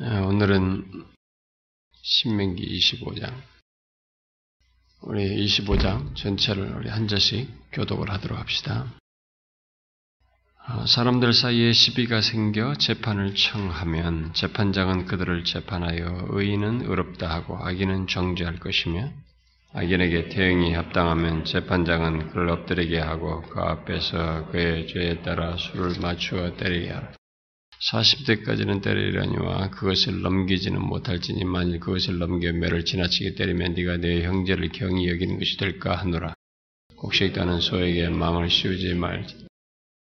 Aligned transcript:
네, 0.00 0.06
오늘은 0.20 1.04
신명기 2.00 2.78
25장. 2.78 3.30
우리 5.02 5.44
25장 5.44 6.16
전체를 6.16 6.76
우리 6.76 6.88
한 6.88 7.06
절씩 7.08 7.46
교독을 7.72 8.10
하도록 8.10 8.38
합시다. 8.38 8.86
아, 10.64 10.86
사람들 10.86 11.34
사이에 11.34 11.74
시비가 11.74 12.22
생겨 12.22 12.74
재판을 12.76 13.34
청하면 13.34 14.32
재판장은 14.32 15.04
그들을 15.04 15.44
재판하여 15.44 16.28
의인은 16.30 16.86
의롭다 16.86 17.28
하고 17.28 17.58
악인은 17.58 18.06
정죄할 18.06 18.60
것이며 18.60 19.12
악인에게 19.74 20.30
대응이 20.30 20.72
합당하면 20.72 21.44
재판장은 21.44 22.30
그를 22.30 22.48
엎드리게 22.48 22.98
하고 22.98 23.42
그 23.42 23.60
앞에서 23.60 24.46
그의 24.46 24.88
죄에 24.88 25.20
따라 25.20 25.58
수를 25.58 26.00
맞추어 26.00 26.56
때리게 26.56 26.90
하라. 26.90 27.12
40대까지는 27.90 28.80
때리려니와 28.80 29.70
그것을 29.70 30.22
넘기지는 30.22 30.80
못할지니 30.80 31.44
만일 31.44 31.80
그것을 31.80 32.18
넘겨 32.18 32.52
매를 32.52 32.84
지나치게 32.84 33.34
때리면 33.34 33.74
네가 33.74 33.96
내 33.96 34.22
형제를 34.22 34.68
경히 34.68 35.08
여기는 35.08 35.38
것이 35.38 35.56
될까 35.56 35.96
하노라. 35.96 36.34
곡식다는 36.96 37.60
소에게 37.60 38.08
마음을 38.08 38.48
씌우지 38.48 38.94
말지. 38.94 39.46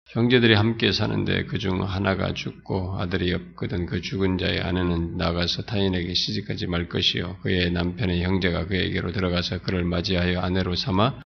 형제들이 0.09 0.55
함께 0.55 0.91
사는데 0.91 1.45
그 1.45 1.59
중 1.59 1.83
하나가 1.83 2.33
죽고 2.33 2.99
아들이 2.99 3.31
없거든 3.33 3.85
그 3.85 4.01
죽은 4.01 4.39
자의 4.39 4.59
아내는 4.59 5.17
나가서 5.17 5.63
타인에게 5.63 6.15
시집하지 6.15 6.65
말 6.65 6.89
것이요 6.89 7.37
그의 7.43 7.71
남편의 7.71 8.23
형제가 8.23 8.65
그에게로 8.65 9.11
들어가서 9.11 9.61
그를 9.61 9.83
맞이하여 9.83 10.41
아내로 10.41 10.75
삼아 10.75 11.21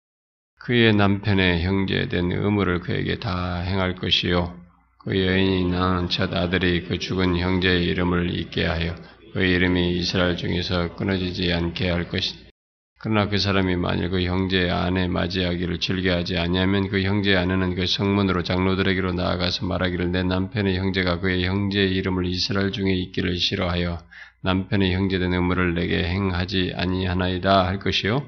그의 0.59 0.95
남편의 0.96 1.62
형제에 1.62 2.09
된 2.09 2.32
의무를 2.32 2.80
그에게 2.80 3.21
다 3.21 3.60
행할 3.60 3.95
것이요 3.95 4.62
그 5.05 5.19
여인이 5.19 5.70
낳은 5.70 6.09
첫 6.09 6.33
아들이 6.33 6.84
그 6.84 6.98
죽은 6.98 7.37
형제의 7.37 7.84
이름을 7.87 8.38
잊게 8.38 8.65
하여 8.65 8.95
그 9.33 9.43
이름이 9.43 9.97
이스라엘 9.98 10.37
중에서 10.37 10.95
끊어지지 10.95 11.52
않게 11.52 11.90
할 11.90 12.09
것이니 12.09 12.52
그러나 13.01 13.29
그 13.29 13.38
사람이 13.38 13.74
만일 13.74 14.10
그 14.10 14.23
형제의 14.23 14.71
아내 14.71 15.09
맞이하기를 15.09 15.80
즐겨하지 15.80 16.38
아니하면 16.38 16.88
그 16.88 17.02
형제의 17.02 17.37
아내는 17.37 17.74
그 17.74 17.85
성문으로 17.85 18.45
장로들에게로 18.45 19.15
나아가서 19.15 19.66
말하기를 19.66 20.13
내 20.13 20.23
남편의 20.23 20.79
형제가 20.79 21.19
그의 21.19 21.45
형제의 21.46 21.91
이름을 21.96 22.26
이스라엘 22.26 22.71
중에 22.71 22.93
있기를 22.93 23.38
싫어하여 23.38 23.98
남편의 24.45 24.95
형제된 24.95 25.35
의무를 25.35 25.74
내게 25.74 26.04
행하지 26.04 26.74
아니하나이다 26.76 27.66
할 27.66 27.80
것이요. 27.80 28.23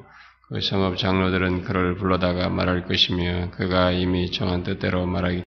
그 0.48 0.60
성읍 0.60 0.98
장로들은 0.98 1.62
그를 1.62 1.94
불러다가 1.94 2.48
말할 2.48 2.86
것이며 2.86 3.52
그가 3.52 3.92
이미 3.92 4.32
정한 4.32 4.64
뜻대로 4.64 5.06
말하기 5.06 5.44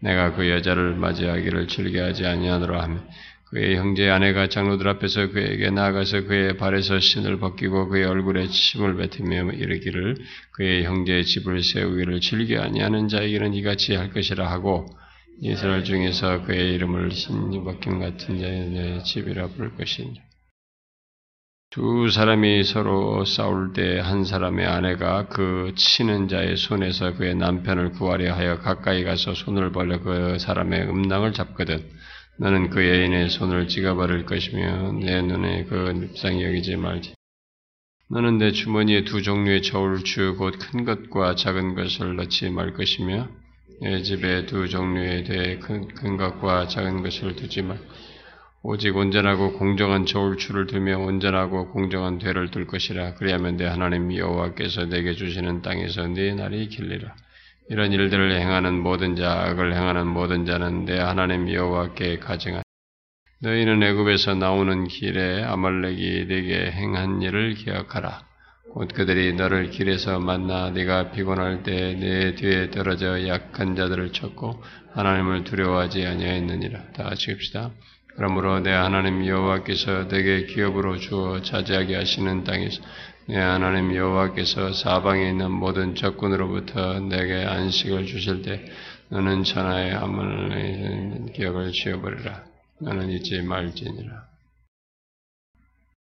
내가 0.00 0.34
그 0.34 0.48
여자를 0.50 0.94
맞이하기를 0.94 1.68
즐겨하지 1.68 2.26
아니하노라 2.26 2.82
하며 2.82 3.00
그의 3.46 3.76
형제의 3.76 4.10
아내가 4.10 4.48
장로들 4.48 4.88
앞에서 4.88 5.28
그에게 5.28 5.70
나아가서 5.70 6.24
그의 6.24 6.56
발에서 6.56 6.98
신을 6.98 7.38
벗기고 7.38 7.88
그의 7.88 8.04
얼굴에 8.04 8.48
침을 8.48 8.96
뱉으며 8.96 9.52
이르기를 9.52 10.16
그의 10.52 10.84
형제의 10.84 11.24
집을 11.24 11.62
세우기를 11.62 12.20
즐겨 12.20 12.60
아니하는 12.60 13.08
자에게는 13.08 13.54
이같이 13.54 13.94
할 13.94 14.10
것이라 14.10 14.50
하고 14.50 14.86
이스라엘 15.40 15.84
중에서 15.84 16.42
그의 16.42 16.74
이름을 16.74 17.12
신이 17.12 17.62
벗김 17.62 18.00
같은 18.00 18.40
자의 18.40 19.04
집이라 19.04 19.48
부를 19.48 19.74
것이니 19.76 20.25
두 21.70 22.08
사람이 22.10 22.64
서로 22.64 23.24
싸울 23.24 23.72
때 23.72 23.98
한 24.00 24.24
사람의 24.24 24.66
아내가 24.66 25.28
그 25.28 25.72
치는 25.76 26.28
자의 26.28 26.56
손에서 26.56 27.14
그의 27.14 27.34
남편을 27.34 27.92
구하려 27.92 28.34
하여 28.34 28.58
가까이 28.60 29.04
가서 29.04 29.34
손을 29.34 29.72
벌려 29.72 30.00
그 30.00 30.38
사람의 30.38 30.88
음낭을 30.88 31.32
잡거든 31.34 31.86
너는 32.38 32.70
그 32.70 32.86
여인의 32.86 33.28
손을 33.30 33.68
찍어버릴 33.68 34.24
것이며 34.26 34.92
내 34.92 35.20
눈에 35.22 35.64
그 35.64 35.74
밉상이 35.74 36.42
여기지 36.44 36.76
말지. 36.76 37.14
너는 38.10 38.38
내 38.38 38.52
주머니에 38.52 39.04
두 39.04 39.22
종류의 39.22 39.62
저울추 39.62 40.36
곧 40.38 40.58
큰 40.58 40.84
것과 40.84 41.34
작은 41.34 41.74
것을 41.74 42.16
넣지 42.16 42.48
말 42.50 42.72
것이며 42.72 43.28
내 43.82 44.02
집에 44.02 44.46
두 44.46 44.68
종류에 44.68 45.24
대해 45.24 45.58
큰, 45.58 45.88
큰 45.88 46.16
것과 46.16 46.68
작은 46.68 47.02
것을 47.02 47.36
두지 47.36 47.62
말. 47.62 47.78
오직 48.68 48.96
온전하고 48.96 49.52
공정한 49.52 50.06
저울추를 50.06 50.66
두며 50.66 50.98
온전하고 50.98 51.70
공정한 51.70 52.18
되를 52.18 52.50
둘 52.50 52.66
것이라. 52.66 53.14
그리하면 53.14 53.56
내 53.56 53.64
하나님 53.64 54.12
여호와께서 54.12 54.86
내게 54.86 55.12
주시는 55.12 55.62
땅에서 55.62 56.08
네 56.08 56.34
날이 56.34 56.66
길리라. 56.66 57.14
이런 57.70 57.92
일들을 57.92 58.32
행하는 58.32 58.74
모든 58.74 59.14
자, 59.14 59.44
악을 59.44 59.72
행하는 59.72 60.08
모든 60.08 60.46
자는 60.46 60.84
내 60.84 60.98
하나님 60.98 61.48
여호와께 61.48 62.18
가증하. 62.18 62.62
너희는 63.40 63.84
애굽에서 63.84 64.34
나오는 64.34 64.88
길에 64.88 65.44
아말렉이 65.44 66.24
네게 66.24 66.72
행한 66.72 67.22
일을 67.22 67.54
기억하라. 67.54 68.26
곧 68.72 68.88
그들이 68.92 69.34
너를 69.34 69.70
길에서 69.70 70.18
만나 70.18 70.70
네가 70.70 71.12
피곤할 71.12 71.62
때내 71.62 72.34
뒤에 72.34 72.72
떨어져 72.72 73.28
약한 73.28 73.76
자들을 73.76 74.10
쳤고 74.10 74.60
하나님을 74.92 75.44
두려워하지 75.44 76.04
아니하였느니라. 76.04 76.90
다 76.94 77.04
같이 77.04 77.30
합시다. 77.30 77.70
그러므로 78.16 78.60
내 78.60 78.70
하나님 78.70 79.26
여호와께서 79.26 80.08
내게 80.08 80.46
기업으로 80.46 80.98
주어 80.98 81.42
차지하게 81.42 81.96
하시는 81.96 82.44
땅에서 82.44 82.82
내 83.28 83.36
하나님 83.36 83.94
여호와께서 83.94 84.72
사방에 84.72 85.28
있는 85.28 85.50
모든 85.50 85.94
적군으로부터 85.94 87.00
내게 87.00 87.44
안식을 87.44 88.06
주실 88.06 88.42
때 88.42 88.64
너는 89.08 89.44
천하의 89.44 89.92
아말렉 89.92 91.32
기억을 91.34 91.72
지어버리라. 91.72 92.44
너는 92.80 93.10
잊지 93.10 93.42
말지니라. 93.42 94.24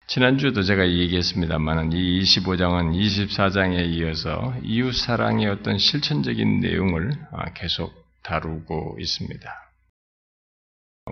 지난주도 0.06 0.62
제가 0.62 0.88
얘기했습니다만 0.88 1.92
이 1.92 2.20
25장은 2.22 2.92
24장에 2.92 3.88
이어서 3.94 4.54
이웃 4.64 4.92
사랑의 4.92 5.46
어떤 5.46 5.78
실천적인 5.78 6.58
내용을 6.60 7.12
계속 7.54 7.92
다루고 8.24 8.96
있습니다. 8.98 9.69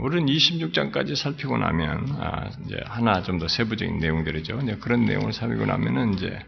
우리는 0.01 0.27
26장까지 0.27 1.17
살피고 1.17 1.59
나면 1.59 2.17
아, 2.21 2.51
이제 2.65 2.81
하나 2.85 3.23
좀 3.23 3.39
더 3.39 3.49
세부적인 3.49 3.99
내용들이죠. 3.99 4.59
그런 4.81 5.05
내용을 5.05 5.33
살피고 5.33 5.67
나면은 5.67 6.15
이제 6.15 6.39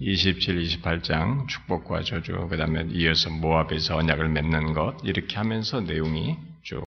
27, 0.00 0.62
28장 0.62 1.48
축복과 1.48 2.02
저주, 2.04 2.46
그 2.48 2.56
다음에 2.56 2.86
이어서 2.90 3.30
모압에서 3.30 3.96
언약을 3.96 4.28
맺는 4.28 4.72
것 4.72 4.96
이렇게 5.02 5.36
하면서 5.36 5.80
내용이 5.80 6.36
쭉 6.62 6.84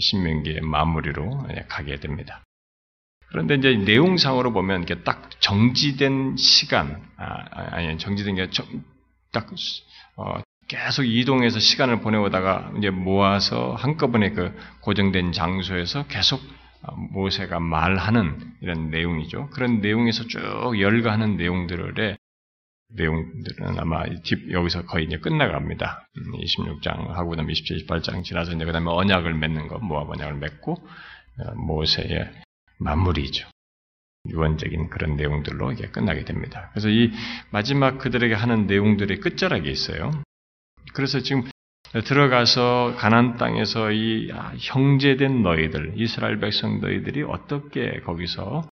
신명기의 0.00 0.60
마무리로 0.60 1.46
가게 1.68 1.96
됩니다. 1.98 2.44
그런데 3.28 3.54
이제 3.54 3.74
내용상으로 3.74 4.52
보면 4.52 4.82
이게 4.82 5.02
딱 5.02 5.30
정지된 5.40 6.36
시간, 6.36 7.02
아, 7.16 7.76
아니 7.76 7.96
정지된 7.96 8.34
게딱 8.36 9.50
어, 10.16 10.42
계속 10.72 11.04
이동해서 11.04 11.58
시간을 11.58 12.00
보내오다가 12.00 12.72
이제 12.78 12.88
모아서 12.88 13.74
한꺼번에 13.74 14.30
그 14.30 14.56
고정된 14.80 15.32
장소에서 15.32 16.06
계속 16.06 16.40
모세가 17.12 17.60
말하는 17.60 18.38
이런 18.62 18.88
내용이죠. 18.88 19.50
그런 19.50 19.82
내용에서 19.82 20.26
쭉 20.28 20.40
열거하는 20.80 21.36
내용들의 21.36 22.16
내용들은 22.94 23.78
아마 23.78 24.04
여기서 24.50 24.86
거의 24.86 25.04
이제 25.04 25.18
끝나갑니다. 25.18 26.06
26장 26.16 27.08
하고 27.08 27.30
그다음에 27.30 27.52
27, 27.52 27.86
28장 27.86 28.24
지나서 28.24 28.52
이제 28.52 28.64
그다음에 28.64 28.90
언약을 28.90 29.34
맺는 29.34 29.68
거, 29.68 29.78
모압 29.78 30.08
언약을 30.08 30.36
맺고 30.36 30.72
어, 30.72 31.54
모세의 31.54 32.32
마무리죠. 32.78 33.46
유언적인 34.30 34.88
그런 34.88 35.16
내용들로 35.16 35.72
이게 35.72 35.88
끝나게 35.88 36.24
됩니다. 36.24 36.70
그래서 36.72 36.88
이 36.88 37.10
마지막 37.50 37.98
그들에게 37.98 38.34
하는 38.34 38.66
내용들의 38.66 39.20
끝자락에 39.20 39.70
있어요. 39.70 40.22
그래서 40.92 41.20
지금 41.20 41.48
들어가서 42.04 42.94
가난 42.96 43.36
땅에서 43.36 43.92
이 43.92 44.30
형제된 44.58 45.42
너희들, 45.42 45.94
이스라엘 45.96 46.40
백성 46.40 46.80
너희들이 46.80 47.22
어떻게 47.22 48.00
거기서 48.00 48.68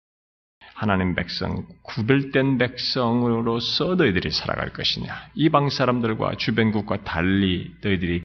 하나님 0.74 1.16
백성, 1.16 1.66
구별된 1.82 2.58
백성으로서 2.58 3.96
너희들이 3.96 4.30
살아갈 4.30 4.72
것이냐. 4.72 5.30
이방 5.34 5.70
사람들과 5.70 6.36
주변국과 6.36 7.02
달리 7.02 7.74
너희들이 7.82 8.22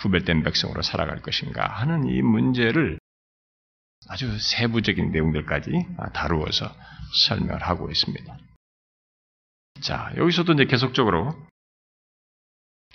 구별된 0.00 0.42
백성으로 0.42 0.82
살아갈 0.82 1.22
것인가 1.22 1.66
하는 1.66 2.06
이 2.06 2.20
문제를 2.20 2.98
아주 4.08 4.38
세부적인 4.38 5.10
내용들까지 5.10 5.70
다루어서 6.12 6.70
설명을 7.26 7.62
하고 7.62 7.90
있습니다. 7.90 8.36
자, 9.80 10.12
여기서도 10.18 10.52
이제 10.52 10.66
계속적으로 10.66 11.34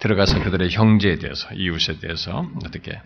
들어가서 0.01 0.43
그들의 0.43 0.71
형제에 0.71 1.17
대해서, 1.17 1.53
이웃에 1.53 1.99
대해서 1.99 2.49
어떻게 2.65 2.99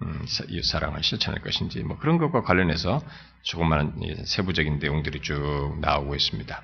음, 0.00 0.24
이웃 0.48 0.64
사랑을 0.64 1.02
실천할 1.02 1.42
것인지 1.42 1.82
뭐 1.82 1.98
그런 1.98 2.16
것과 2.18 2.42
관련해서 2.42 3.02
조그마한 3.42 4.24
세부적인 4.24 4.78
내용들이 4.78 5.20
쭉 5.20 5.76
나오고 5.80 6.14
있습니다. 6.14 6.62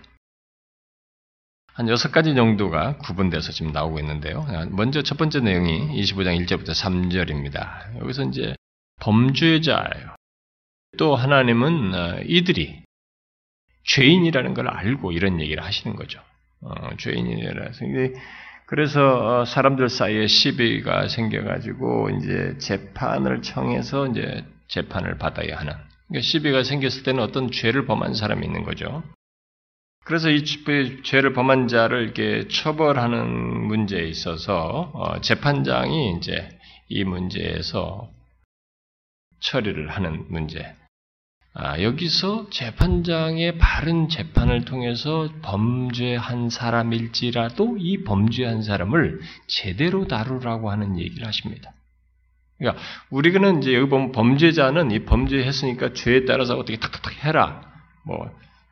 한 1.74 1.88
여섯 1.88 2.12
가지 2.12 2.34
정도가 2.34 2.98
구분돼서 2.98 3.52
지금 3.52 3.72
나오고 3.72 3.98
있는데요. 3.98 4.46
먼저 4.70 5.02
첫 5.02 5.18
번째 5.18 5.40
내용이 5.40 6.00
25장 6.02 6.40
1절부터 6.46 6.70
3절입니다. 6.70 8.00
여기서 8.00 8.24
이제 8.24 8.54
범죄자예요. 9.00 10.14
또 10.96 11.16
하나님은 11.16 11.94
어, 11.94 12.20
이들이 12.24 12.82
죄인이라는 13.82 14.54
걸 14.54 14.68
알고 14.68 15.12
이런 15.12 15.40
얘기를 15.40 15.62
하시는 15.62 15.94
거죠. 15.96 16.20
어, 16.60 16.96
죄인이라서. 16.96 17.84
그래서 18.66 19.40
어, 19.40 19.44
사람들 19.44 19.88
사이에 19.88 20.26
시비가 20.26 21.08
생겨가지고 21.08 22.10
이제 22.10 22.56
재판을 22.58 23.42
청해서 23.42 24.08
이제 24.08 24.44
재판을 24.68 25.18
받아야 25.18 25.58
하는. 25.58 25.74
그러니까 26.08 26.22
시비가 26.22 26.62
생겼을 26.64 27.02
때는 27.02 27.22
어떤 27.22 27.50
죄를 27.50 27.86
범한 27.86 28.14
사람이 28.14 28.44
있는 28.46 28.64
거죠. 28.64 29.02
그래서 30.04 30.30
이 30.30 30.44
죄를 31.02 31.32
범한 31.32 31.68
자를 31.68 32.02
이렇게 32.02 32.46
처벌하는 32.48 33.26
문제에 33.66 34.06
있어서 34.06 34.90
어, 34.94 35.20
재판장이 35.20 36.16
이제 36.16 36.48
이 36.88 37.04
문제에서 37.04 38.10
처리를 39.40 39.88
하는 39.90 40.26
문제. 40.28 40.74
아, 41.56 41.80
여기서 41.80 42.50
재판장의 42.50 43.58
바른 43.58 44.08
재판을 44.08 44.64
통해서 44.64 45.28
범죄한 45.42 46.50
사람일지라도 46.50 47.76
이 47.78 48.02
범죄한 48.02 48.62
사람을 48.62 49.20
제대로 49.46 50.08
다루라고 50.08 50.72
하는 50.72 50.98
얘기를 50.98 51.24
하십니다. 51.24 51.72
그러니까 52.58 52.82
우리는 53.08 53.62
이제 53.62 53.72
여기 53.72 53.88
보면 53.88 54.10
범죄자는 54.10 54.90
이 54.90 55.04
범죄했으니까 55.04 55.92
죄에 55.92 56.24
따라서 56.24 56.56
어떻게 56.56 56.78
탁탁탁 56.78 57.24
해라. 57.24 57.60
뭐 58.04 58.30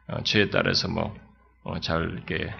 어, 0.08 0.22
죄에 0.24 0.50
따라서 0.50 0.88
뭐잘 0.88 2.02
어, 2.02 2.04
이렇게 2.04 2.52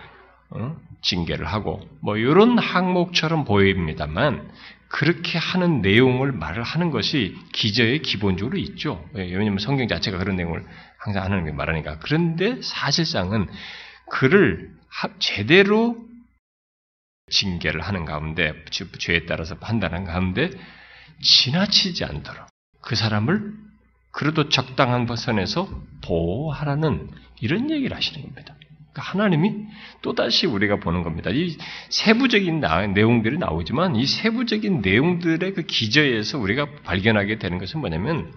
어? 0.51 0.77
징계를 1.03 1.47
하고 1.47 1.81
뭐 2.01 2.17
이런 2.17 2.59
항목처럼 2.59 3.45
보입니다만 3.45 4.49
그렇게 4.93 5.39
하는 5.39 5.81
내용을 5.81 6.33
말을 6.33 6.63
하는 6.63 6.91
것이 6.91 7.35
기저에 7.53 7.99
기본적으로 7.99 8.59
있죠. 8.59 9.09
예, 9.17 9.21
왜냐하면 9.21 9.59
성경 9.59 9.89
자체가 9.89 10.19
그런 10.19 10.37
내용을 10.37 10.67
항상 10.99 11.25
게 11.47 11.51
말하니까. 11.51 11.99
그런데 12.01 12.61
사실상은 12.61 13.49
그를 14.11 14.71
제대로 15.19 15.97
징계를 17.31 17.81
하는 17.81 18.05
가운데, 18.05 18.53
죄에 18.99 19.25
따라서 19.25 19.57
판단하는 19.57 20.05
가운데 20.05 20.51
지나치지 21.23 22.05
않도록 22.05 22.49
그 22.83 22.95
사람을 22.95 23.55
그래도 24.11 24.51
적당한 24.51 25.07
선에서 25.17 25.71
보호하라는 26.05 27.09
이런 27.41 27.71
얘기를 27.71 27.97
하시는 27.97 28.21
겁니다. 28.21 28.55
그러니까 28.93 29.03
하나님이 29.03 29.67
또다시 30.03 30.47
우리가 30.47 30.77
보는 30.77 31.03
겁니다. 31.03 31.31
이 31.31 31.57
세부적인 31.89 32.61
내용들이 32.95 33.39
나오지만 33.39 33.97
이 33.97 34.07
세부적인 34.07 34.83
내용들의 34.83 35.55
그 35.55 35.63
기저에서 35.63 36.39
우리가 36.39 36.67
발견하게 36.85 37.39
되는 37.39 37.59
것은 37.59 37.81
뭐냐면 37.81 38.33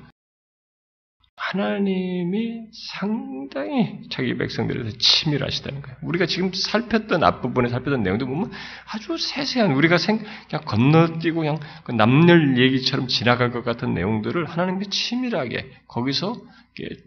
하나님이 1.38 2.62
상당히 2.72 4.02
자기 4.10 4.38
백성들에 4.38 4.80
대해서 4.80 4.98
치밀하시다는 4.98 5.82
거예요. 5.82 5.98
우리가 6.02 6.26
지금 6.26 6.52
살폈던 6.54 7.24
앞부분에 7.24 7.70
살폈던 7.70 8.04
내용도 8.04 8.26
보면 8.26 8.52
아주 8.88 9.18
세세한 9.18 9.72
우리가 9.74 9.98
생, 9.98 10.20
그냥 10.50 10.66
건너뛰고 10.66 11.42
그냥 11.42 11.60
그 11.84 11.92
남녀 11.92 12.36
얘기처럼 12.58 13.08
지나갈 13.08 13.52
것 13.52 13.64
같은 13.64 13.94
내용들을 13.94 14.46
하나님이 14.46 14.88
치밀하게 14.88 15.72
거기서 15.88 16.42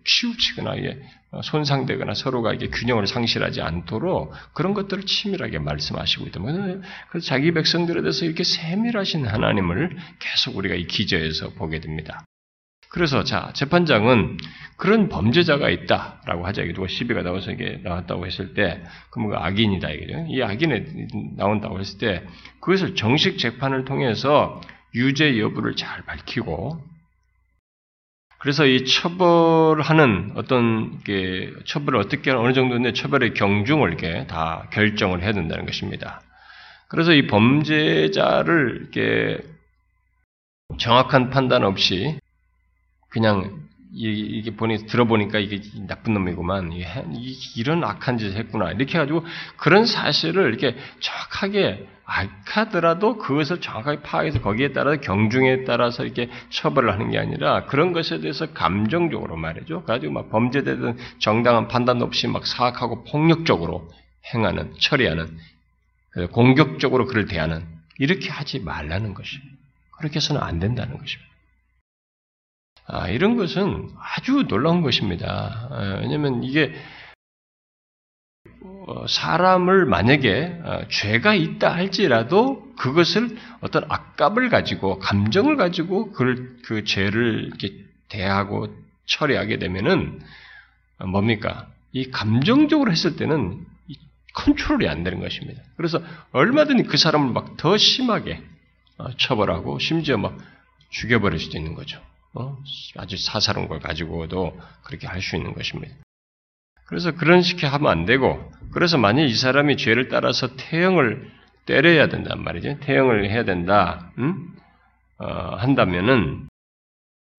치우치거나 0.04 0.74
손상되거나 1.42 2.14
서로가 2.14 2.54
이게 2.54 2.68
균형을 2.68 3.06
상실하지 3.06 3.60
않도록 3.60 4.32
그런 4.54 4.72
것들을 4.72 5.04
치밀하게 5.04 5.58
말씀하시고 5.58 6.26
있다. 6.26 6.40
그래서 7.10 7.26
자기 7.26 7.52
백성들에 7.52 8.02
대해서 8.02 8.24
이렇게 8.24 8.44
세밀하신 8.44 9.26
하나님을 9.26 9.96
계속 10.18 10.56
우리가 10.56 10.74
이 10.74 10.86
기저에서 10.86 11.50
보게 11.50 11.80
됩니다. 11.80 12.24
그래서 12.90 13.24
자 13.24 13.50
재판장은 13.54 14.38
그런 14.76 15.08
범죄자가 15.08 15.68
있다라고 15.70 16.46
하자 16.46 16.62
이게 16.62 16.72
누가 16.72 16.86
시비가 16.88 17.22
나와서 17.22 17.50
이게 17.50 17.80
나왔다고 17.82 18.26
했을 18.26 18.54
때 18.54 18.82
그럼 19.10 19.30
그 19.30 19.36
악인이다 19.36 19.90
이게죠. 19.90 20.26
이 20.28 20.42
악인에 20.42 20.84
나온다고 21.36 21.78
했을 21.80 21.98
때 21.98 22.24
그것을 22.60 22.94
정식 22.94 23.38
재판을 23.38 23.84
통해서 23.84 24.60
유죄 24.94 25.38
여부를 25.38 25.76
잘 25.76 26.02
밝히고 26.02 26.80
그래서 28.38 28.66
이 28.66 28.84
처벌하는 28.84 30.32
어떤 30.36 31.00
게 31.00 31.52
처벌을 31.64 31.98
어떻게 31.98 32.30
어느 32.30 32.52
정도인데 32.52 32.92
처벌의 32.92 33.34
경중을 33.34 33.88
이렇게 33.88 34.26
다 34.28 34.68
결정을 34.72 35.22
해야 35.22 35.32
된다는 35.32 35.66
것입니다. 35.66 36.22
그래서 36.88 37.12
이 37.12 37.26
범죄자를 37.26 38.78
이렇게 38.80 39.38
정확한 40.78 41.30
판단 41.30 41.64
없이 41.64 42.16
그냥 43.08 43.68
이게 43.90 44.54
보니 44.54 44.86
들어보니까 44.86 45.38
이게 45.38 45.62
나쁜 45.86 46.14
놈이구만 46.14 46.72
이런 47.56 47.82
악한 47.84 48.18
짓을 48.18 48.36
했구나 48.36 48.72
이렇게 48.72 48.94
해가지고 48.94 49.24
그런 49.56 49.86
사실을 49.86 50.48
이렇게 50.48 50.76
정확하게 51.00 51.88
악하더라도 52.04 53.18
그것을 53.18 53.60
정확하게 53.60 54.00
파악해서 54.02 54.40
거기에 54.40 54.72
따라서 54.72 55.00
경중에 55.00 55.64
따라서 55.64 56.04
이렇게 56.04 56.30
처벌을 56.50 56.92
하는 56.92 57.10
게 57.10 57.18
아니라 57.18 57.66
그런 57.66 57.92
것에 57.92 58.20
대해서 58.20 58.52
감정적으로 58.52 59.36
말이죠. 59.36 59.84
가지고 59.84 60.14
막 60.14 60.30
범죄되든 60.30 60.96
정당한 61.18 61.68
판단 61.68 62.00
없이 62.00 62.26
막 62.26 62.46
사악하고 62.46 63.04
폭력적으로 63.04 63.90
행하는 64.32 64.72
처리하는 64.78 65.36
공격적으로 66.32 67.06
그를 67.06 67.26
대하는 67.26 67.64
이렇게 67.98 68.30
하지 68.30 68.58
말라는 68.60 69.12
것입니다. 69.12 69.54
그렇게 69.98 70.16
해서는 70.16 70.42
안 70.42 70.58
된다는 70.60 70.96
것입니다. 70.98 71.27
아, 72.88 73.08
이런 73.08 73.36
것은 73.36 73.90
아주 73.98 74.46
놀라운 74.48 74.80
것입니다. 74.80 75.68
아, 75.70 75.98
왜냐하면 76.00 76.42
이게 76.42 76.74
어, 78.86 79.06
사람을 79.06 79.84
만약에 79.84 80.60
어, 80.64 80.88
죄가 80.88 81.34
있다 81.34 81.74
할지라도 81.74 82.74
그것을 82.76 83.36
어떤 83.60 83.84
악감을 83.88 84.48
가지고 84.48 84.98
감정을 84.98 85.56
가지고 85.56 86.12
그걸 86.12 86.56
그 86.64 86.84
죄를 86.84 87.44
이렇게 87.44 87.74
대하고 88.08 88.74
처리하게 89.06 89.58
되면은 89.58 90.20
뭡니까? 91.10 91.68
이 91.92 92.10
감정적으로 92.10 92.90
했을 92.90 93.16
때는 93.16 93.64
컨트롤이 94.34 94.88
안 94.88 95.04
되는 95.04 95.20
것입니다. 95.20 95.62
그래서 95.76 96.00
얼마든지 96.32 96.84
그 96.84 96.96
사람을 96.96 97.32
막 97.32 97.56
더 97.58 97.76
심하게 97.76 98.42
어, 98.96 99.14
처벌하고 99.16 99.78
심지어 99.78 100.16
막 100.16 100.38
죽여버릴 100.90 101.38
수도 101.38 101.58
있는 101.58 101.74
거죠. 101.74 102.00
어? 102.38 102.58
아주 102.96 103.16
사사로운 103.16 103.68
걸 103.68 103.80
가지고도 103.80 104.58
그렇게 104.84 105.06
할 105.06 105.20
수 105.20 105.36
있는 105.36 105.54
것입니다. 105.54 105.94
그래서 106.86 107.12
그런 107.12 107.42
식으로 107.42 107.68
하면 107.68 107.90
안 107.90 108.06
되고, 108.06 108.50
그래서 108.72 108.96
만약 108.96 109.24
이 109.24 109.34
사람이 109.34 109.76
죄를 109.76 110.08
따라서 110.08 110.56
태형을 110.56 111.30
때려야 111.66 112.08
된단 112.08 112.42
말이죠. 112.42 112.78
태형을 112.80 113.28
해야 113.30 113.44
된다, 113.44 114.10
음? 114.18 114.54
어, 115.18 115.26
한다면은, 115.56 116.48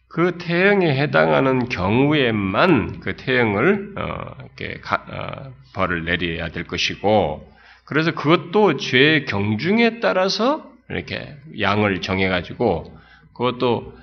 그 0.08 0.38
태형에 0.38 0.96
해당하는 1.02 1.68
경우에만 1.70 3.00
그 3.00 3.16
태형을, 3.16 3.94
어, 3.98 4.36
이렇게 4.40 4.80
가, 4.82 5.04
어, 5.08 5.54
벌을 5.74 6.06
내려야 6.06 6.50
될 6.50 6.66
것이고, 6.66 7.52
그래서 7.86 8.12
그것도 8.12 8.78
죄의 8.78 9.26
경중에 9.26 10.00
따라서 10.00 10.72
이렇게 10.90 11.36
양을 11.60 12.02
정해가지고, 12.02 13.00
그것도 13.34 13.98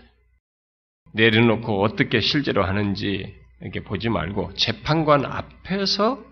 내려놓고 1.17 1.83
어떻게 1.83 2.21
실제로 2.21 2.65
하는지 2.65 3.35
이렇게 3.61 3.81
보지 3.81 4.09
말고 4.09 4.55
재판관 4.55 5.25
앞에서 5.25 6.23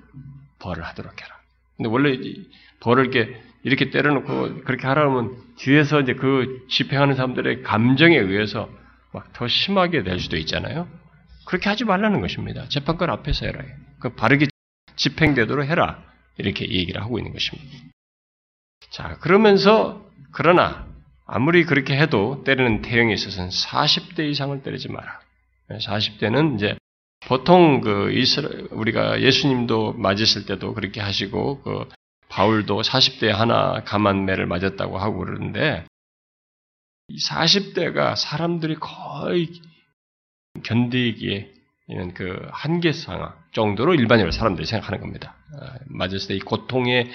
벌을 0.60 0.84
하도록 0.84 1.12
해라. 1.20 1.40
근데 1.76 1.88
원래 1.88 2.16
벌을 2.80 3.06
이렇게 3.06 3.40
이렇게 3.62 3.90
때려놓고 3.90 4.62
그렇게 4.64 4.86
하라면 4.86 5.36
뒤에서 5.56 6.00
이제 6.02 6.14
그 6.14 6.66
집행하는 6.68 7.14
사람들의 7.14 7.62
감정에 7.62 8.16
의해서 8.16 8.68
막 9.12 9.32
더 9.32 9.48
심하게 9.48 10.02
될 10.02 10.20
수도 10.20 10.36
있잖아요. 10.36 10.88
그렇게 11.46 11.68
하지 11.68 11.84
말라는 11.84 12.20
것입니다. 12.20 12.68
재판관 12.68 13.10
앞에서 13.10 13.46
해라. 13.46 13.64
그 14.00 14.14
바르게 14.14 14.46
집행되도록 14.96 15.66
해라. 15.66 16.02
이렇게 16.36 16.68
얘기를 16.68 17.00
하고 17.00 17.18
있는 17.18 17.32
것입니다. 17.32 17.78
자, 18.90 19.16
그러면서 19.20 20.04
그러나 20.32 20.86
아무리 21.26 21.64
그렇게 21.64 21.96
해도 21.96 22.42
때리는 22.44 22.82
태형에 22.82 23.12
있어서는 23.14 23.50
40대 23.50 24.30
이상을 24.30 24.62
때리지 24.62 24.88
마라. 24.88 25.20
40대는 25.70 26.56
이제 26.56 26.76
보통 27.26 27.80
그 27.80 28.12
이스라 28.12 28.48
우리가 28.70 29.22
예수님도 29.22 29.94
맞으실 29.94 30.46
때도 30.46 30.74
그렇게 30.74 31.00
하시고 31.00 31.62
그 31.62 31.88
바울도 32.28 32.82
40대 32.82 33.28
하나 33.28 33.82
가만매를 33.84 34.46
맞았다고 34.46 34.98
하고 34.98 35.18
그러는데 35.18 35.84
이 37.08 37.18
40대가 37.18 38.16
사람들이 38.16 38.76
거의 38.76 39.52
견디기에 40.62 41.52
있는 41.88 42.14
그 42.14 42.48
한계 42.50 42.92
상황 42.92 43.34
정도로 43.52 43.94
일반적으로 43.94 44.32
사람들이 44.32 44.66
생각하는 44.66 45.00
겁니다. 45.00 45.36
어, 45.52 45.66
맞았을 45.86 46.28
때 46.28 46.34
이 46.34 46.38
고통의 46.40 47.10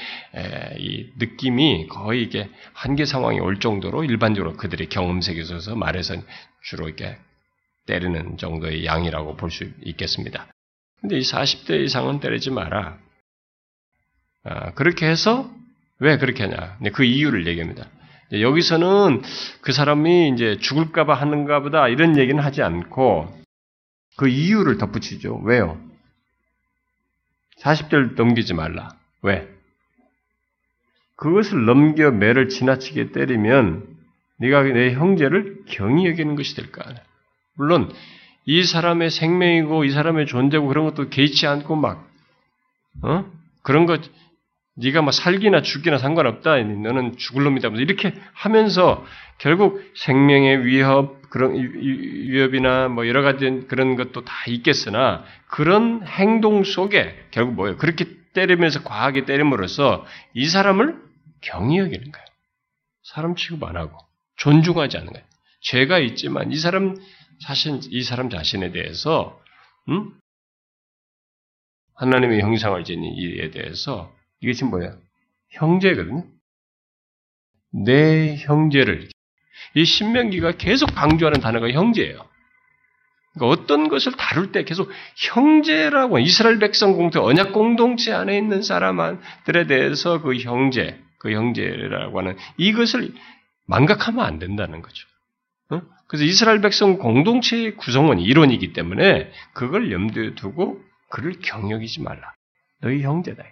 이 0.77 1.09
느낌이 1.17 1.87
거의 1.87 2.23
이게 2.23 2.49
한계 2.73 3.05
상황이 3.05 3.39
올 3.39 3.59
정도로 3.59 4.03
일반적으로 4.03 4.53
그들의 4.57 4.89
경험 4.89 5.21
세계에서 5.21 5.75
말해서 5.75 6.15
주로 6.63 6.87
이렇게 6.87 7.17
때리는 7.87 8.37
정도의 8.37 8.85
양이라고 8.85 9.35
볼 9.37 9.49
수 9.49 9.65
있겠습니다. 9.83 10.47
근데 11.01 11.17
이 11.17 11.21
40대 11.21 11.83
이상은 11.83 12.19
때리지 12.19 12.51
마라. 12.51 12.97
아, 14.43 14.71
그렇게 14.73 15.07
해서 15.07 15.49
왜 15.99 16.17
그렇게 16.17 16.43
하냐? 16.43 16.77
네, 16.81 16.91
그 16.91 17.03
이유를 17.03 17.47
얘기합니다. 17.47 17.87
여기서는 18.31 19.23
그 19.61 19.71
사람이 19.71 20.29
이제 20.29 20.57
죽을까봐 20.59 21.15
하는가 21.15 21.61
보다 21.61 21.87
이런 21.87 22.17
얘기는 22.17 22.41
하지 22.41 22.61
않고 22.61 23.38
그 24.17 24.27
이유를 24.27 24.77
덧붙이죠. 24.77 25.41
왜요? 25.43 25.79
40대를 27.61 28.15
넘기지 28.15 28.53
말라. 28.53 28.89
왜? 29.21 29.47
그것을 31.15 31.65
넘겨 31.65 32.11
매를 32.11 32.47
지나치게 32.49 33.11
때리면 33.11 33.85
네가 34.37 34.63
내 34.63 34.93
형제를 34.93 35.63
경히 35.67 36.07
여기는 36.07 36.35
것이 36.35 36.55
될까? 36.55 36.83
물론 37.55 37.91
이 38.45 38.63
사람의 38.63 39.11
생명이고 39.11 39.83
이 39.83 39.91
사람의 39.91 40.27
존재고 40.27 40.67
그런 40.67 40.85
것도 40.85 41.09
개의치 41.09 41.45
않고 41.45 41.75
막 41.75 42.07
어? 43.01 43.25
그런 43.61 43.85
것 43.85 44.09
네가 44.75 45.01
뭐 45.01 45.11
살기나 45.11 45.61
죽기나 45.61 45.97
상관없다. 45.97 46.57
너는 46.57 47.17
죽을 47.17 47.43
놈이다. 47.43 47.67
이렇게 47.75 48.13
하면서 48.33 49.05
결국 49.37 49.83
생명의 49.95 50.65
위협 50.65 51.18
그런 51.29 51.53
위협이나 51.53 52.87
뭐 52.87 53.07
여러 53.07 53.21
가지 53.21 53.65
그런 53.67 53.95
것도 53.95 54.25
다 54.25 54.33
있겠으나 54.47 55.23
그런 55.47 56.05
행동 56.05 56.63
속에 56.63 57.27
결국 57.31 57.55
뭐예요? 57.55 57.77
그렇게 57.77 58.05
때리면서 58.33 58.83
과하게 58.83 59.25
때림으로써 59.25 60.05
이 60.33 60.47
사람을 60.47 61.01
경히 61.41 61.77
여기는 61.79 62.11
거예요. 62.11 62.27
사람 63.03 63.35
취급 63.35 63.63
안 63.63 63.77
하고 63.77 63.97
존중하지 64.37 64.97
않는 64.97 65.13
거예요. 65.13 65.25
죄가 65.61 65.99
있지만 65.99 66.51
이 66.51 66.57
사람 66.57 66.95
자신 67.45 67.79
이 67.89 68.03
사람 68.03 68.29
자신에 68.29 68.71
대해서 68.71 69.41
음? 69.89 70.13
하나님의 71.95 72.41
형상을 72.41 72.81
지닌 72.83 73.13
이에 73.15 73.51
대해서 73.51 74.13
지금 74.41 74.69
뭐야? 74.69 74.95
형제거든요. 75.49 76.25
내 77.71 78.37
형제를 78.37 79.09
이 79.75 79.85
신명기가 79.85 80.53
계속 80.53 80.93
강조하는 80.95 81.41
단어가 81.41 81.69
형제예요. 81.69 82.25
그러니까 83.33 83.61
어떤 83.61 83.89
것을 83.89 84.13
다룰 84.13 84.51
때 84.51 84.63
계속 84.63 84.89
형제라고 85.15 86.19
이스라엘 86.19 86.59
백성 86.59 86.93
공동 86.93 87.25
언약 87.25 87.53
공동체 87.53 88.11
안에 88.11 88.37
있는 88.37 88.61
사람들에 88.61 89.67
대해서 89.67 90.21
그 90.21 90.35
형제, 90.37 90.99
그 91.19 91.31
형제라고 91.31 92.19
하는 92.19 92.37
이것을 92.57 93.13
망각하면 93.67 94.25
안 94.25 94.39
된다는 94.39 94.81
거죠. 94.81 95.07
어? 95.69 95.81
그래서 96.07 96.25
이스라엘 96.25 96.59
백성 96.61 96.97
공동체의 96.97 97.75
구성원이 97.75 98.23
이론이기 98.23 98.73
때문에 98.73 99.31
그걸 99.53 99.91
염두에 99.91 100.33
두고 100.33 100.81
그를 101.09 101.39
경역이지 101.39 102.01
말라. 102.01 102.33
너희 102.81 103.03
형제다. 103.03 103.43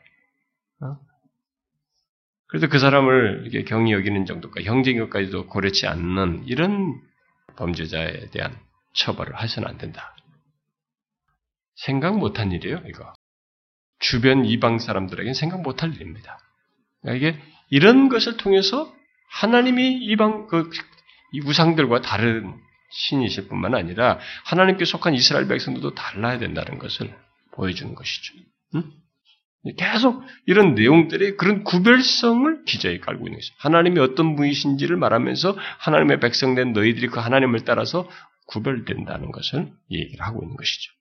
어? 2.48 2.50
그래서 2.50 2.68
그 2.68 2.80
사람을 2.80 3.44
이렇게 3.44 3.64
경히 3.64 3.92
여기는 3.94 4.26
정도까지 4.26 4.68
형제인것까지도 4.68 5.48
고려치 5.48 5.88
않는 5.88 6.44
이런 6.46 7.00
범죄자에 7.56 8.30
대한 8.30 8.58
처벌을 8.94 9.42
해서는 9.42 9.68
안 9.68 9.78
된다. 9.78 10.16
생각 11.76 12.18
못한 12.18 12.52
일이에요, 12.52 12.82
이거. 12.88 13.14
주변 14.00 14.46
이방 14.46 14.80
사람들에게는 14.80 15.34
생각 15.34 15.62
못할 15.62 15.94
일입니다. 15.94 16.40
그러니까 17.02 17.28
이게 17.28 17.42
이런 17.70 18.10
것을 18.10 18.38
통해서 18.38 18.94
하나님이 19.30 19.98
이방 20.06 20.48
그 20.48 20.70
우상들과 21.44 22.02
다른 22.02 22.56
신이실 22.92 23.48
뿐만 23.48 23.76
아니라 23.76 24.20
하나님께 24.46 24.86
속한 24.86 25.14
이스라엘 25.14 25.48
백성들도 25.48 25.94
달라야 25.94 26.40
된다는 26.40 26.80
것을 26.80 27.14
보여주는 27.52 27.94
것이죠. 27.94 28.34
응? 28.76 28.84
계속 29.78 30.24
이런 30.46 30.76
내용들이 30.76 31.36
그런 31.36 31.64
구별성을 31.64 32.64
기저에 32.66 33.00
깔고 33.00 33.28
있는 33.28 33.38
것이죠. 33.38 33.56
하나님이 33.60 34.00
어떤 34.00 34.36
분이신지를 34.36 34.98
말하면서 34.98 35.58
하나님의 35.80 36.20
백성된 36.20 36.74
너희들이 36.74 37.08
그 37.08 37.20
하나님을 37.20 37.66
따라서 37.66 38.10
구별된다는 38.48 39.32
것을 39.32 39.72
얘기를 39.92 40.26
하고 40.26 40.42
있는 40.44 40.56
것이죠. 40.56 40.94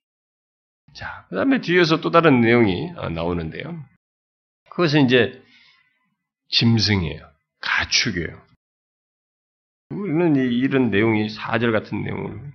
자, 0.93 1.25
그 1.29 1.35
다음에 1.35 1.61
뒤에서 1.61 2.01
또 2.01 2.11
다른 2.11 2.41
내용이 2.41 2.91
어, 2.97 3.09
나오는데요. 3.09 3.83
그것은 4.69 5.05
이제 5.05 5.41
짐승이에요. 6.49 7.25
가축이에요. 7.61 8.47
우리는 9.91 10.35
이런 10.35 10.91
내용이 10.91 11.29
사절 11.29 11.71
같은 11.71 12.03
내용을 12.03 12.51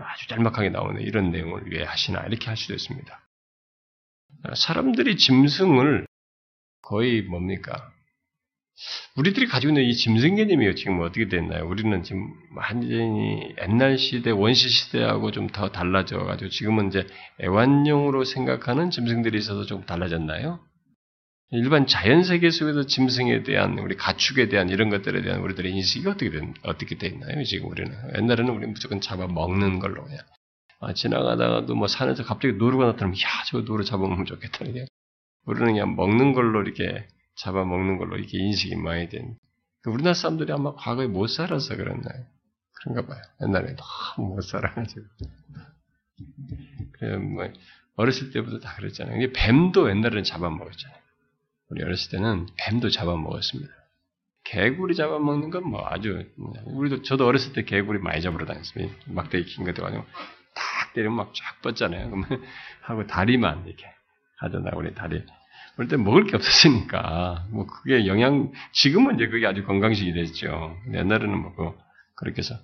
아주 0.00 0.28
짤막하게 0.28 0.70
나오는 0.70 1.00
이런 1.00 1.30
내용을 1.30 1.70
왜 1.72 1.84
하시나 1.84 2.20
이렇게 2.26 2.46
할 2.46 2.56
수도 2.56 2.74
있습니다. 2.74 3.25
사람들이 4.54 5.16
짐승을 5.16 6.06
거의 6.82 7.22
뭡니까? 7.22 7.90
우리들이 9.16 9.46
가지고 9.46 9.70
있는 9.70 9.84
이 9.84 9.94
짐승 9.94 10.36
개념이 10.36 10.74
지금 10.76 11.00
어떻게 11.00 11.28
됐나요? 11.28 11.66
우리는 11.66 12.02
지금 12.02 12.28
완전히 12.54 13.54
옛날 13.62 13.96
시대, 13.96 14.30
원시 14.30 14.68
시대하고 14.68 15.30
좀 15.30 15.46
더 15.48 15.70
달라져가지고 15.70 16.50
지금은 16.50 16.88
이제 16.88 17.06
애완용으로 17.40 18.24
생각하는 18.24 18.90
짐승들이 18.90 19.38
있어서 19.38 19.64
좀 19.64 19.86
달라졌나요? 19.86 20.60
일반 21.52 21.86
자연 21.86 22.24
세계 22.24 22.50
속에서 22.50 22.84
짐승에 22.86 23.44
대한 23.44 23.78
우리 23.78 23.96
가축에 23.96 24.48
대한 24.48 24.68
이런 24.68 24.90
것들에 24.90 25.22
대한 25.22 25.40
우리들의 25.40 25.72
인식이 25.72 26.06
어떻게 26.08 26.30
된 26.30 26.52
어떻게 26.62 26.96
돼 26.98 27.06
있나요? 27.06 27.42
지금 27.44 27.68
우리는 27.70 27.90
옛날에는 28.18 28.52
우리 28.52 28.66
무조건 28.66 29.00
잡아 29.00 29.26
먹는 29.26 29.78
걸로 29.78 30.04
그냥 30.04 30.18
아, 30.80 30.92
지나가다가도 30.92 31.74
뭐 31.74 31.86
산에서 31.88 32.24
갑자기 32.24 32.54
노루가 32.54 32.86
나타나면 32.86 33.14
야 33.16 33.28
저거 33.46 33.64
노루 33.64 33.84
잡아먹으면 33.84 34.26
좋겠다 34.26 34.64
이게 34.66 34.86
우리는 35.46 35.66
그냥 35.66 35.96
먹는 35.96 36.32
걸로 36.32 36.62
이렇게 36.62 37.08
잡아먹는 37.36 37.98
걸로 37.98 38.16
이렇게 38.16 38.38
인식이 38.38 38.76
많이 38.76 39.08
된그 39.08 39.36
우리나라 39.86 40.14
사람들이 40.14 40.52
아마 40.52 40.74
과거에 40.74 41.06
못 41.06 41.28
살아서 41.28 41.76
그랬나요? 41.76 42.24
그런가 42.72 43.06
봐요. 43.06 43.22
옛날에 43.42 43.74
너무 43.76 44.34
못 44.34 44.42
살아가지고 44.42 45.04
그래 46.98 47.16
뭐 47.16 47.48
어렸을 47.96 48.30
때부터 48.30 48.58
다 48.58 48.74
그랬잖아요. 48.76 49.32
뱀도 49.32 49.88
옛날에는 49.90 50.24
잡아먹었잖아요. 50.24 50.98
우리 51.70 51.82
어렸을 51.82 52.10
때는 52.10 52.46
뱀도 52.58 52.90
잡아먹었습니다. 52.90 53.72
개구리 54.44 54.94
잡아먹는 54.94 55.50
건 55.50 55.64
뭐 55.64 55.84
아주 55.86 56.24
우리도 56.66 57.02
저도 57.02 57.26
어렸을 57.26 57.52
때 57.52 57.64
개구리 57.64 57.98
많이 57.98 58.22
잡으러 58.22 58.44
다녔습니다. 58.46 58.94
막대기 59.06 59.46
긴 59.46 59.64
것도 59.64 59.82
탁 59.82 60.06
때리면 60.96 61.16
막 61.16 61.32
쫙 61.34 61.60
뻗잖아요. 61.62 62.10
그러면 62.10 62.26
하고 62.82 63.06
다리만 63.06 63.66
이렇게 63.66 63.86
하잖아 64.38 64.70
우리 64.74 64.94
다리. 64.94 65.22
그럴 65.74 65.88
때 65.88 65.96
먹을 65.96 66.24
게 66.24 66.36
없었으니까 66.36 67.46
뭐 67.50 67.66
그게 67.66 68.06
영양 68.06 68.50
지금은 68.72 69.16
이제 69.16 69.28
그게 69.28 69.46
아주 69.46 69.64
건강식이 69.64 70.14
됐죠. 70.14 70.76
옛날에는 70.92 71.38
뭐 71.38 71.76
그렇게 72.16 72.38
해서 72.38 72.54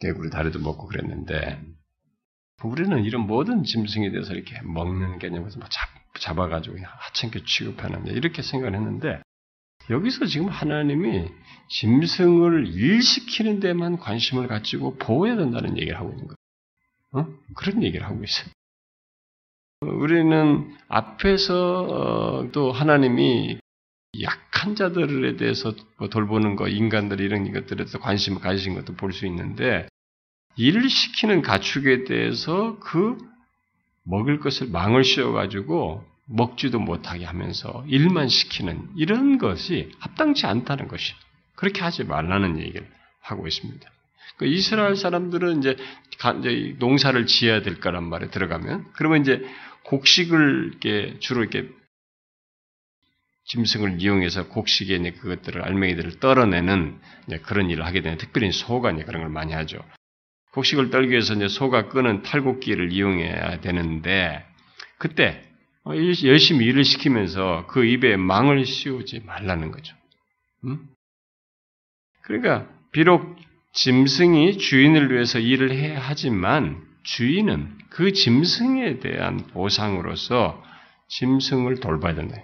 개구리 0.00 0.30
다리도 0.30 0.58
먹고 0.58 0.86
그랬는데 0.86 1.60
우리는 2.62 3.04
이런 3.04 3.26
모든 3.26 3.62
짐승에 3.62 4.10
대해서 4.10 4.32
이렇게 4.32 4.58
먹는 4.62 5.18
개념에서 5.18 5.58
뭐 5.58 5.68
잡, 5.68 5.86
잡아가지고 6.18 6.78
하찮게 6.82 7.44
취급하는 7.44 8.06
이렇게 8.06 8.40
생각을 8.40 8.74
했는데 8.74 9.20
여기서 9.90 10.24
지금 10.24 10.48
하나님이 10.48 11.28
짐승을 11.68 12.68
일시키는 12.68 13.60
데만 13.60 13.98
관심을 13.98 14.48
가지고 14.48 14.96
보호해야 14.96 15.36
된다는 15.36 15.76
얘기를 15.76 15.98
하고 15.98 16.10
있는 16.10 16.26
거예요. 16.26 16.36
어? 17.14 17.26
그런 17.54 17.82
얘기를 17.82 18.06
하고 18.06 18.22
있어요. 18.22 18.48
우리는 19.80 20.74
앞에서 20.88 21.82
어, 21.82 22.52
또 22.52 22.72
하나님이 22.72 23.58
약한 24.22 24.76
자들에 24.76 25.36
대해서 25.36 25.74
뭐 25.98 26.08
돌보는 26.08 26.56
거, 26.56 26.68
인간들 26.68 27.20
이런 27.20 27.52
것들에 27.52 27.76
대해서 27.76 27.98
관심을 27.98 28.40
가지신 28.40 28.74
것도 28.74 28.94
볼 28.94 29.12
수 29.12 29.26
있는데 29.26 29.88
일을 30.56 30.88
시키는 30.88 31.42
가축에 31.42 32.04
대해서 32.04 32.78
그 32.78 33.18
먹을 34.04 34.38
것을 34.38 34.68
망을 34.68 35.02
씌워가지고 35.02 36.04
먹지도 36.26 36.78
못하게 36.78 37.24
하면서 37.24 37.84
일만 37.88 38.28
시키는 38.28 38.90
이런 38.96 39.38
것이 39.38 39.90
합당치 39.98 40.46
않다는 40.46 40.88
것이 40.88 41.12
그렇게 41.56 41.82
하지 41.82 42.04
말라는 42.04 42.58
얘기를 42.58 42.88
하고 43.20 43.46
있습니다. 43.46 43.90
그 44.36 44.46
이스라엘 44.46 44.96
사람들은 44.96 45.58
이제 45.58 45.76
농사를 46.78 47.26
지어야 47.26 47.62
될 47.62 47.80
거란 47.80 48.04
말에 48.04 48.30
들어가면 48.30 48.92
그러면 48.94 49.20
이제 49.22 49.44
곡식을 49.84 50.70
이렇게 50.70 51.18
주로 51.20 51.42
이렇게 51.42 51.68
짐승을 53.46 54.00
이용해서 54.00 54.48
곡식에 54.48 54.94
있는 54.94 55.14
그것들을 55.16 55.62
알맹이들을 55.62 56.18
떨어내는 56.20 56.98
그런 57.42 57.70
일을 57.70 57.84
하게 57.84 58.00
되는 58.00 58.16
특별히 58.16 58.50
소가 58.52 58.90
이제 58.90 59.04
그런 59.04 59.22
걸 59.22 59.30
많이 59.30 59.52
하죠. 59.52 59.78
곡식을 60.52 60.90
떨기 60.90 61.10
위해서 61.10 61.34
이제 61.34 61.48
소가 61.48 61.88
끄는 61.88 62.22
탈곡기를 62.22 62.92
이용해야 62.92 63.60
되는데 63.60 64.46
그때 64.98 65.42
열심히 66.24 66.64
일을 66.66 66.84
시키면서 66.84 67.66
그 67.66 67.84
입에 67.84 68.16
망을 68.16 68.64
씌우지 68.64 69.20
말라는 69.26 69.70
거죠. 69.70 69.94
음? 70.64 70.88
그러니까 72.22 72.66
비록 72.92 73.36
짐승이 73.74 74.58
주인을 74.58 75.12
위해서 75.12 75.40
일을 75.40 75.72
해야 75.72 76.00
하지만 76.00 76.86
주인은 77.02 77.76
그 77.90 78.12
짐승에 78.12 79.00
대한 79.00 79.48
보상으로서 79.48 80.62
짐승을 81.08 81.80
돌봐야 81.80 82.14
된다. 82.14 82.36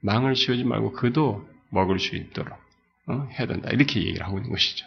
망을 0.00 0.34
씌우지 0.34 0.64
말고 0.64 0.92
그도 0.92 1.48
먹을 1.70 1.98
수 1.98 2.16
있도록 2.16 2.58
어? 3.06 3.28
해야 3.32 3.46
된다. 3.46 3.70
이렇게 3.70 4.00
얘기를 4.00 4.26
하고 4.26 4.38
있는 4.38 4.50
것이죠. 4.50 4.86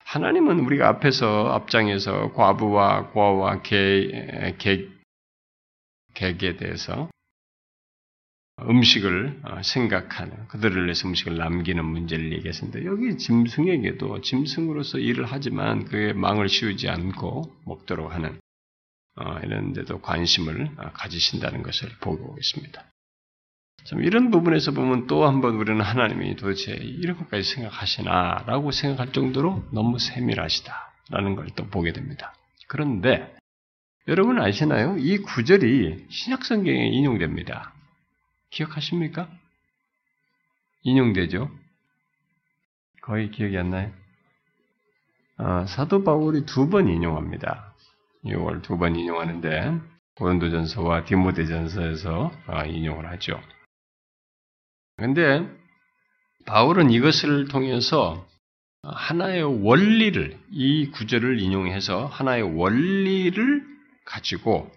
하나님은 0.00 0.60
우리가 0.60 0.88
앞에서 0.88 1.52
앞장에서 1.52 2.32
과부와 2.32 3.10
고아와 3.10 3.62
개, 3.62 4.54
개, 4.58 4.88
객에 6.14 6.56
대해서 6.56 7.08
음식을 8.62 9.40
어, 9.44 9.62
생각하는 9.62 10.48
그들을 10.48 10.84
위해서 10.84 11.06
음식을 11.08 11.36
남기는 11.36 11.84
문제를 11.84 12.32
얘기했습니다. 12.32 12.84
여기 12.86 13.18
짐승에게도 13.18 14.22
짐승으로서 14.22 14.98
일을 14.98 15.26
하지만 15.28 15.84
그의 15.84 16.14
망을 16.14 16.48
씌우지 16.48 16.88
않고 16.88 17.54
먹도록 17.66 18.12
하는 18.14 18.40
어, 19.16 19.38
이런 19.44 19.72
데도 19.74 20.00
관심을 20.00 20.70
어, 20.78 20.90
가지신다는 20.94 21.62
것을 21.62 21.90
보고 22.00 22.34
있습니다. 22.38 22.82
참 23.84 24.02
이런 24.02 24.30
부분에서 24.30 24.72
보면 24.72 25.06
또 25.06 25.26
한 25.26 25.40
번 25.42 25.56
우리는 25.56 25.80
하나님이 25.80 26.36
도대체 26.36 26.72
이런 26.72 27.16
것까지 27.18 27.42
생각하시나라고 27.44 28.70
생각할 28.72 29.12
정도로 29.12 29.64
너무 29.72 29.98
세밀하시다라는 29.98 31.36
걸 31.36 31.46
또 31.54 31.66
보게 31.68 31.92
됩니다. 31.92 32.34
그런데 32.68 33.34
여러분 34.08 34.40
아시나요? 34.40 34.96
이 34.98 35.18
구절이 35.18 36.06
신약 36.08 36.44
성경에 36.44 36.86
인용됩니다. 36.88 37.72
기억하십니까? 38.50 39.28
인용되죠? 40.82 41.50
거의 43.02 43.30
기억이 43.30 43.56
안 43.58 43.70
나요? 43.70 43.92
아, 45.38 45.66
사도 45.66 46.02
바울이 46.04 46.46
두 46.46 46.68
번 46.70 46.88
인용합니다. 46.88 47.74
6월 48.24 48.62
두번 48.62 48.96
인용하는데 48.96 49.80
고린도전서와 50.16 51.04
디모데전서에서 51.04 52.32
아, 52.46 52.64
인용을 52.64 53.08
하죠. 53.12 53.40
근데 54.96 55.46
바울은 56.46 56.90
이것을 56.90 57.48
통해서 57.48 58.26
하나의 58.82 59.42
원리를 59.64 60.38
이 60.52 60.90
구절을 60.90 61.40
인용해서 61.40 62.06
하나의 62.06 62.56
원리를 62.56 63.64
가지고 64.04 64.70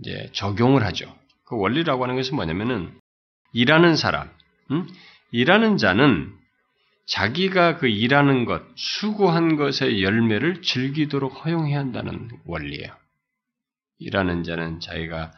이제 0.00 0.30
적용을 0.32 0.84
하죠. 0.86 1.14
그 1.44 1.56
원리라고 1.56 2.02
하는 2.02 2.16
것은 2.16 2.34
뭐냐면은 2.34 2.98
일하는 3.52 3.96
사람, 3.96 4.30
음? 4.70 4.88
일하는 5.30 5.76
자는 5.76 6.32
자기가 7.06 7.78
그 7.78 7.88
일하는 7.88 8.44
것, 8.44 8.62
수고한 8.76 9.56
것의 9.56 10.02
열매를 10.02 10.62
즐기도록 10.62 11.44
허용해야 11.44 11.78
한다는 11.78 12.28
원리예요. 12.44 12.94
일하는 13.98 14.42
자는 14.44 14.80
자기가 14.80 15.32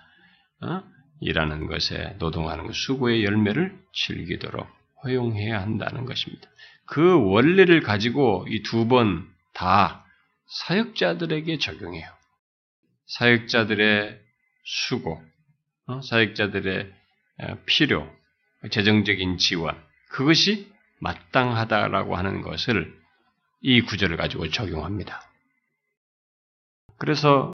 어? 0.62 0.82
일하는 1.20 1.66
것에 1.66 2.16
노동하는 2.18 2.66
것, 2.66 2.74
수고의 2.74 3.24
열매를 3.24 3.76
즐기도록 3.92 4.66
허용해야 5.04 5.60
한다는 5.60 6.04
것입니다. 6.06 6.48
그 6.86 7.20
원리를 7.30 7.80
가지고 7.80 8.46
이 8.48 8.62
두 8.62 8.86
번 8.88 9.32
다 9.54 10.04
사역자들에게 10.46 11.58
적용해요. 11.58 12.08
사역자들의 13.06 14.20
수고, 14.64 15.22
어? 15.86 16.00
사역자들의 16.02 16.92
필요, 17.66 18.10
재정적인 18.70 19.38
지원, 19.38 19.76
그것이 20.10 20.72
마땅하다라고 21.00 22.16
하는 22.16 22.40
것을 22.40 22.94
이 23.60 23.80
구절을 23.82 24.16
가지고 24.16 24.48
적용합니다. 24.50 25.22
그래서 26.98 27.52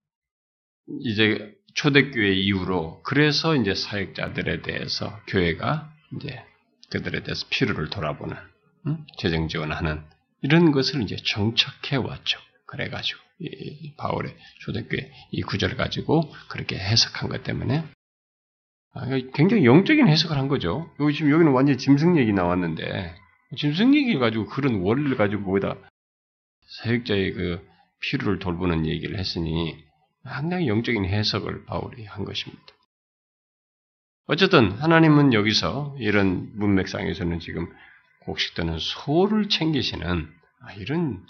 이제 1.01 1.55
초대교회 1.75 2.33
이후로 2.35 3.03
그래서 3.03 3.55
이제 3.55 3.75
사역자들에 3.75 4.63
대해서 4.63 5.21
교회가 5.29 5.93
이제 6.17 6.45
그들에 6.91 7.23
대해서 7.23 7.47
필요를 7.49 7.91
돌아보는 7.91 8.37
음? 8.87 9.07
재정 9.19 9.49
지원하는 9.49 10.03
이런 10.43 10.73
것을 10.73 11.03
이제 11.03 11.17
정착해 11.17 11.97
왔죠. 11.97 12.41
그래가지고 12.67 13.21
이 13.41 13.95
바울의 13.97 14.37
초대교회 14.61 15.13
이 15.31 15.43
구절을 15.43 15.77
가지고 15.77 16.33
그렇게 16.49 16.77
해석한 16.79 17.29
것 17.29 17.43
때문에 17.43 17.79
아, 17.79 18.00
굉장히 19.35 19.65
영적인 19.65 20.09
해석을 20.09 20.37
한 20.37 20.49
거죠. 20.49 20.91
여기 21.01 21.15
지금 21.15 21.31
여기는 21.31 21.53
완전 21.53 21.79
짐승 21.79 22.19
얘기 22.19 22.33
나왔는데 22.33 23.15
짐승 23.57 23.95
얘기 23.95 24.19
가지고 24.19 24.47
그런 24.47 24.81
원리를 24.81 25.17
가지고 25.17 25.45
거기다 25.45 25.77
사역자의 26.83 27.33
그 27.33 27.69
필요를 28.01 28.39
돌보는 28.39 28.87
얘기를 28.87 29.19
했으니 29.19 29.77
상당히 30.25 30.69
영적인 30.69 31.05
해석을 31.05 31.65
바울이 31.67 32.05
한 32.05 32.25
것입니다. 32.25 32.65
어쨌든 34.27 34.73
하나님은 34.73 35.33
여기서 35.33 35.97
이런 35.99 36.51
문맥상에서는 36.55 37.41
지금 37.41 37.69
곡식되는 38.21 38.79
소를 38.79 39.49
챙기시는 39.49 40.29
이런 40.79 41.27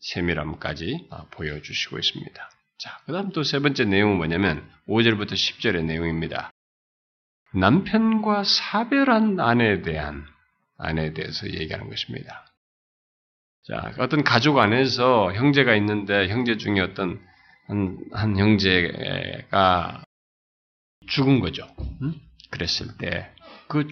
세밀함까지 0.00 1.08
보여주시고 1.32 1.98
있습니다. 1.98 2.50
자, 2.78 2.98
그 3.04 3.12
다음 3.12 3.30
또 3.30 3.42
세 3.42 3.58
번째 3.58 3.84
내용은 3.84 4.16
뭐냐면 4.16 4.68
5절부터 4.88 5.32
10절의 5.32 5.84
내용입니다. 5.84 6.49
남편과 7.54 8.44
사별한 8.44 9.40
아내에 9.40 9.82
대한 9.82 10.24
아내에 10.78 11.12
대해서 11.12 11.48
얘기하는 11.48 11.88
것입니다. 11.88 12.46
자, 13.66 13.92
어떤 13.98 14.24
가족 14.24 14.58
안에서 14.58 15.32
형제가 15.34 15.74
있는데 15.76 16.28
형제 16.28 16.56
중에 16.56 16.80
어떤 16.80 17.20
한, 17.66 17.98
한 18.12 18.36
형제가 18.36 20.04
죽은 21.08 21.40
거죠. 21.40 21.66
응? 22.02 22.14
그랬을 22.50 22.96
때 22.98 23.30
그 23.70 23.86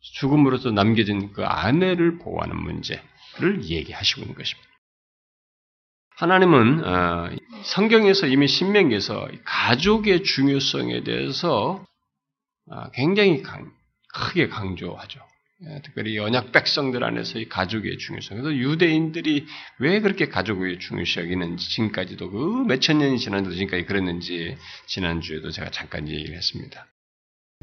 죽음으로서 0.00 0.70
남겨진 0.70 1.32
그 1.32 1.44
아내를 1.44 2.18
보호하는 2.18 2.54
문제를 2.62 3.64
얘기하시고 3.64 4.20
있는 4.20 4.34
것입니다. 4.34 4.68
하나님은 6.18 6.84
어, 6.84 7.30
성경에서 7.64 8.26
이미 8.26 8.46
신명기에서 8.46 9.28
가족의 9.44 10.22
중요성에 10.22 11.02
대해서 11.02 11.84
어, 11.84 11.86
굉장히 12.92 13.42
강, 13.42 13.70
크게 14.12 14.48
강조하죠. 14.48 15.20
예, 15.64 15.80
특별히 15.82 16.18
언약 16.18 16.52
백성들 16.52 17.02
안에서 17.02 17.38
이 17.38 17.48
가족의 17.48 17.96
중요성. 17.96 18.36
그래서 18.36 18.54
유대인들이 18.54 19.46
왜 19.78 20.00
그렇게 20.00 20.28
가족의 20.28 20.78
중요시 20.80 21.18
여기는지 21.20 21.70
지금까지도 21.70 22.30
그 22.30 22.64
몇천 22.66 22.98
년이 22.98 23.18
지났는데도 23.18 23.56
지금까지 23.56 23.86
그랬는지 23.86 24.58
지난주에도 24.86 25.50
제가 25.50 25.70
잠깐 25.70 26.08
얘기를 26.08 26.36
했습니다. 26.36 26.86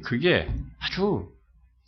그게 0.04 0.50
아주 0.80 1.32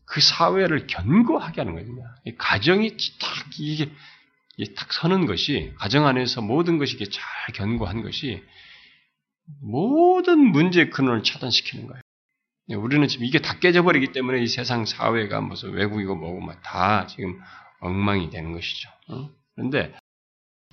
그 0.05 0.21
사회를 0.21 0.85
견고하게 0.85 1.61
하는 1.61 1.73
거입니다. 1.73 2.15
가정이 2.37 2.91
딱 3.19 3.59
이게 3.59 3.89
딱 4.75 4.93
서는 4.93 5.25
것이 5.25 5.73
가정 5.77 6.05
안에서 6.05 6.41
모든 6.41 6.77
것이 6.77 6.97
잘 6.97 7.23
견고한 7.55 8.03
것이 8.03 8.43
모든 9.61 10.39
문제의 10.39 10.91
근원을 10.91 11.23
차단시키는 11.23 11.87
거예요. 11.87 12.04
예, 12.69 12.75
우리는 12.75 13.07
지금 13.07 13.25
이게 13.25 13.39
다 13.39 13.59
깨져버리기 13.59 14.11
때문에 14.11 14.41
이 14.41 14.47
세상 14.47 14.85
사회가 14.85 15.41
무슨 15.41 15.73
외국이고 15.73 16.15
뭐고 16.15 16.51
다 16.63 17.05
지금 17.07 17.39
엉망이 17.79 18.29
되는 18.29 18.53
것이죠. 18.53 18.89
어? 19.09 19.29
그런데 19.55 19.93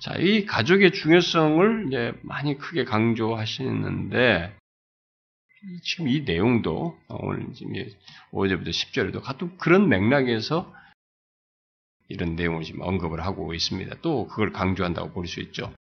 자, 0.01 0.15
이 0.17 0.45
가족의 0.45 0.91
중요성을 0.91 1.85
이제 1.87 2.13
많이 2.23 2.57
크게 2.57 2.83
강조하시는데 2.83 4.55
지금 5.83 6.07
이 6.09 6.21
내용도 6.21 6.97
오늘 7.07 7.53
지금 7.53 7.73
5절부터 8.31 8.69
10절에도 8.69 9.21
같은 9.21 9.57
그런 9.57 9.87
맥락에서 9.87 10.73
이런 12.09 12.35
내용을 12.35 12.63
지금 12.63 12.81
언급을 12.81 13.23
하고 13.23 13.53
있습니다. 13.53 13.95
또 14.01 14.27
그걸 14.27 14.51
강조한다고 14.51 15.11
볼 15.13 15.25
수 15.27 15.39
있죠. 15.39 15.73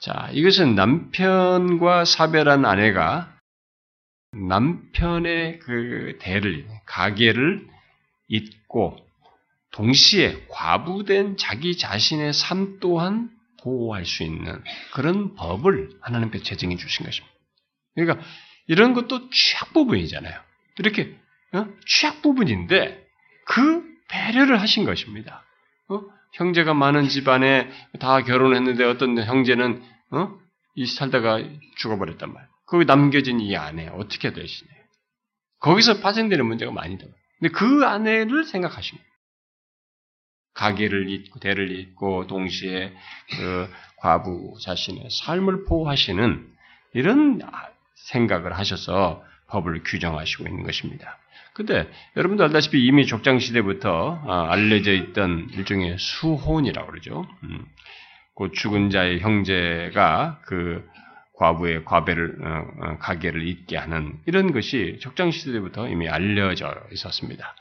자, 0.00 0.28
이것은 0.32 0.76
남편과 0.76 2.04
사별한 2.04 2.64
아내가 2.64 3.37
남편의 4.32 5.58
그 5.60 6.18
대를, 6.20 6.66
가계를 6.86 7.66
잇고 8.28 8.96
동시에 9.72 10.46
과부된 10.48 11.36
자기 11.36 11.76
자신의 11.76 12.32
삶 12.32 12.78
또한 12.80 13.30
보호할 13.62 14.04
수 14.04 14.22
있는 14.22 14.62
그런 14.92 15.34
법을 15.34 15.90
하나님께 16.00 16.40
제정해 16.40 16.76
주신 16.76 17.04
것입니다. 17.04 17.34
그러니까 17.94 18.26
이런 18.66 18.94
것도 18.94 19.30
취약 19.30 19.72
부분이잖아요. 19.72 20.40
이렇게 20.78 21.16
어? 21.52 21.66
취약 21.86 22.22
부분인데 22.22 23.06
그 23.46 23.84
배려를 24.08 24.60
하신 24.60 24.84
것입니다. 24.84 25.44
어? 25.88 26.02
형제가 26.34 26.74
많은 26.74 27.08
집안에 27.08 27.70
다 27.98 28.22
결혼했는데 28.22 28.84
어떤 28.84 29.18
형제는 29.18 29.82
어? 30.12 30.38
이 30.74 30.86
살다가 30.86 31.42
죽어버렸단 31.76 32.32
말이에요. 32.32 32.57
거기 32.68 32.84
남겨진 32.84 33.40
이 33.40 33.56
아내 33.56 33.88
어떻게 33.88 34.32
되시냐. 34.32 34.70
거기서 35.60 36.00
파생되는 36.00 36.44
문제가 36.46 36.70
많이 36.70 36.98
돼. 36.98 37.06
근데 37.38 37.52
그 37.52 37.84
아내를 37.84 38.44
생각하십니다. 38.44 39.08
가게를 40.54 41.08
잇고 41.08 41.40
대를 41.40 41.70
잇고 41.70 42.26
동시에 42.26 42.92
그 43.36 43.68
과부 43.98 44.56
자신의 44.62 45.08
삶을 45.10 45.64
보호하시는 45.64 46.52
이런 46.94 47.40
생각을 47.94 48.56
하셔서 48.58 49.24
법을 49.48 49.82
규정하시고 49.84 50.46
있는 50.46 50.64
것입니다. 50.64 51.18
근데 51.54 51.90
여러분도 52.16 52.44
알다시피 52.44 52.84
이미 52.84 53.06
족장 53.06 53.38
시대부터 53.38 54.22
아, 54.26 54.52
알려져 54.52 54.92
있던 54.92 55.48
일종의 55.52 55.96
수혼이라고 55.98 56.90
그러죠. 56.90 57.26
음, 57.44 57.64
그 58.36 58.50
죽은 58.52 58.90
자의 58.90 59.20
형제가 59.20 60.40
그 60.44 60.88
과부의 61.38 61.84
과배를 61.84 62.38
어, 62.42 62.66
어, 62.80 62.98
가게를 62.98 63.46
잇게 63.46 63.76
하는 63.76 64.18
이런 64.26 64.52
것이 64.52 64.98
족장 65.00 65.30
시대부터 65.30 65.88
이미 65.88 66.08
알려져 66.08 66.74
있었습니다. 66.92 67.54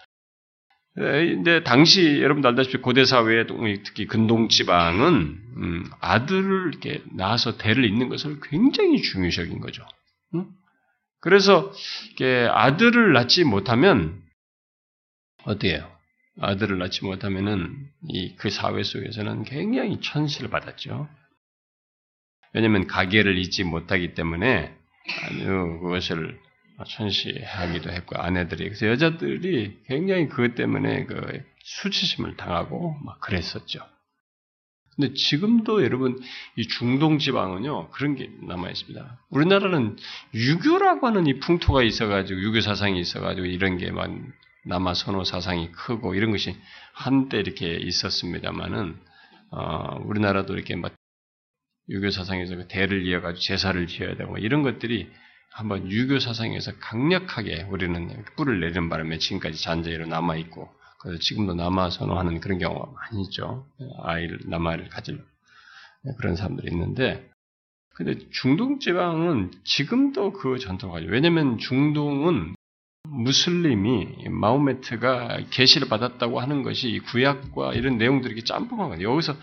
근데 0.95 1.61
당시 1.63 2.21
여러분도 2.23 2.47
알다시피 2.47 2.79
고대 2.79 3.05
사회에 3.05 3.45
특히 3.85 4.07
근동 4.07 4.49
지방은 4.49 5.39
음, 5.57 5.85
아들을 5.99 6.69
이렇게 6.69 7.03
낳아서 7.13 7.55
대를 7.57 7.85
잇는 7.85 8.09
것을 8.09 8.39
굉장히 8.41 8.99
중요시 9.03 9.41
여긴 9.41 9.59
거죠. 9.59 9.85
그래서 11.19 11.71
아들을 12.51 13.13
낳지 13.13 13.43
못하면 13.43 14.23
어때요? 15.43 15.87
아들을 16.39 16.79
낳지 16.79 17.05
못하면은 17.05 17.75
이 18.09 18.35
그 18.37 18.49
사회 18.49 18.81
속에서는 18.81 19.43
굉장히 19.43 19.99
천시를 20.01 20.49
받았죠. 20.49 21.07
왜냐하면 22.53 22.87
가계를 22.87 23.37
잊지 23.37 23.63
못하기 23.63 24.13
때문에 24.13 24.75
아주 25.23 25.79
그것을 25.81 26.39
천시하기도 26.85 27.91
했고 27.91 28.17
아내들이 28.17 28.65
그래서 28.65 28.87
여자들이 28.87 29.79
굉장히 29.87 30.27
그것 30.27 30.55
때문에 30.55 31.05
그 31.05 31.43
수치심을 31.63 32.37
당하고 32.37 32.95
막 33.03 33.19
그랬었죠. 33.19 33.79
근데 34.95 35.13
지금도 35.13 35.83
여러분 35.83 36.19
이 36.55 36.67
중동 36.67 37.19
지방은요 37.19 37.89
그런 37.89 38.15
게 38.15 38.31
남아 38.47 38.69
있습니다. 38.69 39.19
우리나라는 39.29 39.95
유교라고 40.33 41.05
하는 41.05 41.27
이 41.27 41.39
풍토가 41.39 41.83
있어가지고 41.83 42.41
유교 42.41 42.61
사상이 42.61 42.99
있어가지고 42.99 43.45
이런 43.45 43.77
게막 43.77 44.11
남아 44.65 44.95
선호 44.95 45.23
사상이 45.23 45.71
크고 45.71 46.15
이런 46.15 46.31
것이 46.31 46.55
한때 46.93 47.37
이렇게 47.37 47.75
있었습니다만은 47.75 48.97
어, 49.51 50.01
우리나라도 50.03 50.55
이렇게 50.55 50.75
막 50.75 50.93
유교 51.89 52.09
사상에서 52.09 52.55
그 52.55 52.67
대를 52.67 53.05
이어가지고 53.05 53.39
제사를 53.39 53.87
지어야 53.87 54.15
되고 54.15 54.37
이런 54.37 54.63
것들이 54.63 55.09
한번 55.51 55.89
유교 55.89 56.19
사상에서 56.19 56.73
강력하게 56.79 57.63
우리는 57.69 58.25
뿔을 58.35 58.59
내리는 58.59 58.89
바람에 58.89 59.17
지금까지 59.17 59.61
잔재로 59.61 60.05
남아 60.05 60.35
있고 60.37 60.69
그래서 60.99 61.19
지금도 61.19 61.53
남아 61.53 61.89
선호하는 61.89 62.39
그런 62.41 62.59
경우가 62.59 62.91
많이 62.91 63.23
있죠. 63.23 63.65
아이를 64.03 64.39
남아를 64.45 64.89
가질 64.89 65.23
그런 66.19 66.35
사람들이 66.35 66.71
있는데 66.71 67.29
근데 67.95 68.19
중동 68.31 68.79
지방은 68.79 69.51
지금도 69.63 70.33
그 70.33 70.59
전통을 70.59 70.93
가지고 70.93 71.13
왜냐면 71.13 71.57
중동은 71.57 72.55
무슬림이 73.09 74.29
마호메트가 74.29 75.39
계시를 75.49 75.87
받았다고 75.87 76.39
하는 76.39 76.61
것이 76.61 76.99
구약과 77.07 77.73
이런 77.73 77.97
내용들이 77.97 78.43
짬뽕한 78.43 78.89
거예요. 78.89 79.11
여기서 79.11 79.35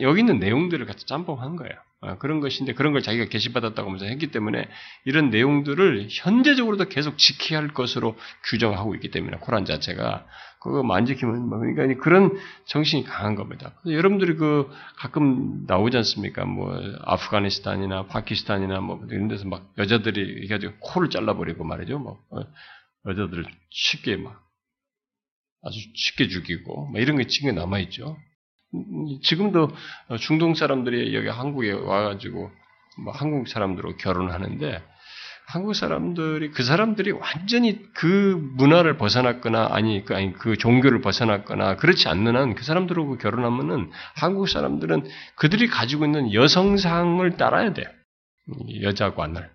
여기 0.00 0.20
있는 0.20 0.38
내용들을 0.38 0.86
같이 0.86 1.06
짬뽕한 1.06 1.56
거예요. 1.56 1.74
아, 2.02 2.16
그런 2.16 2.40
것인데 2.40 2.72
그런 2.72 2.92
걸 2.92 3.02
자기가 3.02 3.26
계시받았다고 3.26 3.88
하면서 3.88 4.06
했기 4.06 4.28
때문에 4.28 4.68
이런 5.04 5.30
내용들을 5.30 6.08
현재적으로도 6.10 6.86
계속 6.88 7.18
지켜야 7.18 7.60
할 7.60 7.68
것으로 7.68 8.16
규정하고 8.44 8.94
있기 8.94 9.10
때문에 9.10 9.36
코란 9.38 9.66
자체가 9.66 10.26
그거 10.60 10.82
만지키면 10.82 11.48
뭐 11.48 11.58
그러니까 11.58 12.02
그런 12.02 12.38
정신이 12.66 13.04
강한 13.04 13.34
겁니다. 13.34 13.72
여러분들이 13.86 14.36
그 14.36 14.70
가끔 14.96 15.64
나오지 15.66 15.96
않습니까? 15.98 16.44
뭐 16.44 16.74
아프가니스탄이나 17.02 18.06
파키스탄이나 18.06 18.80
뭐 18.80 19.00
이런 19.10 19.28
데서 19.28 19.46
막 19.46 19.70
여자들이 19.76 20.44
해가지고 20.44 20.74
코를 20.80 21.10
잘라버리고 21.10 21.64
말이죠. 21.64 21.98
뭐 21.98 22.22
어, 22.30 22.40
여자들을 23.06 23.44
쉽게 23.70 24.16
막 24.16 24.42
아주 25.62 25.78
쉽게 25.94 26.28
죽이고 26.28 26.86
뭐 26.86 27.00
이런 27.00 27.16
게 27.18 27.26
지금 27.26 27.54
남아 27.54 27.78
있죠. 27.80 28.16
지금도 29.22 29.70
중동 30.20 30.54
사람들이 30.54 31.14
여기 31.14 31.28
한국에 31.28 31.72
와가지고 31.72 32.50
뭐 33.04 33.12
한국 33.12 33.48
사람들로 33.48 33.96
결혼하는데 33.96 34.82
한국 35.46 35.74
사람들이 35.74 36.52
그 36.52 36.62
사람들이 36.62 37.10
완전히 37.10 37.80
그 37.94 38.38
문화를 38.56 38.96
벗어났거나 38.96 39.70
아니 39.72 40.04
그 40.04 40.14
아니 40.14 40.32
그 40.32 40.56
종교를 40.56 41.00
벗어났거나 41.00 41.76
그렇지 41.76 42.08
않는 42.08 42.36
한 42.36 42.54
그 42.54 42.62
사람들하고 42.62 43.18
결혼하면은 43.18 43.90
한국 44.14 44.48
사람들은 44.48 45.08
그들이 45.34 45.66
가지고 45.66 46.04
있는 46.04 46.32
여성상을 46.32 47.28
따라야 47.36 47.72
돼 47.72 47.84
여자관을. 48.82 49.50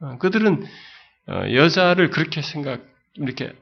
어, 0.00 0.18
그들은 0.18 0.64
어, 1.28 1.42
여자를 1.52 2.10
그렇게 2.10 2.40
생각 2.42 2.80
이렇게 3.14 3.52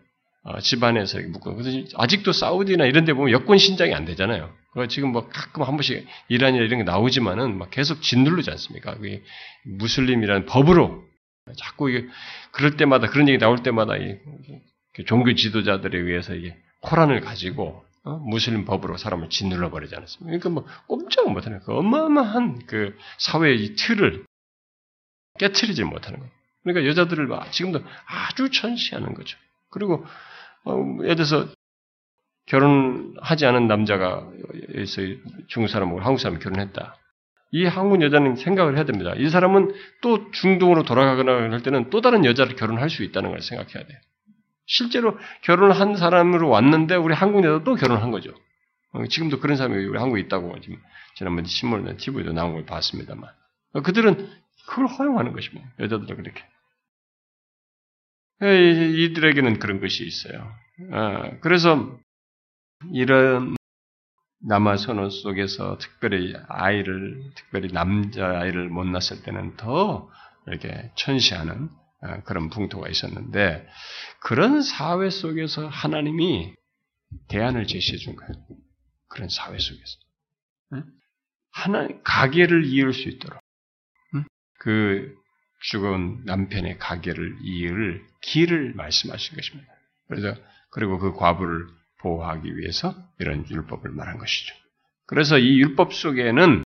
어, 0.42 0.58
집안에서 0.60 1.18
그래서 1.42 1.70
아직도 1.96 2.32
사우디나 2.32 2.84
이런 2.84 3.04
데 3.06 3.14
보면 3.14 3.32
여권 3.32 3.56
신장이 3.56 3.94
안 3.94 4.04
되잖아요. 4.04 4.50
그 4.72 4.86
지금 4.88 5.10
뭐 5.10 5.28
가끔 5.28 5.62
한 5.62 5.76
번씩 5.76 6.06
이란이나 6.28 6.64
이런 6.64 6.78
게 6.78 6.84
나오지만은 6.84 7.58
막 7.58 7.70
계속 7.70 8.02
짓누르지 8.02 8.50
않습니까? 8.50 8.94
그게 8.94 9.22
무슬림이라는 9.64 10.46
법으로 10.46 11.04
자꾸 11.56 11.90
이게 11.90 12.06
그럴 12.52 12.76
때마다 12.76 13.08
그런 13.08 13.28
얘기 13.28 13.38
나올 13.38 13.62
때마다 13.62 13.96
이 13.96 14.18
종교 15.06 15.34
지도자들에 15.34 15.98
의해서 15.98 16.34
이게 16.34 16.56
코란을 16.82 17.20
가지고 17.20 17.84
어? 18.04 18.16
무슬림 18.16 18.64
법으로 18.64 18.96
사람을 18.96 19.28
짓눌러 19.28 19.70
버리지 19.70 19.94
않았습니까? 19.94 20.38
그러니까 20.38 20.48
뭐 20.48 20.66
꼼짝 20.86 21.30
못하는 21.30 21.60
그 21.60 21.76
어마어마한 21.76 22.66
그 22.66 22.96
사회의 23.18 23.62
이 23.62 23.74
틀을 23.74 24.24
깨트리지 25.38 25.84
못하는 25.84 26.18
거예요. 26.20 26.32
그러니까 26.62 26.88
여자들을 26.88 27.28
지금도 27.50 27.82
아주 28.06 28.50
천시하는 28.50 29.14
거죠. 29.14 29.38
그리고 29.70 30.06
어, 30.64 30.98
예를 31.02 31.16
들어서 31.16 31.48
결혼하지 32.50 33.46
않은 33.46 33.68
남자가 33.68 34.28
중국 35.46 35.68
사람하고 35.68 36.00
한국 36.00 36.18
사람 36.18 36.40
결혼했다. 36.40 36.96
이 37.52 37.64
한국 37.64 38.02
여자는 38.02 38.36
생각을 38.36 38.76
해야 38.76 38.84
됩니다. 38.84 39.14
이 39.16 39.28
사람은 39.28 39.72
또 40.02 40.30
중동으로 40.32 40.82
돌아가거나 40.82 41.52
할 41.52 41.62
때는 41.62 41.90
또 41.90 42.00
다른 42.00 42.24
여자를 42.24 42.56
결혼할 42.56 42.90
수 42.90 43.04
있다는 43.04 43.30
걸 43.30 43.40
생각해야 43.40 43.86
돼요. 43.86 43.98
실제로 44.66 45.16
결혼한 45.42 45.96
사람으로 45.96 46.48
왔는데 46.48 46.96
우리 46.96 47.14
한국 47.14 47.44
여자 47.44 47.62
또 47.64 47.76
결혼한 47.76 48.10
거죠. 48.10 48.32
어, 48.92 49.06
지금도 49.06 49.38
그런 49.38 49.56
사람이 49.56 49.84
우리 49.84 49.98
한국에 49.98 50.20
있다고 50.22 50.60
지금 50.60 50.80
지난번 51.14 51.44
신문이나 51.44 51.96
TV에도 51.96 52.32
나온 52.32 52.52
걸 52.52 52.66
봤습니다만 52.66 53.30
어, 53.74 53.80
그들은 53.82 54.28
그걸 54.68 54.86
허용하는 54.86 55.32
것입니다. 55.32 55.68
여자들은 55.78 56.16
그렇게. 56.16 56.44
이들에게는 58.42 59.58
그런 59.58 59.80
것이 59.80 60.04
있어요. 60.04 60.52
어, 60.92 61.30
그래서 61.40 61.98
이런 62.92 63.56
남아 64.42 64.78
선언 64.78 65.10
속에서 65.10 65.78
특별히 65.78 66.34
아이를, 66.48 67.22
특별히 67.34 67.72
남자 67.72 68.40
아이를 68.40 68.68
못 68.68 68.84
낳았을 68.84 69.22
때는 69.22 69.56
더 69.56 70.10
이렇게 70.46 70.90
천시하는 70.96 71.68
어, 72.02 72.22
그런 72.24 72.48
풍토가 72.48 72.88
있었는데, 72.88 73.68
그런 74.20 74.62
사회 74.62 75.10
속에서 75.10 75.68
하나님이 75.68 76.54
대안을 77.28 77.66
제시해 77.66 77.98
준 77.98 78.16
거예요. 78.16 78.32
그런 79.08 79.28
사회 79.28 79.58
속에서. 79.58 79.98
하나, 81.50 81.88
가게를 82.02 82.64
이을 82.64 82.94
수 82.94 83.08
있도록. 83.08 83.38
그 84.60 85.14
죽은 85.62 86.24
남편의 86.24 86.78
가게를 86.78 87.38
이을 87.42 88.06
길을 88.22 88.72
말씀하신 88.74 89.36
것입니다. 89.36 89.70
그래서, 90.08 90.40
그리고 90.70 90.98
그 90.98 91.12
과부를 91.12 91.66
보호하기 92.00 92.56
위해서 92.56 92.94
이런 93.18 93.48
율법을 93.48 93.90
말한 93.90 94.18
것이죠. 94.18 94.54
그래서 95.06 95.38
이 95.38 95.58
율법 95.60 95.92
속에는 95.94 96.64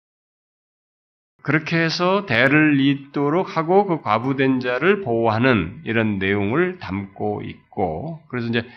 그렇게 1.43 1.77
해서 1.79 2.27
대를 2.27 2.79
잇도록 2.81 3.57
하고 3.57 3.87
그 3.87 4.03
과부된 4.03 4.61
자를 4.61 5.03
보호하는 5.03 5.83
이런 5.85 6.19
내용을 6.19 6.79
담고 6.79 7.43
있고 7.43 8.23
그래서 8.29 8.49
이제 8.49 8.69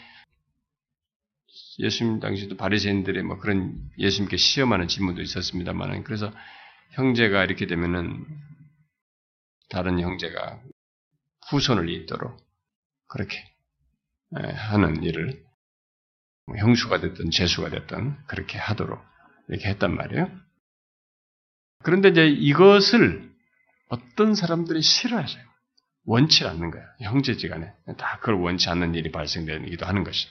예수님 1.79 2.19
당시도 2.19 2.57
바리새인들의 2.57 3.23
뭐 3.23 3.37
그런 3.39 3.75
예수님께 3.97 4.37
시험하는 4.37 4.87
질문도 4.87 5.21
있었습니다만 5.21 6.03
그래서 6.03 6.31
형제가 6.91 7.43
이렇게 7.43 7.65
되면은 7.65 8.25
다른 9.69 9.99
형제가 9.99 10.61
후손을 11.49 11.89
잇도록 11.89 12.37
그렇게 13.07 13.37
하는 14.33 15.03
일을 15.03 15.43
뭐 15.43 15.50
형수가 16.57 16.99
됐든 17.01 17.31
재수가 17.31 17.69
됐든 17.69 18.17
그렇게 18.27 18.57
하도록 18.57 19.01
이렇게 19.49 19.69
했단 19.69 19.95
말이에요. 19.95 20.29
그런데 21.83 22.09
이제 22.09 22.27
이것을 22.27 23.31
어떤 23.89 24.35
사람들이 24.35 24.81
싫어하세요. 24.81 25.43
원치 26.05 26.45
않는 26.45 26.71
거예요. 26.71 26.85
형제지간에 27.01 27.71
다 27.97 28.17
그걸 28.19 28.35
원치 28.35 28.69
않는 28.69 28.95
일이 28.95 29.11
발생되기도 29.11 29.85
하는 29.85 30.03
것이. 30.03 30.27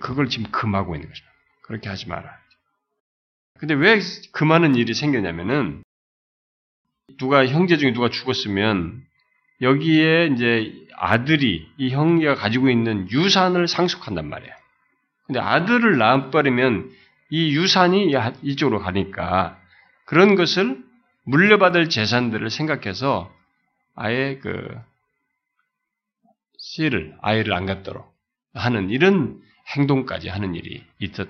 그걸 0.00 0.28
지금 0.28 0.50
금하고 0.50 0.94
있는 0.94 1.08
것입니다. 1.08 1.32
그렇게 1.62 1.88
하지 1.88 2.08
마라. 2.08 2.38
근데 3.58 3.74
왜그 3.74 4.44
많은 4.44 4.74
일이 4.74 4.94
생겼냐면은 4.94 5.82
누가 7.18 7.46
형제 7.46 7.76
중에 7.76 7.92
누가 7.92 8.08
죽었으면 8.08 9.04
여기에 9.60 10.30
이제 10.34 10.72
아들이 10.96 11.68
이 11.76 11.90
형제가 11.90 12.34
가지고 12.34 12.70
있는 12.70 13.10
유산을 13.10 13.68
상속한단 13.68 14.28
말이에요. 14.28 14.54
근데 15.30 15.38
아들을 15.38 15.96
낳아버리면 15.96 16.90
이 17.30 17.54
유산이 17.54 18.12
이쪽으로 18.42 18.80
가니까 18.80 19.56
그런 20.04 20.34
것을 20.34 20.82
물려받을 21.22 21.88
재산들을 21.88 22.50
생각해서 22.50 23.32
아예 23.94 24.40
그 24.42 24.76
씨를 26.58 27.16
아이를 27.22 27.52
안 27.52 27.64
갖도록 27.64 28.12
하는 28.54 28.90
이런 28.90 29.40
행동까지 29.68 30.28
하는 30.28 30.56
일이 30.56 30.84
있었 30.98 31.28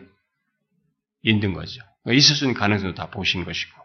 있는 1.21 1.53
거죠. 1.53 1.83
있을 2.07 2.37
수 2.37 2.47
있는 2.47 2.59
가능성도 2.59 2.95
다 2.95 3.11
보신 3.11 3.45
것이고. 3.45 3.79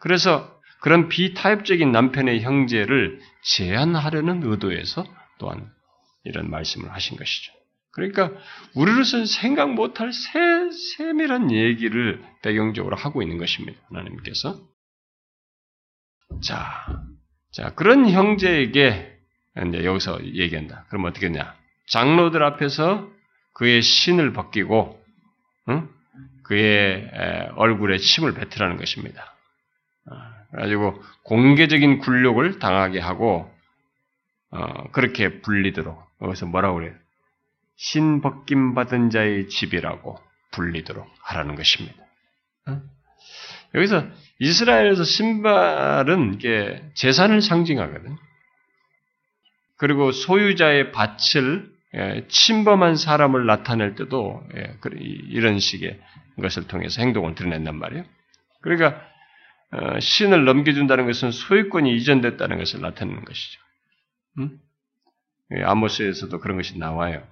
그래서 0.00 0.52
그런 0.80 1.08
비타협적인 1.08 1.92
남편의 1.92 2.42
형제를 2.42 3.20
제한하려는 3.42 4.42
의도에서 4.42 5.06
또한 5.38 5.72
이런 6.24 6.50
말씀을 6.50 6.92
하신 6.92 7.16
것이죠. 7.16 7.57
그러니까 7.98 8.30
우리로서는 8.74 9.26
생각 9.26 9.74
못할 9.74 10.12
세, 10.12 10.38
세밀한 10.70 11.50
얘기를 11.50 12.22
배경적으로 12.42 12.96
하고 12.96 13.22
있는 13.22 13.38
것입니다. 13.38 13.80
하나님께서. 13.88 14.60
자, 16.40 16.86
자 17.50 17.74
그런 17.74 18.08
형제에게 18.08 19.18
이제 19.66 19.84
여기서 19.84 20.24
얘기한다. 20.24 20.84
그럼 20.88 21.06
어떻게 21.06 21.26
했냐? 21.26 21.56
장로들 21.88 22.42
앞에서 22.44 23.10
그의 23.54 23.82
신을 23.82 24.32
벗기고 24.32 25.02
응? 25.70 25.88
그의 26.44 27.10
얼굴에 27.56 27.98
침을 27.98 28.32
뱉으라는 28.34 28.76
것입니다. 28.76 29.34
아, 30.06 30.34
그래가지고 30.52 31.02
공개적인 31.24 31.98
굴욕을 31.98 32.60
당하게 32.60 33.00
하고 33.00 33.52
어, 34.50 34.90
그렇게 34.92 35.40
불리도록 35.40 36.00
여기서 36.22 36.46
뭐라고 36.46 36.76
그래요? 36.76 36.94
신 37.78 38.20
벗김 38.20 38.74
받은 38.74 39.10
자의 39.10 39.48
집이라고 39.48 40.18
불리도록 40.50 41.08
하라는 41.22 41.54
것입니다. 41.54 41.96
어? 42.66 42.82
여기서 43.76 44.04
이스라엘에서 44.40 45.04
신발은 45.04 46.34
이게 46.34 46.82
재산을 46.94 47.40
상징하거든. 47.40 48.16
그리고 49.76 50.10
소유자의 50.10 50.90
밭을 50.90 51.70
예, 51.94 52.26
침범한 52.28 52.96
사람을 52.96 53.46
나타낼 53.46 53.94
때도 53.94 54.42
예, 54.56 54.76
이런 55.28 55.60
식의 55.60 56.00
것을 56.42 56.66
통해서 56.66 57.00
행동을 57.00 57.36
드러낸단 57.36 57.76
말이에요. 57.76 58.04
그러니까 58.60 59.00
어, 59.70 60.00
신을 60.00 60.44
넘겨준다는 60.44 61.06
것은 61.06 61.30
소유권이 61.30 61.94
이전됐다는 61.96 62.58
것을 62.58 62.80
나타내는 62.80 63.24
것이죠. 63.24 63.60
음? 64.38 64.58
예, 65.56 65.62
아모스에서도 65.62 66.40
그런 66.40 66.56
것이 66.56 66.76
나와요. 66.76 67.24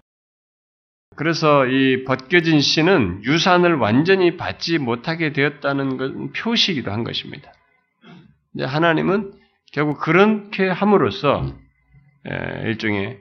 그래서 1.14 1.66
이 1.66 2.04
벗겨진 2.04 2.60
신은 2.60 3.24
유산을 3.24 3.76
완전히 3.76 4.36
받지 4.36 4.78
못하게 4.78 5.32
되었다는 5.32 5.96
것 5.96 6.32
표시이기도 6.32 6.90
한 6.90 7.04
것입니다. 7.04 7.52
하나님은 8.58 9.32
결국 9.72 10.00
그렇게 10.00 10.68
함으로써 10.68 11.54
일종의 12.64 13.18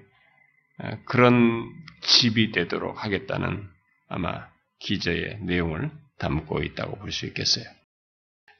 그런 1.05 1.69
집이 2.01 2.51
되도록 2.51 3.03
하겠다는 3.03 3.63
아마 4.09 4.47
기저의 4.79 5.39
내용을 5.41 5.91
담고 6.19 6.63
있다고 6.63 6.97
볼 6.97 7.11
수 7.11 7.25
있겠어요. 7.27 7.65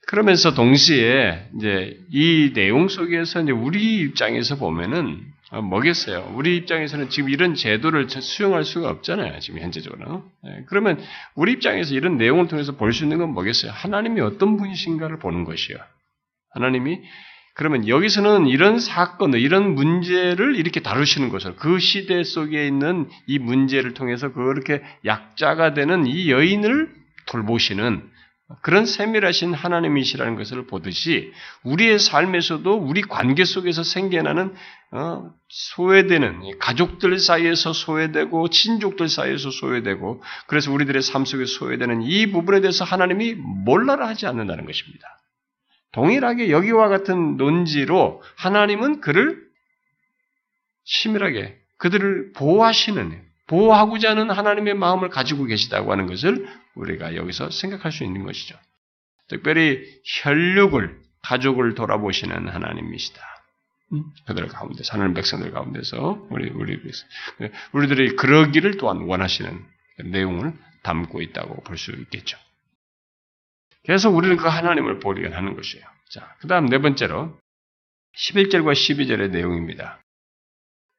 그러면서 0.07 0.53
동시에 0.53 1.49
이제 1.57 1.97
이 2.11 2.51
내용 2.53 2.88
속에서 2.88 3.41
이제 3.41 3.51
우리 3.51 3.99
입장에서 4.01 4.55
보면은 4.55 5.19
아, 5.19 5.35
뭐겠어요? 5.51 6.34
우리 6.36 6.58
입장에서는 6.58 7.10
지금 7.10 7.29
이런 7.29 7.53
제도를 7.55 8.10
수용할 8.10 8.63
수가 8.63 8.89
없잖아요. 8.89 9.39
지금 9.39 9.60
현재적으로. 9.62 10.23
네, 10.43 10.63
그러면 10.67 10.99
우리 11.36 11.51
입장에서 11.53 11.93
이런 11.93 12.17
내용을 12.17 12.47
통해서 12.47 12.73
볼 12.73 12.93
수 12.93 13.03
있는 13.03 13.17
건 13.19 13.29
뭐겠어요? 13.34 13.71
하나님이 13.71 14.21
어떤 14.21 14.58
분이신가를 14.58 15.19
보는 15.19 15.43
것이요. 15.43 15.77
하나님이 16.51 17.01
그러면 17.53 17.88
여기서는 17.88 18.47
이런 18.47 18.79
사건, 18.79 19.34
이런 19.34 19.75
문제를 19.75 20.58
이렇게 20.58 20.81
다루시는 20.81 21.29
것을 21.29 21.55
그 21.55 21.79
시대 21.79 22.23
속에 22.23 22.67
있는 22.67 23.08
이 23.27 23.39
문제를 23.39 23.93
통해서 23.93 24.34
그렇게 24.34 24.81
약자가 25.05 25.73
되는 25.73 26.05
이 26.05 26.29
여인을 26.31 26.89
돌보시는 27.27 28.10
그런 28.62 28.86
세밀하신 28.86 29.55
하나님이시라는 29.55 30.36
것을 30.36 30.67
보듯이 30.67 31.34
우리의 31.63 31.97
삶에서도 31.97 32.75
우리 32.75 33.01
관계 33.01 33.43
속에서 33.43 33.84
생겨나는 33.84 34.53
어, 34.91 35.31
소외되는 35.49 36.60
가족들 36.60 37.17
사이에서 37.17 37.73
소외되고 37.73 38.49
친족들 38.49 39.10
사이에서 39.10 39.49
소외되고 39.49 40.21
그래서 40.45 40.71
우리들의 40.71 41.01
삶 41.01 41.25
속에 41.25 41.45
소외되는 41.45 42.03
이 42.03 42.31
부분에 42.31 42.62
대해서 42.62 42.86
하나님이 42.86 43.34
몰라라 43.34 44.08
하지 44.08 44.27
않는다는 44.27 44.65
것입니다. 44.65 45.08
동일하게 45.91 46.51
여기와 46.51 46.88
같은 46.88 47.38
논지로 47.38 48.21
하나님은 48.36 49.01
그를 49.01 49.43
치밀하게 50.84 51.58
그들을 51.77 52.34
보호하시는 52.34 53.25
보호하고자 53.47 54.12
하는 54.12 54.31
하나님의 54.31 54.73
마음을 54.73 55.10
가지고 55.10 55.45
계시다고 55.45 55.91
하는 55.91 56.08
것을 56.08 56.47
우리가 56.75 57.15
여기서 57.15 57.51
생각할 57.51 57.91
수 57.91 58.03
있는 58.03 58.23
것이죠. 58.23 58.58
특별히 59.27 59.81
혈육을 60.23 60.99
가족을 61.21 61.75
돌아보시는 61.75 62.47
하나님이시다. 62.47 63.21
음? 63.93 64.03
그들 64.27 64.47
가운데 64.47 64.84
사는 64.84 65.13
백성들 65.13 65.51
가운데서 65.51 66.27
우리 66.29 66.49
우리 66.49 66.79
우리들이 67.71 68.15
그러기를 68.15 68.77
또한 68.77 68.97
원하시는 69.01 69.63
내용을 70.05 70.53
담고 70.84 71.21
있다고 71.21 71.63
볼 71.63 71.77
수 71.77 71.91
있겠죠. 71.91 72.38
그래서 73.86 74.10
우리는 74.10 74.36
그 74.38 74.47
하나님을 74.47 74.99
보리게 74.99 75.34
하는 75.34 75.55
것이에요. 75.55 75.86
자, 76.10 76.36
그 76.39 76.47
다음 76.47 76.65
네 76.65 76.79
번째로 76.79 77.38
11절과 78.17 78.73
12절의 78.73 79.29
내용입니다. 79.29 79.99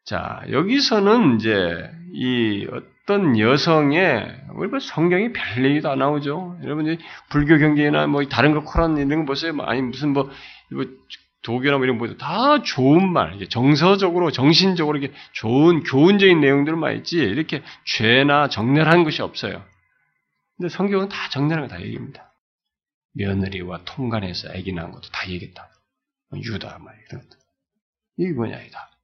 자, 0.06 0.40
여기서는 0.50 1.36
이제 1.36 1.90
이 2.14 2.64
어떤 2.70 3.38
여성의 3.38 4.44
우리 4.54 4.68
뭐 4.68 4.78
성경이 4.78 5.32
별 5.32 5.64
얘기도 5.64 5.90
안 5.90 5.98
나오죠. 5.98 6.58
여러분 6.62 6.96
불교 7.28 7.58
경제나 7.58 8.06
뭐 8.06 8.24
다른 8.26 8.52
거 8.54 8.62
코란 8.62 8.96
이런 8.96 9.20
거 9.20 9.24
보세요. 9.26 9.52
뭐 9.52 9.66
아니 9.66 9.82
무슨 9.82 10.12
뭐, 10.12 10.30
뭐 10.70 10.84
도교나 11.42 11.78
뭐 11.78 11.86
이런 11.86 11.98
거다 11.98 12.62
좋은 12.62 13.12
말, 13.12 13.38
정서적으로 13.48 14.30
정신적으로 14.30 14.96
이렇게 14.98 15.12
좋은 15.32 15.82
교훈적인 15.82 16.40
내용들만 16.40 16.96
있지 16.98 17.18
이렇게 17.18 17.62
죄나 17.84 18.48
정렬한 18.48 19.02
것이 19.02 19.22
없어요. 19.22 19.64
근데 20.56 20.68
성경은 20.68 21.08
다 21.08 21.28
정렬한 21.30 21.66
거 21.66 21.74
다 21.74 21.82
얘기입니다. 21.82 22.32
며느리와 23.14 23.80
통간에서 23.84 24.50
아기 24.50 24.72
낳은 24.72 24.92
것도 24.92 25.08
다 25.12 25.28
얘기했다. 25.28 25.68
유다 26.34 26.78
말 26.78 26.94
이런 27.08 27.22
것도. 27.22 27.38
이게 28.18 28.32
뭐냐 28.32 28.60
이다. 28.62 28.95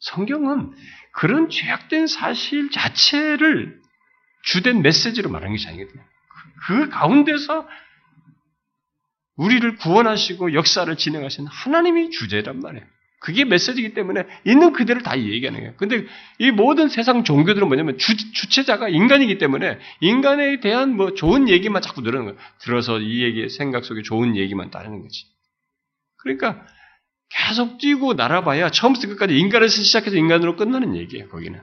성경은 0.00 0.72
그런 1.12 1.48
죄악된 1.48 2.06
사실 2.06 2.70
자체를 2.70 3.80
주된 4.42 4.82
메시지로 4.82 5.30
말하는 5.30 5.54
것이 5.54 5.68
아니거든요. 5.68 6.02
그 6.66 6.88
가운데서 6.88 7.68
우리를 9.36 9.76
구원하시고 9.76 10.54
역사를 10.54 10.94
진행하신 10.94 11.46
하나님이 11.46 12.10
주제란 12.10 12.60
말이에요. 12.60 12.86
그게 13.20 13.44
메시지이기 13.44 13.92
때문에 13.92 14.24
있는 14.44 14.72
그대로 14.72 15.02
다 15.02 15.18
얘기하는 15.18 15.60
거예요. 15.60 15.74
근데 15.76 16.06
이 16.38 16.50
모든 16.50 16.88
세상 16.88 17.22
종교들은 17.22 17.68
뭐냐면 17.68 17.98
주, 17.98 18.16
주체자가 18.16 18.88
인간이기 18.88 19.36
때문에 19.36 19.78
인간에 20.00 20.60
대한 20.60 20.96
뭐 20.96 21.12
좋은 21.14 21.48
얘기만 21.48 21.82
자꾸 21.82 22.00
늘어는 22.00 22.26
거예요. 22.26 22.38
들어서 22.60 22.98
이 22.98 23.22
얘기 23.22 23.48
생각 23.50 23.84
속에 23.84 24.00
좋은 24.02 24.36
얘기만 24.36 24.70
따르는 24.70 25.02
거지. 25.02 25.26
그러니까 26.16 26.66
계속 27.30 27.78
뛰고 27.78 28.14
날아봐야 28.14 28.70
처음부터 28.70 29.08
끝까지 29.08 29.38
인간에서 29.38 29.82
시작해서 29.82 30.16
인간으로 30.16 30.56
끝나는 30.56 30.96
얘기예요. 30.96 31.28
거기는 31.28 31.60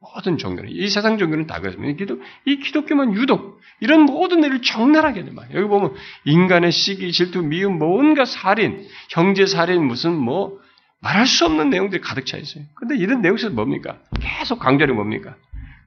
모든 0.00 0.38
종교는 0.38 0.70
이 0.70 0.88
세상 0.88 1.18
종교는 1.18 1.46
다 1.46 1.60
그렇습니다. 1.60 1.96
기독, 1.96 2.20
이 2.44 2.58
기독교만 2.58 3.14
유독 3.14 3.60
이런 3.80 4.02
모든 4.02 4.44
일을 4.44 4.62
적나라하게 4.62 5.22
말이에요. 5.22 5.58
여기 5.58 5.68
보면 5.68 5.94
인간의 6.24 6.72
시기, 6.72 7.12
질투, 7.12 7.42
미움, 7.42 7.78
뭔가 7.78 8.24
살인, 8.24 8.86
형제 9.10 9.46
살인, 9.46 9.84
무슨 9.84 10.14
뭐 10.14 10.58
말할 11.00 11.26
수 11.26 11.44
없는 11.46 11.70
내용들이 11.70 12.00
가득 12.00 12.26
차 12.26 12.36
있어요. 12.36 12.64
근데 12.74 12.96
이런 12.96 13.22
내용에서 13.22 13.50
뭡니까? 13.50 13.98
계속 14.20 14.58
강조하는 14.58 14.94
뭡니까? 14.94 15.36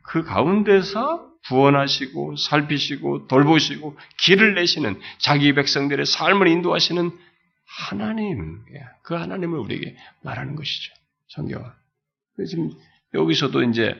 그 0.03 0.23
가운데서 0.23 1.27
구원하시고 1.47 2.35
살피시고 2.35 3.27
돌보시고 3.27 3.97
길을 4.17 4.55
내시는 4.55 4.99
자기 5.17 5.53
백성들의 5.53 6.05
삶을 6.05 6.47
인도하시는 6.47 7.11
하나님, 7.77 8.63
그 9.03 9.13
하나님을 9.13 9.57
우리에게 9.59 9.95
말하는 10.23 10.55
것이죠. 10.55 10.93
성경은. 11.29 11.69
지금 12.47 12.71
여기서도 13.13 13.63
이제 13.63 13.95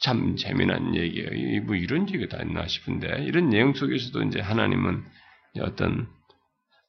참 0.00 0.36
재미난 0.36 0.94
얘기예요. 0.94 1.62
뭐 1.64 1.74
이런 1.74 2.08
얘기가 2.08 2.36
다 2.36 2.42
있나 2.42 2.66
싶은데 2.66 3.24
이런 3.24 3.48
내용 3.48 3.74
속에서도 3.74 4.22
이제 4.24 4.40
하나님은 4.40 5.04
어떤 5.60 6.08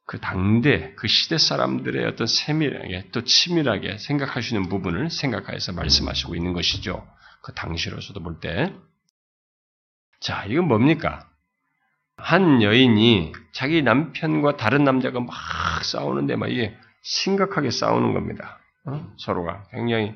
그 0.06 0.20
당대 0.20 0.94
그 0.96 1.08
시대 1.08 1.38
사람들의 1.38 2.06
어떤 2.06 2.28
세밀하게 2.28 3.10
또 3.12 3.24
치밀하게 3.24 4.00
생각하시는 4.00 4.68
부분을 4.68 5.10
생각하여서 5.10 5.74
말씀하시고 5.74 6.36
있는 6.36 6.54
것이죠. 6.54 7.08
그 7.42 7.54
당시로서도 7.54 8.22
볼 8.22 8.40
때. 8.40 8.74
자, 10.20 10.46
이건 10.46 10.68
뭡니까? 10.68 11.29
한 12.22 12.62
여인이 12.62 13.34
자기 13.52 13.82
남편과 13.82 14.58
다른 14.58 14.84
남자가 14.84 15.20
막 15.20 15.34
싸우는데 15.84 16.36
막 16.36 16.48
이게 16.52 16.76
심각하게 17.02 17.72
싸우는 17.72 18.14
겁니다. 18.14 18.60
어? 18.86 19.14
서로가 19.18 19.66
굉장히 19.72 20.14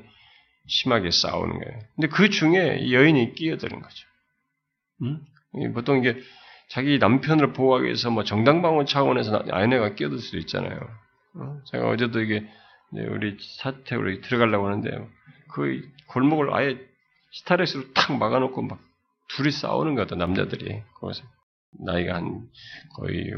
심하게 0.66 1.10
싸우는 1.10 1.58
거예요. 1.58 1.78
근데 1.96 2.08
그 2.08 2.30
중에 2.30 2.90
여인이 2.90 3.34
끼어드는 3.34 3.80
거죠. 3.80 4.06
음? 5.02 5.20
보통 5.74 5.98
이게 5.98 6.18
자기 6.68 6.98
남편을 6.98 7.52
보호하기 7.52 7.84
위해서 7.84 8.10
뭐 8.10 8.24
정당방어 8.24 8.84
차원에서 8.84 9.44
아내가 9.50 9.94
끼어들 9.94 10.18
수도 10.18 10.38
있잖아요. 10.38 10.78
어? 11.34 11.58
제가 11.66 11.88
어제도 11.88 12.20
이게 12.20 12.46
우리 12.92 13.36
사택으로 13.58 14.20
들어가려고 14.20 14.66
하는데 14.66 15.08
그 15.52 15.82
골목을 16.08 16.54
아예 16.54 16.78
스타렉스로 17.32 17.92
탁 17.92 18.16
막아놓고 18.16 18.62
막 18.62 18.78
둘이 19.28 19.50
싸우는 19.50 19.94
것 19.94 20.02
같아 20.02 20.16
남자들이 20.16 20.82
거기서 20.94 21.24
나이가 21.84 22.16
한 22.16 22.48
거의 22.96 23.32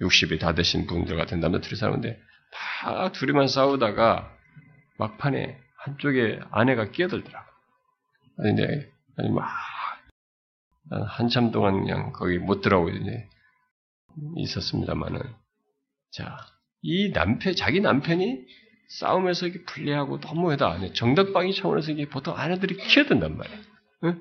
60이 0.00 0.40
다 0.40 0.54
되신 0.54 0.86
분들 0.86 1.16
같은 1.16 1.40
남자들이 1.40 1.76
싸우는데 1.76 2.20
다 2.52 3.12
둘이만 3.12 3.48
싸우다가 3.48 4.30
막판에 4.98 5.58
한쪽에 5.78 6.40
아내가 6.50 6.90
끼어들더라고. 6.90 7.46
아니, 8.38 8.54
네. 8.54 8.88
아니, 9.16 9.30
막, 9.30 9.48
한참 10.90 11.50
동안 11.50 11.80
그냥 11.80 12.12
거기 12.12 12.38
못 12.38 12.60
들어오고 12.60 12.90
있었습니다만은. 14.36 15.20
자, 16.12 16.38
이 16.82 17.12
남편, 17.12 17.54
자기 17.54 17.80
남편이 17.80 18.46
싸움에서 18.88 19.46
이게 19.46 19.62
불리하고 19.64 20.18
너무하다. 20.18 20.92
정답방위 20.94 21.54
차원에서 21.54 21.92
이게 21.92 22.08
보통 22.08 22.36
아내들이 22.36 22.76
끼어든단 22.76 23.36
말이에요. 23.36 23.60
응? 24.04 24.20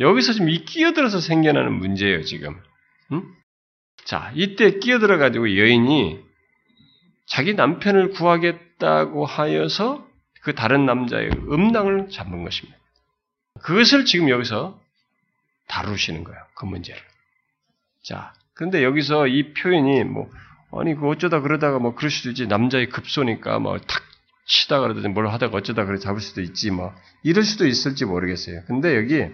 여기서 0.00 0.32
지금 0.32 0.50
이 0.50 0.64
끼어들어서 0.64 1.20
생겨나는 1.20 1.72
문제예요, 1.72 2.22
지금. 2.22 2.60
응? 3.12 3.22
자, 4.04 4.30
이때 4.34 4.78
끼어들어가지고 4.78 5.56
여인이 5.56 6.20
자기 7.26 7.54
남편을 7.54 8.10
구하겠다고 8.10 9.26
하여서 9.26 10.06
그 10.42 10.54
다른 10.54 10.86
남자의 10.86 11.30
음낭을 11.30 12.10
잡은 12.10 12.44
것입니다. 12.44 12.78
그것을 13.62 14.04
지금 14.04 14.28
여기서 14.28 14.80
다루시는 15.66 16.24
거예요. 16.24 16.40
그 16.54 16.66
문제를. 16.66 17.00
자, 18.04 18.32
그런데 18.54 18.84
여기서 18.84 19.26
이 19.26 19.54
표현이 19.54 20.04
뭐, 20.04 20.30
아니, 20.72 20.94
그 20.94 21.08
어쩌다 21.08 21.40
그러다가 21.40 21.78
뭐 21.78 21.94
그럴 21.94 22.10
수도 22.10 22.28
있지. 22.30 22.46
남자의 22.46 22.88
급소니까 22.90 23.58
뭐 23.58 23.78
탁 23.78 24.02
치다 24.46 24.80
그러든지 24.80 25.08
뭘 25.08 25.26
하다가 25.28 25.56
어쩌다 25.56 25.84
그래 25.84 25.98
잡을 25.98 26.20
수도 26.20 26.40
있지. 26.40 26.70
뭐, 26.70 26.94
이럴 27.24 27.42
수도 27.42 27.66
있을지 27.66 28.04
모르겠어요. 28.04 28.62
근데 28.66 28.96
여기 28.96 29.28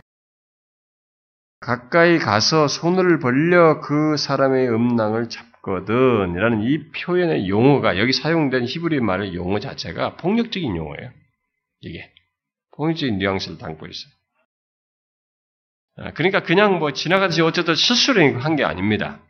가까이 1.63 2.19
가서 2.19 2.69
손을 2.69 3.19
벌려 3.21 3.81
그 3.81 4.17
사람의 4.17 4.69
음낭을 4.69 5.29
잡거든. 5.29 6.35
이라는 6.35 6.63
이 6.63 6.91
표현의 6.91 7.49
용어가 7.49 7.99
여기 7.99 8.13
사용된 8.13 8.67
히브리 8.67 9.01
말의 9.01 9.35
용어 9.35 9.61
자체가 9.61 10.17
폭력적인 10.17 10.77
용어예요. 10.77 11.11
이게. 11.81 12.13
폭력적인 12.77 13.19
뉘앙스를 13.19 13.59
담고 13.59 13.87
있어요. 13.87 14.13
아, 15.99 16.13
그러니까 16.13 16.43
그냥 16.43 16.79
뭐 16.79 16.93
지나가듯이 16.93 17.43
어쨌든 17.43 17.75
실수를 17.75 18.45
한게 18.45 18.65
아닙니다. 18.65 19.21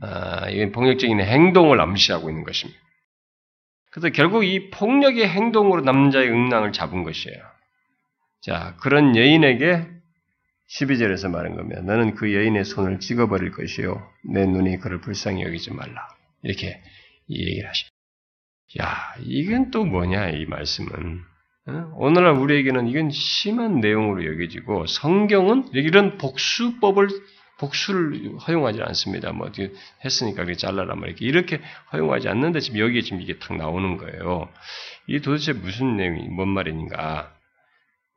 아, 0.00 0.48
이건 0.48 0.72
폭력적인 0.72 1.20
행동을 1.20 1.80
암시하고 1.80 2.30
있는 2.30 2.44
것입니다. 2.44 2.80
그래서 3.90 4.10
결국 4.10 4.44
이 4.44 4.70
폭력의 4.70 5.28
행동으로 5.28 5.82
남자의 5.82 6.30
응낭을 6.30 6.72
잡은 6.72 7.02
것이에요. 7.02 7.38
자, 8.42 8.76
그런 8.80 9.16
여인에게 9.16 9.97
12절에서 10.68 11.30
말한 11.30 11.56
겁니다. 11.56 11.80
너는 11.80 12.14
그 12.14 12.34
여인의 12.34 12.64
손을 12.64 13.00
찍어버릴 13.00 13.52
것이요. 13.52 14.06
내 14.24 14.44
눈이 14.44 14.78
그를 14.78 15.00
불쌍히 15.00 15.42
여기지 15.42 15.72
말라. 15.72 16.08
이렇게 16.42 16.80
이 17.26 17.46
얘기를 17.46 17.68
하십니다. 17.68 17.98
야, 18.82 19.14
이건 19.20 19.70
또 19.70 19.84
뭐냐, 19.84 20.28
이 20.30 20.44
말씀은. 20.44 21.22
어? 21.68 21.92
오늘날 21.96 22.34
우리에게는 22.34 22.88
이건 22.88 23.10
심한 23.10 23.80
내용으로 23.80 24.26
여겨지고, 24.26 24.86
성경은 24.86 25.68
이런 25.72 26.18
복수법을, 26.18 27.08
복수를 27.58 28.36
허용하지 28.46 28.82
않습니다. 28.82 29.32
뭐, 29.32 29.50
했으니까 30.04 30.44
그게 30.44 30.54
잘라라, 30.54 30.96
뭐, 30.96 31.06
이렇게, 31.06 31.24
이렇게 31.24 31.60
허용하지 31.92 32.28
않는데 32.28 32.60
지금 32.60 32.78
여기에 32.80 33.00
지금 33.00 33.22
이게 33.22 33.38
탁 33.38 33.56
나오는 33.56 33.96
거예요. 33.96 34.48
이게 35.06 35.20
도대체 35.20 35.54
무슨 35.54 35.96
내용이, 35.96 36.28
뭔 36.28 36.48
말인가. 36.48 37.32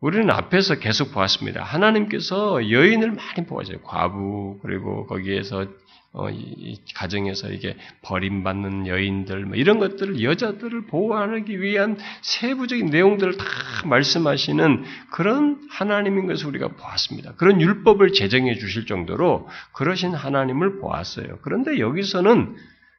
우리는 0.02 0.32
앞에서 0.32 0.80
계속 0.80 1.12
보았습니다. 1.12 1.64
하나님께서 1.64 2.72
여인을 2.72 3.12
많이 3.12 3.46
보아줘요. 3.48 3.82
과부, 3.84 4.58
그리고 4.64 5.06
거기에서, 5.06 5.68
어, 6.14 6.30
이, 6.32 6.82
가정에서 6.96 7.52
이게 7.52 7.78
버림받는 8.02 8.88
여인들, 8.88 9.46
뭐 9.46 9.56
이런 9.56 9.78
것들을, 9.78 10.24
여자들을 10.24 10.88
보호하기 10.88 11.62
위한 11.62 11.98
세부적인 12.24 12.88
내용들을 12.88 13.38
다 13.38 13.46
말씀하시는 13.86 14.84
그런 15.12 15.62
하나님인 15.70 16.26
것을 16.26 16.48
우리가 16.48 16.70
보았습니다. 16.70 17.36
그런 17.36 17.62
율법을 17.62 18.14
제정해 18.14 18.56
주실 18.56 18.88
정도로 18.88 19.48
그러신 19.72 20.16
하나님을 20.16 20.80
보았어요. 20.80 21.38
그런데 21.44 21.78
여기서는 21.80 22.56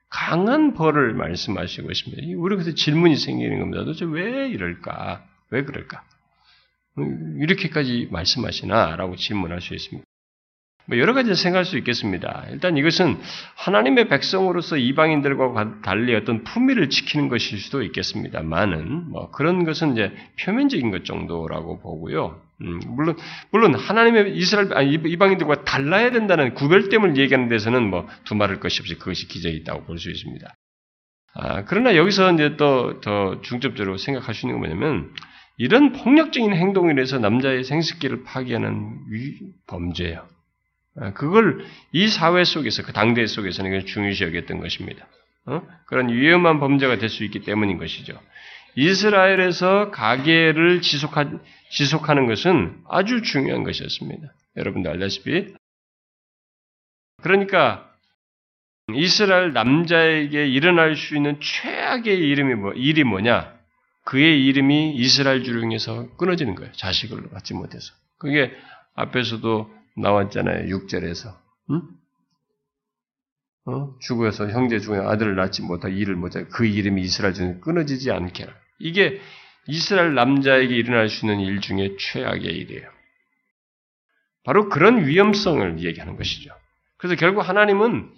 강한 0.09 0.75
벌을 0.75 1.15
말씀하시고 1.15 1.91
있습니다. 1.91 2.39
우리 2.39 2.55
그래서 2.55 2.75
질문이 2.75 3.17
생기는 3.17 3.59
겁니다. 3.59 3.85
도대체 3.85 4.05
왜 4.05 4.49
이럴까? 4.51 5.25
왜 5.51 5.65
그럴까? 5.65 6.05
이렇게까지 7.41 8.09
말씀하시나? 8.11 8.97
라고 8.97 9.17
질문할 9.17 9.61
수 9.61 9.75
있습니다. 9.75 10.05
뭐 10.87 10.99
여러 10.99 11.15
가지 11.15 11.33
생각할 11.35 11.65
수 11.65 11.79
있겠습니다. 11.79 12.45
일단 12.51 12.77
이것은 12.77 13.17
하나님의 13.55 14.09
백성으로서 14.09 14.77
이방인들과 14.77 15.81
달리 15.83 16.15
어떤 16.17 16.43
품위를 16.43 16.91
지키는 16.91 17.29
것일 17.29 17.59
수도 17.61 17.83
있겠습니다만은 17.85 19.11
뭐 19.11 19.31
그런 19.31 19.65
것은 19.65 19.93
이제 19.93 20.13
표면적인 20.41 20.91
것 20.91 21.05
정도라고 21.05 21.79
보고요. 21.81 22.41
음, 22.63 22.81
물론 22.89 23.17
물론 23.53 23.75
하나님의 23.77 24.37
이스라엘 24.37 24.73
아니, 24.75 24.93
이방인들과 24.95 25.65
달라야 25.65 26.11
된다는 26.11 26.53
구별됨을 26.55 27.17
얘기하는 27.17 27.49
데서는 27.49 27.89
뭐 27.89 28.09
두말할 28.25 28.59
것이 28.59 28.81
없이 28.83 28.97
그것이 28.97 29.29
기저에 29.29 29.53
있다고 29.53 29.85
볼 29.85 29.99
수 29.99 30.11
있습니다. 30.11 30.53
아, 31.35 31.65
그러나 31.65 31.97
여기서 31.97 32.33
이제 32.35 32.57
또 32.57 33.01
더 33.01 33.41
중점적으로 33.41 33.97
생각할 33.99 34.35
수 34.35 34.47
있는 34.47 34.61
건 34.61 34.69
뭐냐면 34.69 35.15
이런 35.63 35.93
폭력적인 35.93 36.53
행동에 36.55 36.93
대해서 36.97 37.21
남자의 37.21 37.63
생식기를 37.63 38.25
파괴하는 38.25 38.99
범죄예요. 39.69 40.27
아, 40.97 41.13
그걸 41.13 41.65
이 41.93 42.09
사회 42.09 42.43
속에서 42.43 42.83
그 42.83 42.93
당대 42.93 43.25
속에서는 43.25 43.87
중요시 43.87 44.25
여겼던 44.25 44.59
것입니다. 44.59 45.07
어? 45.47 45.63
그런 45.87 46.09
위험한 46.09 46.59
범죄가 46.59 46.99
될 46.99 47.09
수 47.09 47.23
있기 47.23 47.43
때문인 47.43 47.79
것이죠. 47.79 48.21
이스라엘에서 48.75 49.93
가계를 49.93 50.81
지속하, 50.81 51.31
지속하는 51.71 52.27
것은 52.27 52.83
아주 52.89 53.23
중요한 53.23 53.63
것이었습니다. 53.63 54.35
여러분도 54.57 54.91
알다시피. 54.91 55.55
그러니까 57.23 57.89
이스라엘 58.93 59.53
남자에게 59.53 60.49
일어날 60.49 60.97
수 60.97 61.15
있는 61.15 61.39
최악의 61.41 62.19
이름이 62.19 62.55
뭐, 62.57 62.73
일이 62.73 63.05
뭐냐? 63.05 63.52
그의 64.05 64.45
이름이 64.47 64.97
이스라엘 64.97 65.45
주령에서 65.45 66.17
끊어지는 66.17 66.55
거예요. 66.55 66.73
자식을 66.73 67.31
갖지 67.31 67.55
못해서. 67.55 67.95
그게 68.19 68.53
앞에서도 68.95 69.71
나왔잖아요. 69.97 70.75
6절에서. 70.77 71.37
응? 71.71 71.83
어? 73.65 73.97
죽어서 74.01 74.51
형제 74.51 74.81
중에 74.81 74.99
아들을 74.99 75.37
낳지 75.37 75.63
못하고 75.63 75.95
일을 75.95 76.17
못하고 76.17 76.49
그 76.49 76.67
이름이 76.67 77.01
이스라엘 77.03 77.35
중에 77.35 77.59
끊어지지 77.61 78.11
않게. 78.11 78.47
이게 78.81 79.21
이스라엘 79.69 80.15
남자에게 80.15 80.75
일어날 80.75 81.09
수 81.09 81.25
있는 81.25 81.41
일 81.41 81.61
중에 81.61 81.97
최악의 81.99 82.43
일이에요. 82.43 82.89
바로 84.45 84.69
그런 84.69 85.07
위험성을 85.07 85.85
얘기하는 85.85 86.17
것이죠. 86.17 86.53
그래서 86.97 87.15
결국 87.15 87.43
하나님은 87.43 88.13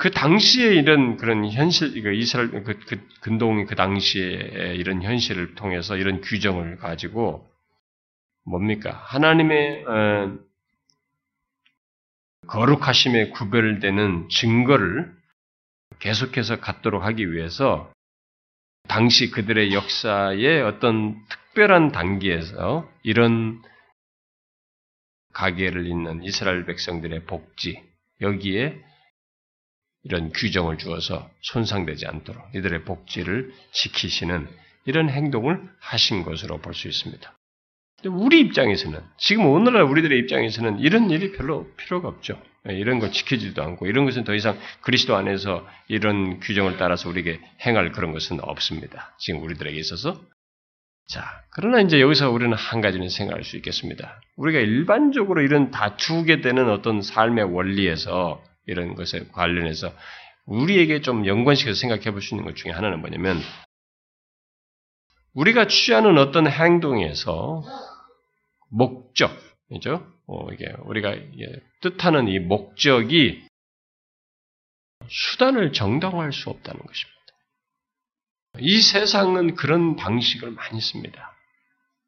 그 0.00 0.10
당시에 0.10 0.76
이런 0.76 1.18
그런 1.18 1.44
현실, 1.44 1.94
이스라엘, 1.94 2.64
그, 2.64 2.78
그 2.86 3.06
근동이 3.20 3.66
그 3.66 3.74
당시에 3.74 4.74
이런 4.76 5.02
현실을 5.02 5.54
통해서 5.56 5.94
이런 5.98 6.22
규정을 6.22 6.78
가지고 6.78 7.46
뭡니까? 8.46 8.92
하나님의 8.92 9.84
어, 9.84 10.38
거룩하심에 12.46 13.28
구별되는 13.28 14.30
증거를 14.30 15.14
계속해서 15.98 16.60
갖도록 16.60 17.04
하기 17.04 17.30
위해서 17.30 17.92
당시 18.88 19.30
그들의 19.30 19.74
역사에 19.74 20.62
어떤 20.62 21.14
특별한 21.28 21.92
단계에서 21.92 22.90
이런 23.02 23.60
가계를 25.34 25.86
잇는 25.86 26.24
이스라엘 26.24 26.64
백성들의 26.64 27.26
복지 27.26 27.82
여기에 28.22 28.88
이런 30.04 30.32
규정을 30.32 30.78
주어서 30.78 31.30
손상되지 31.42 32.06
않도록 32.06 32.54
이들의 32.54 32.84
복지를 32.84 33.52
지키시는 33.72 34.48
이런 34.86 35.10
행동을 35.10 35.60
하신 35.78 36.22
것으로 36.22 36.58
볼 36.58 36.74
수 36.74 36.88
있습니다. 36.88 37.32
우리 38.06 38.40
입장에서는 38.40 38.98
지금 39.18 39.46
오늘날 39.46 39.82
우리들의 39.82 40.18
입장에서는 40.20 40.78
이런 40.78 41.10
일이 41.10 41.32
별로 41.32 41.70
필요가 41.76 42.08
없죠. 42.08 42.40
예, 42.68 42.74
이런 42.74 42.98
거 42.98 43.10
지키지도 43.10 43.62
않고 43.62 43.86
이런 43.86 44.06
것은 44.06 44.24
더 44.24 44.34
이상 44.34 44.58
그리스도 44.80 45.16
안에서 45.16 45.66
이런 45.88 46.40
규정을 46.40 46.78
따라서 46.78 47.08
우리에게 47.10 47.40
행할 47.66 47.92
그런 47.92 48.12
것은 48.12 48.38
없습니다. 48.42 49.14
지금 49.18 49.42
우리들에게 49.42 49.78
있어서 49.78 50.18
자 51.08 51.24
그러나 51.50 51.80
이제 51.80 52.00
여기서 52.00 52.30
우리는 52.30 52.54
한 52.56 52.80
가지는 52.80 53.10
생각할 53.10 53.44
수 53.44 53.56
있겠습니다. 53.56 54.20
우리가 54.36 54.60
일반적으로 54.60 55.42
이런 55.42 55.70
다투게 55.70 56.40
되는 56.40 56.70
어떤 56.70 57.02
삶의 57.02 57.52
원리에서 57.52 58.42
이런 58.66 58.94
것에 58.94 59.26
관련해서 59.32 59.92
우리에게 60.46 61.00
좀 61.00 61.26
연관시켜서 61.26 61.78
생각해 61.78 62.10
볼 62.10 62.20
수 62.22 62.34
있는 62.34 62.44
것 62.44 62.56
중에 62.56 62.72
하나는 62.72 63.00
뭐냐면 63.00 63.40
우리가 65.34 65.66
취하는 65.68 66.18
어떤 66.18 66.48
행동에서 66.48 67.62
목적 68.68 69.30
이죠. 69.70 70.06
어, 70.26 70.50
이게 70.52 70.72
우리가 70.80 71.14
뜻하는 71.80 72.28
이 72.28 72.38
목적이 72.38 73.46
수단을 75.08 75.72
정당화할 75.72 76.32
수 76.32 76.50
없다는 76.50 76.80
것입니다. 76.80 77.20
이 78.58 78.80
세상은 78.80 79.54
그런 79.54 79.96
방식을 79.96 80.50
많이 80.50 80.80
씁니다. 80.80 81.36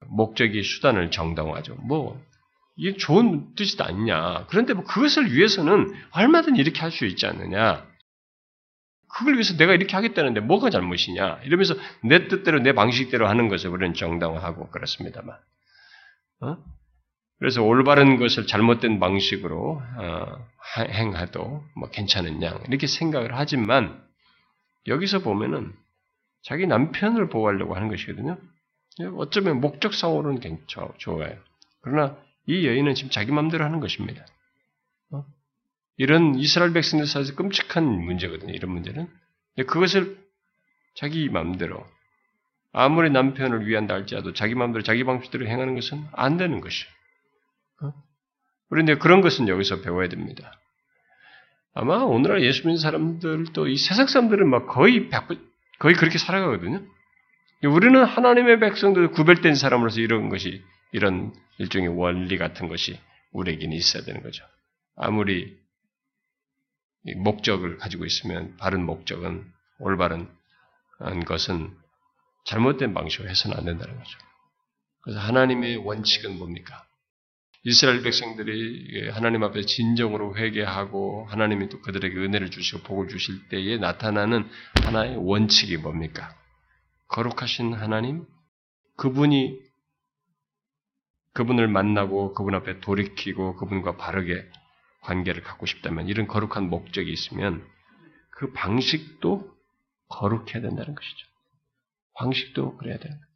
목적이 0.06 0.62
수단을 0.64 1.10
정당화하죠. 1.12 1.76
뭐 1.76 2.20
이게 2.76 2.96
좋은 2.96 3.54
뜻이도 3.54 3.84
아니냐. 3.84 4.46
그런데 4.48 4.74
뭐 4.74 4.84
그것을 4.84 5.32
위해서는 5.32 5.92
얼마든 6.10 6.56
이렇게 6.56 6.80
할 6.80 6.90
수 6.90 7.04
있지 7.06 7.26
않느냐. 7.26 7.86
그걸 9.08 9.34
위해서 9.34 9.56
내가 9.56 9.74
이렇게 9.74 9.94
하겠다는데 9.94 10.40
뭐가 10.40 10.70
잘못이냐. 10.70 11.40
이러면서 11.44 11.74
내 12.02 12.28
뜻대로 12.28 12.60
내 12.60 12.72
방식대로 12.72 13.28
하는 13.28 13.48
것을 13.48 13.70
우리는 13.70 13.94
정당화하고 13.94 14.70
그렇습니다만. 14.70 15.36
어? 16.40 16.56
그래서 17.38 17.62
올바른 17.62 18.18
것을 18.18 18.46
잘못된 18.46 19.00
방식으로 19.00 19.82
어, 19.98 20.48
행해도 20.78 21.64
뭐 21.76 21.90
괜찮은 21.90 22.42
양 22.42 22.62
이렇게 22.68 22.86
생각을 22.86 23.36
하지만 23.36 24.02
여기서 24.86 25.18
보면은 25.20 25.72
자기 26.42 26.66
남편을 26.66 27.28
보호하려고 27.28 27.74
하는 27.74 27.88
것이거든요. 27.88 28.38
어쩌면 29.16 29.60
목적 29.60 29.92
상으로는 29.92 30.40
괜찮 30.40 30.88
좋아요. 30.98 31.36
그러나 31.82 32.16
이 32.46 32.66
여인은 32.66 32.94
지금 32.94 33.10
자기 33.10 33.32
마음대로 33.32 33.64
하는 33.64 33.80
것입니다. 33.80 34.24
어? 35.10 35.24
이런 35.96 36.34
이스라엘 36.34 36.72
백성들 36.72 37.06
사이에서 37.06 37.34
끔찍한 37.34 37.84
문제거든요. 37.84 38.52
이런 38.52 38.72
문제는. 38.72 39.08
그것을 39.66 40.18
자기 40.94 41.28
마음대로 41.28 41.86
아무리 42.72 43.10
남편을 43.10 43.66
위한다 43.66 43.94
할지라도 43.94 44.32
자기 44.32 44.54
마음대로 44.54 44.82
자기 44.82 45.04
방식대로 45.04 45.46
행하는 45.46 45.74
것은 45.74 46.04
안 46.12 46.36
되는 46.36 46.60
것이에요. 46.60 46.90
어? 47.82 47.92
그런데 48.70 48.96
그런 48.96 49.20
것은 49.20 49.48
여기서 49.48 49.82
배워야 49.82 50.08
됩니다. 50.08 50.58
아마 51.74 51.96
오늘날 51.98 52.42
예수 52.42 52.62
믿는 52.62 52.78
사람들도 52.78 53.68
이 53.68 53.76
세상 53.76 54.06
사람들은 54.06 54.48
막 54.48 54.66
거의 54.66 55.08
거의 55.78 55.94
그렇게 55.94 56.18
살아가거든요. 56.18 56.82
우리는 57.64 58.04
하나님의 58.04 58.58
백성들 58.60 59.12
구별된 59.12 59.54
사람으로서 59.54 60.00
이런 60.00 60.28
것이 60.28 60.62
이런 60.92 61.34
일종의 61.58 61.88
원리 61.88 62.38
같은 62.38 62.68
것이 62.68 62.98
우리에게는 63.32 63.76
있어야 63.76 64.04
되는 64.04 64.22
거죠. 64.22 64.44
아무리 64.96 65.58
목적을 67.16 67.78
가지고 67.78 68.04
있으면 68.04 68.56
바른 68.58 68.84
목적은 68.84 69.50
올바른 69.78 70.28
것은 71.26 71.76
잘못된 72.44 72.94
방식으로 72.94 73.28
해서는 73.28 73.56
안 73.56 73.64
된다는 73.64 73.96
거죠. 73.96 74.18
그래서 75.00 75.20
하나님의 75.20 75.78
원칙은 75.78 76.38
뭡니까? 76.38 76.86
이스라엘 77.64 78.02
백성들이 78.02 79.10
하나님 79.10 79.44
앞에 79.44 79.62
진정으로 79.62 80.36
회개하고 80.36 81.26
하나님이 81.28 81.68
또 81.68 81.80
그들에게 81.80 82.16
은혜를 82.16 82.50
주시고 82.50 82.82
복을 82.82 83.08
주실 83.08 83.48
때에 83.48 83.78
나타나는 83.78 84.48
하나의 84.84 85.16
원칙이 85.16 85.76
뭡니까? 85.76 86.36
거룩하신 87.08 87.74
하나님, 87.74 88.26
그분이 88.96 89.60
그분을 91.34 91.68
만나고 91.68 92.34
그분 92.34 92.54
앞에 92.54 92.80
돌이키고 92.80 93.56
그분과 93.56 93.96
바르게 93.96 94.46
관계를 95.02 95.42
갖고 95.42 95.66
싶다면 95.66 96.08
이런 96.08 96.26
거룩한 96.26 96.68
목적이 96.68 97.12
있으면 97.12 97.66
그 98.30 98.52
방식도 98.52 99.50
거룩해야 100.08 100.60
된다는 100.60 100.94
것이죠. 100.94 101.26
방식도 102.14 102.76
그래야 102.76 102.98
되는 102.98 103.16
거예요. 103.16 103.32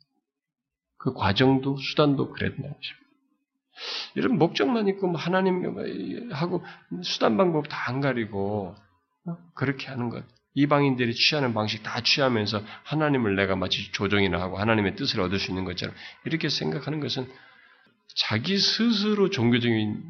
그 0.98 1.12
과정도 1.14 1.76
수단도 1.78 2.30
그래야 2.32 2.50
된다는 2.50 2.76
것입니다. 2.76 3.06
이런 4.14 4.38
목적만 4.38 4.88
있고 4.88 5.08
뭐 5.08 5.20
하나님하고 5.20 6.64
수단 7.02 7.36
방법 7.36 7.68
다 7.68 7.86
안 7.88 8.00
가리고 8.00 8.74
어? 9.26 9.36
그렇게 9.54 9.88
하는 9.88 10.08
것. 10.08 10.24
이방인들이 10.54 11.14
취하는 11.14 11.52
방식 11.52 11.82
다 11.82 12.00
취하면서 12.00 12.62
하나님을 12.84 13.36
내가 13.36 13.56
마치 13.56 13.92
조정이나 13.92 14.40
하고 14.40 14.58
하나님의 14.58 14.96
뜻을 14.96 15.20
얻을 15.20 15.38
수 15.38 15.50
있는 15.50 15.64
것처럼 15.64 15.94
이렇게 16.24 16.48
생각하는 16.48 17.00
것은 17.00 17.30
자기 18.16 18.58
스스로 18.58 19.30
종교적인 19.30 20.02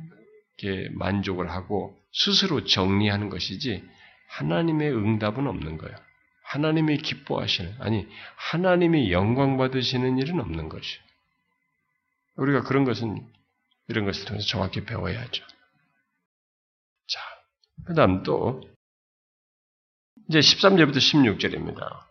게 0.58 0.88
만족을 0.92 1.50
하고 1.50 1.98
스스로 2.12 2.64
정리하는 2.64 3.28
것이지 3.28 3.84
하나님의 4.28 4.92
응답은 4.92 5.46
없는 5.46 5.76
거예요. 5.76 5.96
하나님이 6.44 6.98
기뻐하시는 6.98 7.76
아니 7.80 8.06
하나님이 8.36 9.12
영광 9.12 9.56
받으시는 9.56 10.18
일은 10.18 10.40
없는 10.40 10.68
것이. 10.68 10.98
우리가 12.36 12.62
그런 12.62 12.84
것은 12.84 13.26
이런 13.88 14.04
것을 14.04 14.24
통해서 14.24 14.46
정확히 14.46 14.84
배워야죠. 14.84 15.44
자, 17.08 17.20
그다음 17.86 18.22
또 18.22 18.62
이제 20.28 20.38
13절부터 20.38 20.96
16절입니다. 20.96 22.06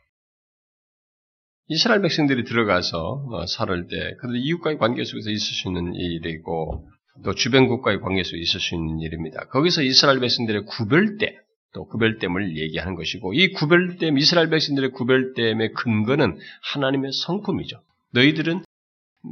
이스라엘 1.67 2.01
백성들이 2.01 2.43
들어가서 2.43 3.25
어, 3.31 3.45
살을 3.47 3.87
때, 3.87 4.15
그들 4.21 4.35
이웃과의 4.37 4.77
관계 4.77 5.03
속에서 5.03 5.31
있을 5.31 5.39
수 5.39 5.67
있는 5.67 5.95
일이고, 5.95 6.87
또 7.23 7.33
주변국과의 7.33 8.01
관계 8.01 8.23
속에 8.23 8.37
있을 8.37 8.59
수 8.59 8.75
있는 8.75 8.99
일입니다. 8.99 9.47
거기서 9.47 9.81
이스라엘 9.81 10.19
백성들의 10.19 10.65
구별됨, 10.65 11.33
또 11.73 11.87
구별됨을 11.87 12.57
얘기하는 12.57 12.95
것이고, 12.95 13.33
이 13.33 13.51
구별됨, 13.53 14.17
이스라엘 14.19 14.49
백성들의 14.49 14.91
구별됨의 14.91 15.73
근거는 15.73 16.37
하나님의 16.73 17.11
성품이죠. 17.13 17.81
너희들은 18.11 18.63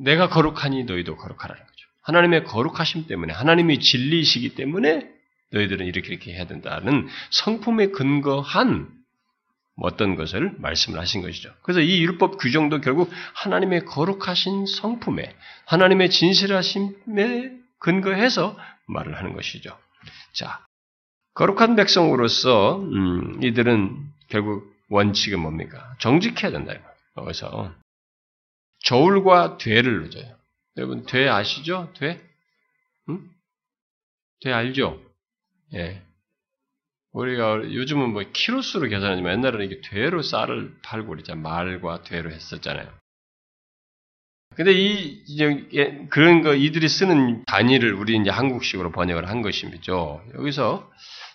내가 0.03 0.29
거룩하니 0.29 0.85
너희도 0.85 1.15
거룩하라는 1.15 1.61
거죠. 1.61 1.87
하나님의 2.01 2.45
거룩하심 2.45 3.05
때문에, 3.05 3.31
하나님이 3.31 3.79
진리이시기 3.79 4.55
때문에 4.55 5.07
너희들은 5.51 5.85
이렇게 5.85 6.07
이렇게 6.09 6.33
해야 6.33 6.47
된다는 6.47 7.07
성품에 7.29 7.87
근거한 7.89 8.89
어떤 9.77 10.15
것을 10.15 10.53
말씀을 10.59 10.99
하신 10.99 11.21
것이죠. 11.21 11.53
그래서 11.63 11.79
이 11.79 12.01
율법 12.03 12.37
규정도 12.37 12.79
결국 12.79 13.09
하나님의 13.33 13.85
거룩하신 13.85 14.65
성품에, 14.65 15.35
하나님의 15.65 16.09
진실하심에 16.09 17.51
근거해서 17.79 18.57
말을 18.85 19.17
하는 19.17 19.33
것이죠. 19.33 19.77
자, 20.33 20.65
거룩한 21.33 21.75
백성으로서 21.75 22.77
음, 22.79 23.43
이들은 23.43 23.97
결국 24.29 24.71
원칙은 24.89 25.39
뭡니까? 25.39 25.95
정직해야 25.99 26.51
된다. 26.51 26.73
여기서 27.17 27.73
저울과 28.83 29.57
되를 29.57 30.09
넣어요. 30.09 30.35
여러분 30.77 31.05
되 31.05 31.27
아시죠? 31.27 31.91
되? 31.97 32.21
응? 33.09 33.29
되 34.41 34.51
알죠? 34.51 35.01
예. 35.73 36.01
우리가 37.13 37.71
요즘은 37.71 38.09
뭐 38.09 38.23
키로수로 38.33 38.89
계산하지만 38.89 39.37
옛날에는 39.37 39.65
이게 39.65 39.81
되로 39.81 40.21
쌀을 40.21 40.75
팔고 40.83 41.09
그랬잖아요. 41.09 41.41
말과 41.41 42.03
되로 42.03 42.31
했었잖아요. 42.31 42.91
근데 44.55 44.71
이 44.71 45.23
이제 45.27 46.07
그런 46.09 46.41
거 46.43 46.53
이들이 46.53 46.87
쓰는 46.87 47.43
단위를 47.45 47.93
우리 47.93 48.15
이제 48.17 48.29
한국식으로 48.29 48.91
번역을 48.91 49.27
한 49.27 49.41
것이죠. 49.41 50.23
여기서 50.35 50.91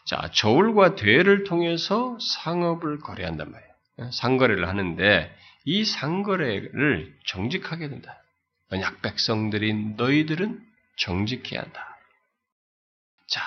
자 0.06 0.30
저울과 0.32 0.94
되를 0.94 1.44
통해서 1.44 2.16
상업을 2.20 2.98
거래한단 3.00 3.50
말이에요. 3.50 3.72
예, 4.00 4.10
상거래를 4.12 4.68
하는데 4.68 5.34
이 5.64 5.84
상거래를 5.84 7.14
정직하게 7.26 7.88
된다. 7.88 8.22
언약 8.70 9.02
백성들인 9.02 9.96
너희들은 9.96 10.60
정직해야 10.96 11.60
한다. 11.60 11.96
자, 13.26 13.42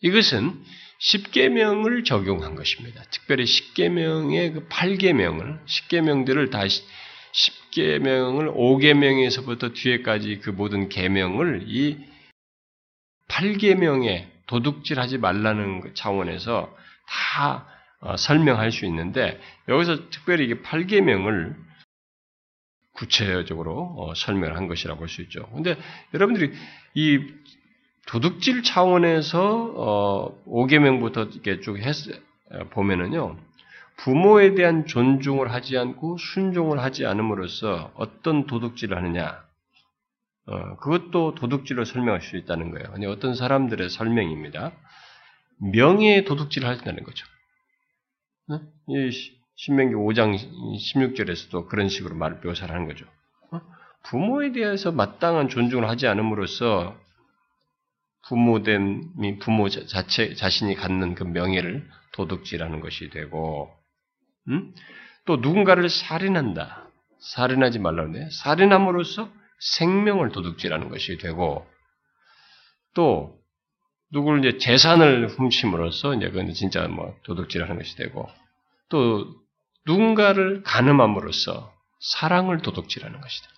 이것은 0.00 0.64
십계명을 0.98 2.04
적용한 2.04 2.54
것입니다. 2.54 3.02
특별히 3.10 3.46
십계명의 3.46 4.52
그 4.52 4.68
8계명을 4.68 5.60
십계명들을 5.66 6.50
다 6.50 6.60
10계명을 6.62 8.54
5계명에서부터 8.54 9.74
뒤에까지 9.74 10.38
그 10.38 10.50
모든 10.50 10.88
계명을 10.88 11.64
이 11.66 11.98
8계명에 13.28 14.26
도둑질하지 14.46 15.18
말라는 15.18 15.80
그 15.80 15.94
차원에서 15.94 16.74
다 17.08 17.68
어, 18.00 18.16
설명할 18.16 18.72
수 18.72 18.86
있는데 18.86 19.40
여기서 19.68 20.10
특별히 20.10 20.44
이게 20.44 20.54
8계명을 20.60 21.56
구체적으로 22.92 23.94
어, 23.98 24.14
설명을 24.14 24.56
한 24.56 24.68
것이라고 24.68 25.00
볼수 25.00 25.22
있죠. 25.22 25.46
근데 25.52 25.76
여러분들이 26.14 26.52
이 26.94 27.18
도둑질 28.06 28.62
차원에서 28.62 30.34
5계명부터 30.46 31.18
어, 31.18 31.30
이렇게 31.32 31.60
쭉 31.60 31.78
했, 31.78 31.94
보면은요. 32.70 33.36
부모에 33.98 34.54
대한 34.54 34.86
존중을 34.86 35.52
하지 35.52 35.76
않고 35.76 36.18
순종을 36.18 36.78
하지 36.78 37.06
않음으로써 37.06 37.92
어떤 37.94 38.46
도둑질을 38.46 38.96
하느냐? 38.96 39.44
어, 40.46 40.76
그것도 40.76 41.34
도둑질로 41.34 41.84
설명할 41.84 42.20
수 42.20 42.36
있다는 42.36 42.70
거예요. 42.70 42.92
아니, 42.92 43.06
어떤 43.06 43.34
사람들의 43.34 43.90
설명입니다. 43.90 44.72
명예의 45.72 46.24
도둑질을 46.24 46.68
한다는 46.68 47.02
거죠. 47.02 47.26
네? 48.48 48.58
이 48.88 49.10
신명기 49.56 49.94
5장 49.94 50.36
16절에서도 50.94 51.66
그런 51.68 51.88
식으로 51.88 52.14
말 52.14 52.40
묘사를 52.44 52.72
하는 52.72 52.86
거죠. 52.86 53.06
어? 53.50 53.60
부모에 54.04 54.52
대해서 54.52 54.92
마땅한 54.92 55.48
존중을 55.48 55.88
하지 55.88 56.06
않음으로써 56.06 56.96
부모된 58.28 59.38
부모 59.40 59.68
자체 59.68 60.34
자신이 60.34 60.74
갖는 60.74 61.14
그 61.14 61.24
명예를 61.24 61.88
도둑질하는 62.12 62.80
것이 62.80 63.10
되고 63.10 63.70
음? 64.48 64.74
또 65.24 65.36
누군가를 65.36 65.88
살인한다. 65.88 66.88
살인하지 67.18 67.78
말라는데 67.78 68.28
살인함으로써 68.30 69.30
생명을 69.78 70.30
도둑질하는 70.30 70.88
것이 70.88 71.18
되고 71.18 71.66
또 72.94 73.38
누구를 74.12 74.44
이제 74.44 74.58
재산을 74.58 75.28
훔침으로써 75.28 76.14
이제 76.14 76.28
그건 76.28 76.52
진짜 76.52 76.86
뭐 76.86 77.14
도둑질하는 77.24 77.76
것이 77.76 77.96
되고 77.96 78.28
또 78.88 79.34
누군가를 79.86 80.62
가늠함으로써 80.62 81.72
사랑을 82.00 82.58
도둑질하는 82.58 83.20
것이다. 83.20 83.48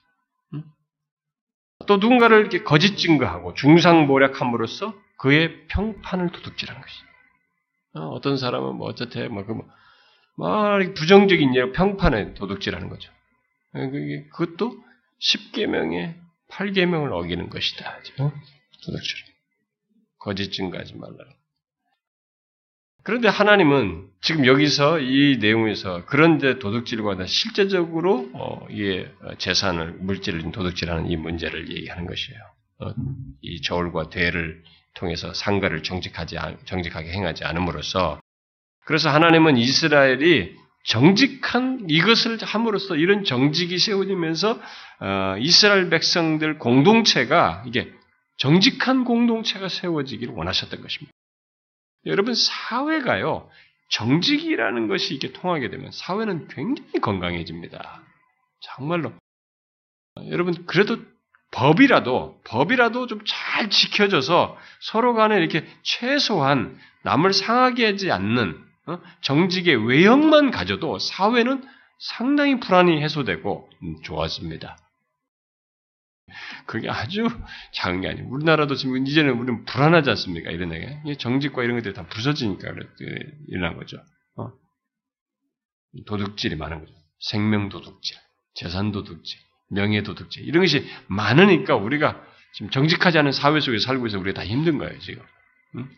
음? 1.88 1.90
또 1.90 1.96
누군가를 1.96 2.40
이렇게 2.40 2.62
거짓 2.62 2.96
증거하고 2.96 3.54
중상모략함으로써 3.54 4.94
그의 5.16 5.66
평판을 5.68 6.30
도둑질하는 6.30 6.80
것이다. 6.80 7.08
어, 7.94 8.00
어떤 8.10 8.36
사람은 8.36 8.76
뭐 8.76 8.88
어쨌든 8.88 9.32
뭐, 9.32 9.44
그뭐막 9.44 10.94
부정적인 10.94 11.56
예 11.56 11.72
평판에 11.72 12.34
도둑질하는 12.34 12.88
거죠. 12.88 13.10
예, 13.76 14.28
그것도 14.32 14.76
10계명에 15.20 16.14
8계명을 16.50 17.12
어기는 17.12 17.48
것이다. 17.48 17.98
도둑질. 18.84 19.24
거짓 20.18 20.52
증거하지 20.52 20.96
말라. 20.96 21.16
그런데 23.08 23.28
하나님은 23.28 24.06
지금 24.20 24.44
여기서 24.44 25.00
이 25.00 25.38
내용에서 25.40 26.04
그런데 26.04 26.58
도둑질과 26.58 27.24
실제적으로 27.24 28.28
어, 28.34 28.66
이 28.68 29.02
재산을 29.38 29.92
물질을 29.92 30.52
도둑질하는 30.52 31.10
이 31.10 31.16
문제를 31.16 31.70
얘기하는 31.70 32.06
것이에요. 32.06 32.38
어, 32.80 32.94
이 33.40 33.62
저울과 33.62 34.10
대를 34.10 34.62
통해서 34.92 35.32
상가를 35.32 35.82
정직하지 35.84 36.36
정직하게 36.66 37.10
행하지 37.10 37.44
않음으로써 37.44 38.20
그래서 38.84 39.08
하나님은 39.08 39.56
이스라엘이 39.56 40.54
정직한 40.84 41.86
이것을 41.88 42.36
함으로써 42.42 42.94
이런 42.94 43.24
정직이 43.24 43.78
세워지면서 43.78 44.60
어, 45.00 45.36
이스라엘 45.38 45.88
백성들 45.88 46.58
공동체가 46.58 47.64
이게 47.66 47.90
정직한 48.36 49.04
공동체가 49.04 49.70
세워지기를 49.70 50.34
원하셨던 50.34 50.82
것입니다. 50.82 51.17
여러분 52.08 52.34
사회가요 52.34 53.48
정직이라는 53.90 54.88
것이 54.88 55.14
이게 55.14 55.32
통하게 55.32 55.70
되면 55.70 55.90
사회는 55.92 56.48
굉장히 56.48 57.00
건강해집니다. 57.00 58.02
정말로 58.60 59.12
여러분 60.28 60.66
그래도 60.66 60.98
법이라도 61.52 62.40
법이라도 62.44 63.06
좀 63.06 63.20
잘 63.24 63.70
지켜져서 63.70 64.56
서로 64.80 65.14
간에 65.14 65.36
이렇게 65.36 65.66
최소한 65.82 66.78
남을 67.02 67.32
상하게 67.32 67.86
하지 67.86 68.12
않는 68.12 68.56
어? 68.86 69.00
정직의 69.22 69.86
외형만 69.88 70.50
가져도 70.50 70.98
사회는 70.98 71.64
상당히 71.98 72.60
불안이 72.60 73.02
해소되고 73.02 73.68
음, 73.82 73.96
좋았습니다. 74.04 74.76
그게 76.66 76.88
아주 76.88 77.28
작은 77.72 78.00
게 78.00 78.08
아니에요. 78.08 78.28
우리나라도 78.28 78.74
지금 78.74 79.06
이제는 79.06 79.32
우리는 79.32 79.64
불안하지 79.64 80.10
않습니까? 80.10 80.50
이런 80.50 80.72
얘기. 80.74 81.18
정직과 81.18 81.62
이런 81.64 81.76
것들이 81.76 81.94
다 81.94 82.06
부서지니까 82.06 82.68
일어난 83.48 83.76
거죠. 83.76 83.98
어? 84.36 84.50
도둑질이 86.06 86.56
많은 86.56 86.80
거죠. 86.80 86.92
생명 87.20 87.68
도둑질, 87.68 88.16
재산 88.54 88.92
도둑질, 88.92 89.38
명예 89.70 90.02
도둑질 90.02 90.46
이런 90.46 90.62
것이 90.62 90.86
많으니까 91.08 91.74
우리가 91.76 92.22
지금 92.54 92.70
정직하지 92.70 93.18
않은 93.18 93.32
사회 93.32 93.60
속에 93.60 93.78
살고 93.78 94.06
있어 94.06 94.18
우리가 94.18 94.40
다 94.40 94.46
힘든 94.46 94.78
거예요 94.78 94.98
지금. 95.00 95.22
응? 95.76 95.88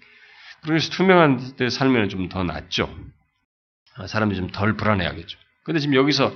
그래서 0.62 0.90
투명한 0.90 1.56
때 1.56 1.68
살면 1.68 2.08
좀 2.08 2.28
더 2.28 2.44
낫죠. 2.44 2.94
아, 3.96 4.06
사람들이 4.06 4.38
좀 4.38 4.50
덜 4.52 4.76
불안해하겠죠. 4.76 5.38
근데 5.64 5.80
지금 5.80 5.94
여기서 5.94 6.34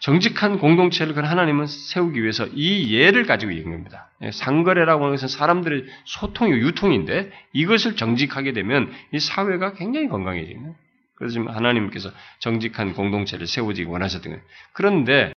정직한 0.00 0.58
공동체를 0.58 1.14
그 1.14 1.20
하나님은 1.20 1.66
세우기 1.66 2.22
위해서 2.22 2.46
이 2.54 2.94
예를 2.94 3.26
가지고 3.26 3.52
얘기한 3.52 3.72
겁니다. 3.72 4.10
예, 4.22 4.30
상거래라고 4.30 5.04
하는 5.04 5.16
것은 5.16 5.28
사람들의 5.28 5.84
소통이 6.04 6.52
유통인데 6.52 7.32
이것을 7.52 7.96
정직하게 7.96 8.52
되면 8.52 8.92
이 9.12 9.18
사회가 9.18 9.74
굉장히 9.74 10.08
건강해지는 10.08 10.74
그래서 11.16 11.32
지금 11.32 11.48
하나님께서 11.48 12.10
정직한 12.38 12.94
공동체를 12.94 13.48
세우지 13.48 13.84
원하셨던 13.84 14.32
거예요. 14.32 14.44
그런데 14.72 15.32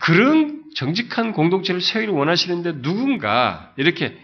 그런 0.00 0.64
정직한 0.74 1.32
공동체를 1.32 1.80
세우기를 1.80 2.14
원하시는데 2.14 2.82
누군가 2.82 3.72
이렇게 3.76 4.18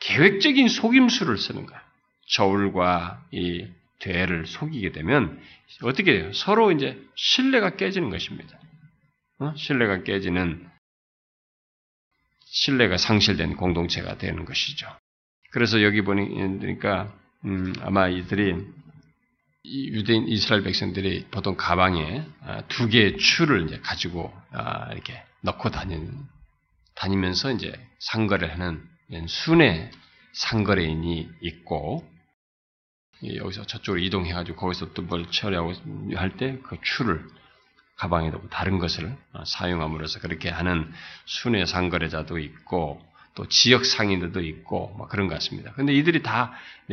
계획적인 0.00 0.68
속임수를 0.68 1.38
쓰는 1.38 1.66
거야. 1.66 1.80
저울과 2.28 3.24
이 3.30 3.66
대를 3.98 4.46
속이게 4.46 4.92
되면 4.92 5.40
어떻게 5.82 6.12
돼요? 6.12 6.32
서로 6.32 6.72
이제 6.72 7.00
신뢰가 7.16 7.76
깨지는 7.76 8.10
것입니다. 8.10 8.58
어? 9.38 9.54
신뢰가 9.56 10.02
깨지는 10.02 10.68
신뢰가 12.46 12.96
상실된 12.96 13.56
공동체가 13.56 14.18
되는 14.18 14.44
것이죠. 14.44 14.86
그래서 15.50 15.82
여기 15.82 16.02
보니까 16.02 17.12
음, 17.44 17.74
아마 17.80 18.08
이들이 18.08 18.54
유대인 19.64 20.28
이스라엘 20.28 20.62
백성들이 20.62 21.26
보통 21.30 21.56
가방에 21.56 22.24
아, 22.40 22.62
두 22.68 22.88
개의 22.88 23.18
추를 23.18 23.66
이제 23.66 23.78
가지고 23.80 24.32
아, 24.52 24.92
이렇게 24.92 25.22
넣고 25.42 25.70
다니는 25.70 26.12
다니면서 26.94 27.52
이제 27.52 27.72
상거래하는 27.98 28.82
순회 29.26 29.90
상거래인이 30.34 31.28
있고 31.42 32.08
여기서 33.24 33.66
저쪽으로 33.66 34.02
이동해가지고 34.02 34.56
거기서 34.56 34.92
또 34.92 35.02
뭘 35.02 35.26
처리하고 35.30 35.72
할 36.16 36.36
때 36.36 36.60
그 36.62 36.76
추를 36.82 37.26
가방에 37.96 38.30
넣고 38.30 38.48
다른 38.50 38.78
것을 38.78 39.16
어, 39.32 39.44
사용함으로써 39.44 40.20
그렇게 40.20 40.50
하는 40.50 40.92
순회 41.24 41.64
상거래자도 41.64 42.38
있고 42.38 43.00
또 43.34 43.48
지역 43.48 43.84
상인들도 43.86 44.40
있고 44.42 44.94
뭐 44.96 45.08
그런 45.08 45.28
것 45.28 45.34
같습니다. 45.34 45.72
근데 45.72 45.94
이들이 45.94 46.22
다 46.22 46.52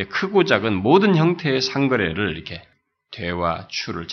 크고 0.09 0.45
작은 0.45 0.73
모든 0.75 1.15
형태의 1.15 1.61
상거래를 1.61 2.35
이렇게 2.35 2.65
대와 3.11 3.67
추를 3.67 4.07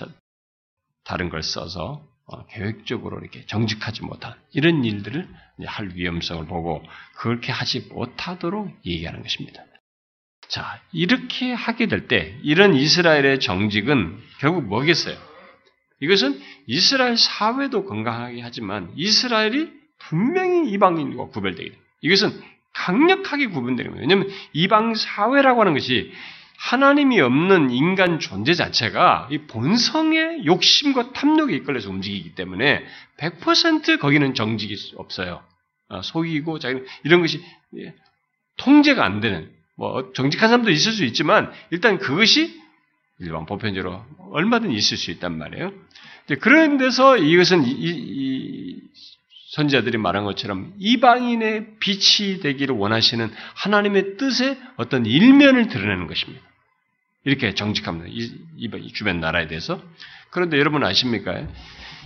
다른 1.04 1.28
걸 1.28 1.42
써서 1.42 2.04
어, 2.26 2.46
계획적으로 2.46 3.18
이렇게 3.20 3.46
정직하지 3.46 4.02
못한 4.02 4.34
이런 4.52 4.84
일들을 4.84 5.28
할 5.66 5.90
위험성을 5.94 6.46
보고 6.46 6.82
그렇게 7.16 7.50
하지 7.52 7.88
못하도록 7.92 8.86
얘기하는 8.86 9.22
것입니다. 9.22 9.62
자, 10.50 10.80
이렇게 10.92 11.52
하게 11.52 11.86
될 11.86 12.08
때, 12.08 12.36
이런 12.42 12.74
이스라엘의 12.74 13.38
정직은 13.38 14.18
결국 14.40 14.64
뭐겠어요? 14.64 15.16
이것은 16.00 16.40
이스라엘 16.66 17.16
사회도 17.16 17.84
건강하게 17.84 18.40
하지만 18.42 18.90
이스라엘이 18.96 19.70
분명히 19.98 20.70
이방인과 20.70 21.26
구별되게 21.26 21.70
됩니다. 21.70 21.90
이것은 22.00 22.42
강력하게 22.72 23.46
구분되는 23.46 23.92
거예요. 23.92 24.02
왜냐하면 24.02 24.28
이방 24.52 24.94
사회라고 24.94 25.60
하는 25.60 25.74
것이 25.74 26.12
하나님이 26.58 27.20
없는 27.20 27.70
인간 27.70 28.18
존재 28.18 28.54
자체가 28.54 29.28
이 29.30 29.38
본성의 29.46 30.46
욕심과 30.46 31.12
탐욕에 31.12 31.54
이끌려서 31.56 31.90
움직이기 31.90 32.34
때문에 32.34 32.84
100% 33.18 34.00
거기는 34.00 34.34
정직이 34.34 34.76
없어요. 34.96 35.42
아, 35.88 36.02
속이고 36.02 36.58
이런 37.04 37.20
것이 37.20 37.42
예, 37.78 37.94
통제가 38.56 39.04
안 39.04 39.20
되는 39.20 39.50
뭐 39.80 40.12
정직한 40.12 40.50
사람도 40.50 40.70
있을 40.70 40.92
수 40.92 41.04
있지만 41.06 41.50
일단 41.70 41.98
그것이 41.98 42.54
일반 43.18 43.46
보편적으로 43.46 44.04
얼마든 44.30 44.72
있을 44.72 44.98
수 44.98 45.10
있단 45.10 45.38
말이에요. 45.38 45.72
그런 46.42 46.76
데서 46.76 47.16
이것은 47.16 47.64
이, 47.64 47.70
이, 47.70 48.80
선지자들이 49.52 49.96
말한 49.96 50.24
것처럼 50.24 50.74
이방인의 50.78 51.78
빛이 51.80 52.40
되기를 52.40 52.76
원하시는 52.76 53.32
하나님의 53.54 54.18
뜻의 54.18 54.58
어떤 54.76 55.06
일면을 55.06 55.68
드러내는 55.68 56.06
것입니다. 56.06 56.42
이렇게 57.24 57.54
정직합니다. 57.54 58.08
이, 58.10 58.32
이 58.58 58.92
주변 58.92 59.18
나라에 59.18 59.48
대해서. 59.48 59.82
그런데 60.28 60.58
여러분 60.58 60.84
아십니까? 60.84 61.48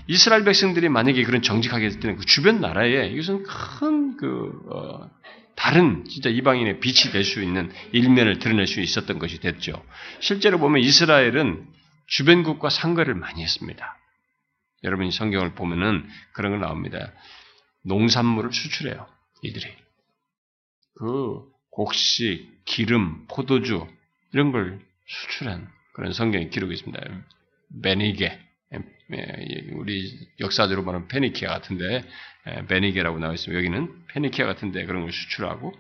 이스라엘 0.07 0.45
백성들이 0.45 0.89
만약에 0.89 1.25
그런 1.25 1.43
정직하게 1.43 1.87
했을 1.87 1.99
때는 1.99 2.19
그 2.19 2.25
주변 2.25 2.61
나라에 2.61 3.09
이것은 3.09 3.43
큰 3.43 4.17
그, 4.17 4.53
어, 4.71 5.11
다른 5.57 6.05
진짜 6.07 6.31
이방인의 6.31 6.81
빛이 6.81 7.13
될 7.13 7.25
수 7.25 7.43
있는 7.43 7.73
일면을 7.93 8.39
드러낼 8.39 8.67
수 8.67 8.81
있었던 8.81 9.19
것이 9.19 9.41
됐죠. 9.41 9.85
실제로 10.21 10.59
보면 10.59 10.83
이스라엘은 10.83 11.67
주변국과 12.07 12.71
상거를 12.71 13.15
많이 13.15 13.43
했습니다. 13.43 13.99
여러분이 14.83 15.11
성경을 15.13 15.55
보면은 15.55 16.07
그런 16.33 16.53
거 16.53 16.59
나옵니다. 16.59 17.13
농산물을 17.85 18.53
수출해요. 18.53 19.07
이들이. 19.43 19.65
그 20.97 21.43
곡식, 21.71 22.65
기름, 22.65 23.27
포도주 23.29 23.87
이런 24.33 24.53
걸 24.53 24.81
수출한 25.07 25.69
그런 25.95 26.13
성경의 26.13 26.51
기록이 26.51 26.75
있습니다. 26.75 27.01
베니게 27.83 28.39
우리 29.73 30.29
역사적으로 30.41 30.85
말하면 30.85 31.09
페니키아 31.09 31.51
같은데 31.51 32.05
베니게라고 32.69 33.19
나와 33.19 33.35
있습니다. 33.35 33.59
여기는 33.59 34.07
페니키아 34.09 34.47
같은데 34.47 34.85
그런 34.87 35.03
걸 35.03 35.13
수출하고 35.13 35.73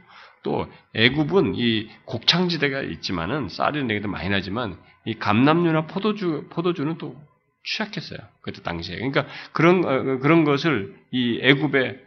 또 0.42 0.70
애굽은 0.95 1.55
이 1.57 1.88
곡창지대가 2.05 2.82
있지만은 2.82 3.49
쌀이 3.49 3.82
내기도 3.84 4.09
많이 4.09 4.28
나지만 4.28 4.78
이 5.07 5.14
감남류나 5.14 5.86
포도주 5.86 6.47
포도주는 6.51 6.99
또 6.99 7.16
취약했어요. 7.64 8.18
그때 8.42 8.62
당시에. 8.62 8.97
그러니까 8.97 9.26
그런 9.53 9.84
어, 9.84 10.18
그런 10.18 10.45
것을 10.45 10.95
이 11.11 11.40
애굽에 11.42 11.99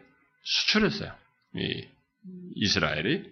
수출했어요. 0.44 1.12
이 1.56 1.88
이스라엘이 2.56 3.24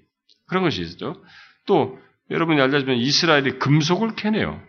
그런 0.48 0.64
것이 0.64 0.82
있었죠. 0.82 1.24
또 1.66 2.00
여러분이 2.32 2.60
알다시피 2.60 2.98
이스라엘이 2.98 3.60
금속을 3.60 4.16
캐내요. 4.16 4.62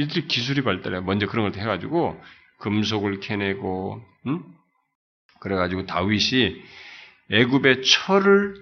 이들이 0.00 0.26
기술이 0.26 0.62
발달해 0.62 1.00
먼저 1.00 1.26
그런 1.26 1.50
걸 1.50 1.60
해가지고 1.60 2.18
금속을 2.60 3.20
캐내고, 3.20 4.02
음? 4.26 4.44
그래가지고 5.40 5.86
다윗이 5.86 6.62
애굽의 7.30 7.82
철을 7.82 8.54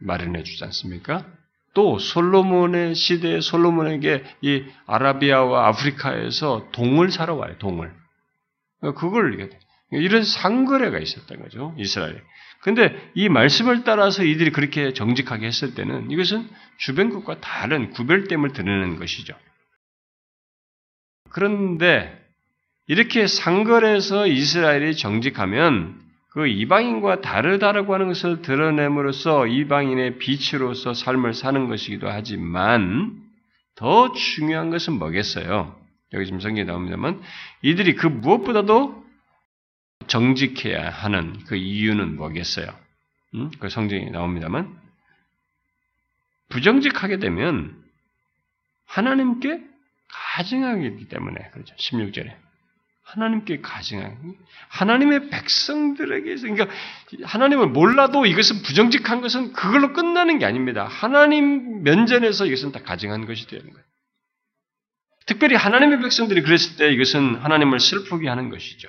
마련해 0.00 0.42
주지 0.42 0.62
않습니까? 0.64 1.26
또 1.74 1.98
솔로몬의 1.98 2.94
시대에 2.94 3.40
솔로몬에게 3.40 4.24
이 4.42 4.64
아라비아와 4.86 5.68
아프리카에서 5.68 6.68
동을 6.72 7.10
사러 7.10 7.34
와요. 7.34 7.54
동을. 7.58 7.92
그걸 8.96 9.50
이런 9.90 10.24
상거래가 10.24 10.98
있었던 10.98 11.40
거죠. 11.40 11.74
이스라엘에. 11.78 12.20
근데 12.60 13.10
이 13.14 13.28
말씀을 13.28 13.84
따라서 13.84 14.22
이들이 14.24 14.50
그렇게 14.50 14.92
정직하게 14.92 15.46
했을 15.46 15.74
때는 15.74 16.10
이것은 16.10 16.48
주변국과 16.78 17.40
다른 17.40 17.90
구별됨을 17.90 18.52
드러내는 18.52 18.96
것이죠. 18.96 19.34
그런데 21.30 22.14
이렇게 22.86 23.26
상거래에서 23.26 24.26
이스라엘이 24.26 24.96
정직하면 24.96 26.00
그 26.30 26.46
이방인과 26.46 27.20
다르다라고 27.20 27.94
하는 27.94 28.08
것을 28.08 28.42
드러냄으로써 28.42 29.46
이방인의 29.46 30.18
빛으로서 30.18 30.94
삶을 30.94 31.34
사는 31.34 31.68
것이기도 31.68 32.08
하지만 32.08 33.20
더 33.74 34.12
중요한 34.12 34.70
것은 34.70 34.94
뭐겠어요? 34.94 35.76
여기 36.12 36.24
지금 36.24 36.40
성경에 36.40 36.64
나옵니다만 36.64 37.20
이들이 37.62 37.94
그 37.94 38.06
무엇보다도 38.06 39.04
정직해야 40.06 40.88
하는 40.88 41.38
그 41.46 41.56
이유는 41.56 42.16
뭐겠어요? 42.16 42.66
음? 43.34 43.50
그 43.58 43.68
성경에 43.68 44.08
나옵니다만 44.10 44.74
부정직하게 46.48 47.18
되면 47.18 47.76
하나님께 48.86 49.62
가증하기 50.08 51.08
때문에 51.08 51.50
그렇죠. 51.52 51.74
16절에 51.76 52.34
하나님께 53.04 53.60
가증한 53.62 54.34
하나님의 54.68 55.30
백성들에게서 55.30 56.48
그러니까 56.48 56.74
하나님을 57.24 57.68
몰라도 57.68 58.26
이것은 58.26 58.62
부정직한 58.62 59.22
것은 59.22 59.52
그걸로 59.54 59.94
끝나는 59.94 60.38
게 60.38 60.44
아닙니다. 60.44 60.84
하나님 60.84 61.82
면전에서 61.82 62.44
이것은 62.46 62.72
다 62.72 62.82
가증한 62.82 63.26
것이 63.26 63.46
되는 63.46 63.64
거예요. 63.64 63.84
특별히 65.26 65.56
하나님의 65.56 66.00
백성들이 66.00 66.42
그랬을 66.42 66.76
때 66.76 66.92
이것은 66.92 67.36
하나님을 67.36 67.80
슬프게 67.80 68.28
하는 68.28 68.50
것이죠. 68.50 68.88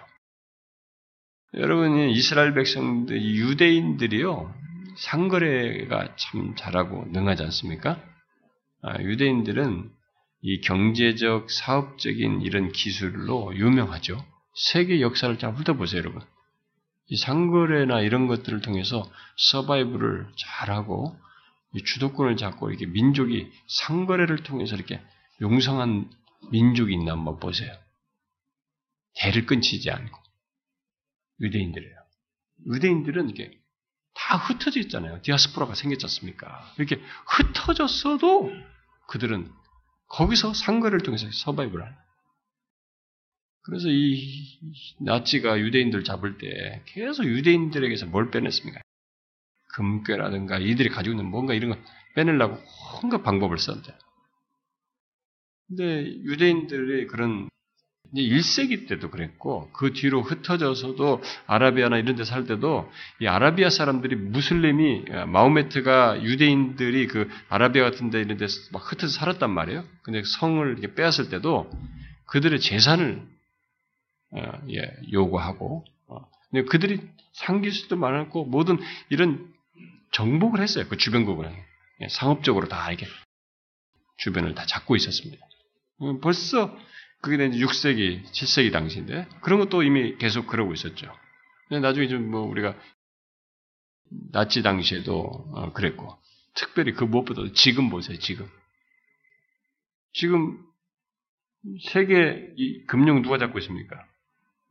여러분이 1.53 2.11
이스라엘 2.13 2.53
백성들, 2.53 3.21
유대인들이요, 3.21 4.53
상거래가 4.97 6.15
참 6.15 6.55
잘하고 6.55 7.07
능하지 7.11 7.43
않습니까? 7.43 8.01
아, 8.81 9.01
유대인들은 9.01 9.89
이 10.41 10.61
경제적, 10.61 11.51
사업적인 11.51 12.41
이런 12.41 12.71
기술로 12.71 13.55
유명하죠. 13.55 14.25
세계 14.55 15.01
역사를 15.01 15.37
잘 15.37 15.53
훑어보세요, 15.53 15.99
여러분. 15.99 16.21
이 17.07 17.17
상거래나 17.17 18.01
이런 18.01 18.27
것들을 18.27 18.61
통해서 18.61 19.09
서바이브를 19.51 20.27
잘하고 20.37 21.17
주도권을 21.85 22.37
잡고 22.37 22.69
이렇게 22.69 22.85
민족이 22.85 23.51
상거래를 23.67 24.43
통해서 24.43 24.75
이렇게 24.75 25.01
용성한 25.41 26.09
민족이 26.51 26.93
있나 26.93 27.13
한번 27.13 27.39
보세요. 27.39 27.71
대를 29.15 29.45
끊치지 29.45 29.89
않고 29.91 30.19
유대인들이에요. 31.41 31.95
유대인들은 32.67 33.29
이게 33.29 33.51
다 34.13 34.37
흩어져 34.37 34.79
있잖아요. 34.81 35.21
디아스포라가 35.21 35.75
생겼지 35.75 36.05
않습니까? 36.05 36.73
이렇게 36.77 37.01
흩어졌어도 37.25 38.51
그들은 39.07 39.51
거기서 40.09 40.53
상거를 40.53 40.99
통해서 40.99 41.27
서바이브를 41.31 41.85
하는 41.85 41.97
그래서 43.61 43.87
이 43.89 44.59
나치가 44.99 45.59
유대인들 45.59 46.03
잡을 46.03 46.37
때 46.37 46.81
계속 46.85 47.25
유대인들에게서 47.25 48.07
뭘 48.07 48.31
빼냈습니까? 48.31 48.81
금괴라든가 49.75 50.57
이들이 50.57 50.89
가지고 50.89 51.13
있는 51.13 51.29
뭔가 51.29 51.53
이런 51.53 51.71
거 51.71 51.77
빼내려고 52.15 52.57
온갖 53.03 53.21
방법을 53.21 53.59
썼는데. 53.59 53.95
근데 55.67 56.05
유대인들의 56.23 57.07
그런 57.07 57.49
1세기 58.15 58.87
때도 58.87 59.11
그랬고 59.11 59.69
그 59.71 59.93
뒤로 59.93 60.21
흩어져서도 60.23 61.21
아라비아나 61.45 61.97
이런 61.97 62.15
데 62.15 62.23
살 62.25 62.45
때도 62.45 62.91
이 63.21 63.27
아라비아 63.27 63.69
사람들이 63.69 64.15
무슬림이 64.15 65.05
마호메트가 65.27 66.23
유대인들이 66.23 67.07
그 67.07 67.29
아라비아 67.49 67.83
같은 67.83 68.09
데 68.09 68.19
이런 68.21 68.37
데서 68.37 68.55
막 68.71 68.91
흩어져 68.91 69.09
살았단 69.09 69.49
말이에요. 69.51 69.83
근데 70.01 70.23
성을 70.25 70.67
이렇게 70.67 70.95
빼앗을 70.95 71.29
때도 71.29 71.69
그들의 72.25 72.59
재산을 72.59 73.21
어, 74.31 74.51
예, 74.71 74.91
요구하고 75.11 75.85
어, 76.07 76.27
근데 76.49 76.65
그들이 76.69 77.01
상기수도 77.33 77.95
많았고 77.95 78.45
모든 78.45 78.77
이런 79.09 79.51
정복을 80.11 80.61
했어요. 80.61 80.85
그 80.89 80.97
주변국을 80.97 81.51
예, 82.01 82.07
상업적으로 82.09 82.67
다 82.67 82.89
이렇게 82.91 83.07
주변을 84.17 84.53
다 84.55 84.65
잡고 84.65 84.95
있었습니다. 84.95 85.45
음, 86.01 86.21
벌써 86.21 86.75
그게 87.21 87.45
이제 87.45 87.57
6세기, 87.59 88.23
7세기 88.31 88.71
당시인데 88.71 89.27
그런 89.41 89.59
것도 89.59 89.83
이미 89.83 90.17
계속 90.17 90.47
그러고 90.47 90.73
있었죠. 90.73 91.13
근데 91.67 91.81
나중에 91.81 92.07
좀 92.07 92.29
뭐 92.29 92.41
우리가 92.41 92.75
나치 94.31 94.63
당시에도 94.63 95.21
어, 95.53 95.71
그랬고 95.73 96.17
특별히 96.55 96.93
그 96.93 97.03
무엇보다도 97.03 97.53
지금 97.53 97.89
보세요. 97.89 98.17
지금 98.19 98.47
지금 100.13 100.59
세계 101.89 102.53
금융 102.87 103.21
누가 103.21 103.37
잡고 103.37 103.59
있습니까? 103.59 104.03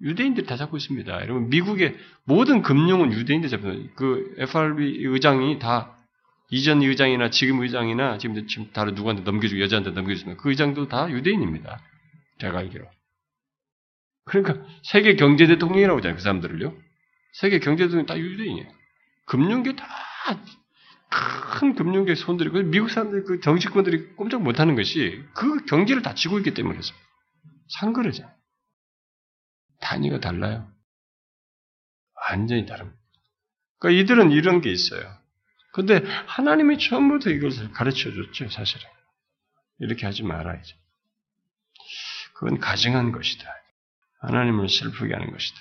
유대인들이 0.00 0.46
다 0.46 0.56
잡고 0.56 0.76
있습니다. 0.76 1.12
여러분 1.22 1.48
미국의 1.48 1.96
모든 2.24 2.62
금융은 2.62 3.12
유대인들이 3.12 3.54
있어요. 3.54 3.88
그 3.94 4.34
FRB 4.38 5.04
의장이 5.04 5.58
다 5.58 5.96
이전 6.50 6.82
의장이나 6.82 7.30
지금 7.30 7.60
의장이나 7.60 8.18
지금 8.18 8.46
지금 8.46 8.70
다른 8.72 8.94
누구한테 8.94 9.22
넘겨주고 9.22 9.60
여자한테 9.60 9.90
넘겨주는 9.90 10.36
그 10.36 10.50
의장도 10.50 10.88
다 10.88 11.10
유대인입니다. 11.10 11.80
제가 12.40 12.58
알기로. 12.58 12.88
그러니까 14.24 14.66
세계 14.82 15.16
경제 15.16 15.46
대통령이라고 15.46 15.98
하잖아요. 15.98 16.16
그 16.16 16.22
사람들을요. 16.22 16.76
세계 17.32 17.58
경제 17.58 17.84
대통령 17.84 18.06
다 18.06 18.18
유대인이에요. 18.18 18.68
금융계 19.26 19.76
다 19.76 19.86
큰 21.58 21.74
금융계 21.74 22.14
손들이 22.14 22.50
고 22.50 22.62
미국 22.62 22.90
사람들 22.90 23.24
그 23.24 23.40
정치권들이 23.40 24.14
꼼짝 24.14 24.42
못하는 24.42 24.76
것이 24.76 25.24
그 25.34 25.64
경제를 25.64 26.02
다 26.02 26.14
지고 26.14 26.38
있기 26.38 26.54
때문에 26.54 26.74
그래서 26.76 26.94
상거래잖아요. 27.68 28.32
단위가 29.80 30.20
달라요. 30.20 30.70
완전히 32.30 32.66
다릅니다. 32.66 32.98
그러니까 33.78 34.02
이들은 34.02 34.30
이런 34.32 34.60
게 34.60 34.70
있어요. 34.70 35.16
근데 35.72 36.02
하나님이 36.26 36.78
처음부터 36.78 37.30
이것을 37.30 37.70
가르쳐 37.72 38.10
줬죠, 38.12 38.48
사실은. 38.50 38.86
이렇게 39.78 40.06
하지 40.06 40.22
말아야죠. 40.24 40.76
그건 42.38 42.60
가증한 42.60 43.10
것이다. 43.10 43.44
하나님을 44.20 44.68
슬프게 44.68 45.12
하는 45.12 45.32
것이다. 45.32 45.60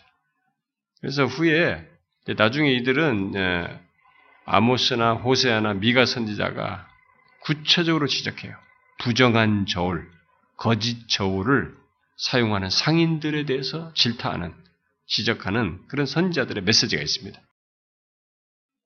그래서 1.01 1.25
후에 1.25 1.83
나중에 2.37 2.71
이들은 2.73 3.33
예, 3.35 3.81
아모스나 4.45 5.13
호세아나 5.13 5.73
미가 5.73 6.05
선지자가 6.05 6.87
구체적으로 7.41 8.05
지적해요. 8.07 8.55
부정한 8.99 9.65
저울, 9.65 10.07
거짓 10.55 11.09
저울을 11.09 11.75
사용하는 12.17 12.69
상인들에 12.69 13.45
대해서 13.45 13.91
질타하는, 13.95 14.53
지적하는 15.07 15.87
그런 15.87 16.05
선지자들의 16.05 16.63
메시지가 16.63 17.01
있습니다. 17.01 17.41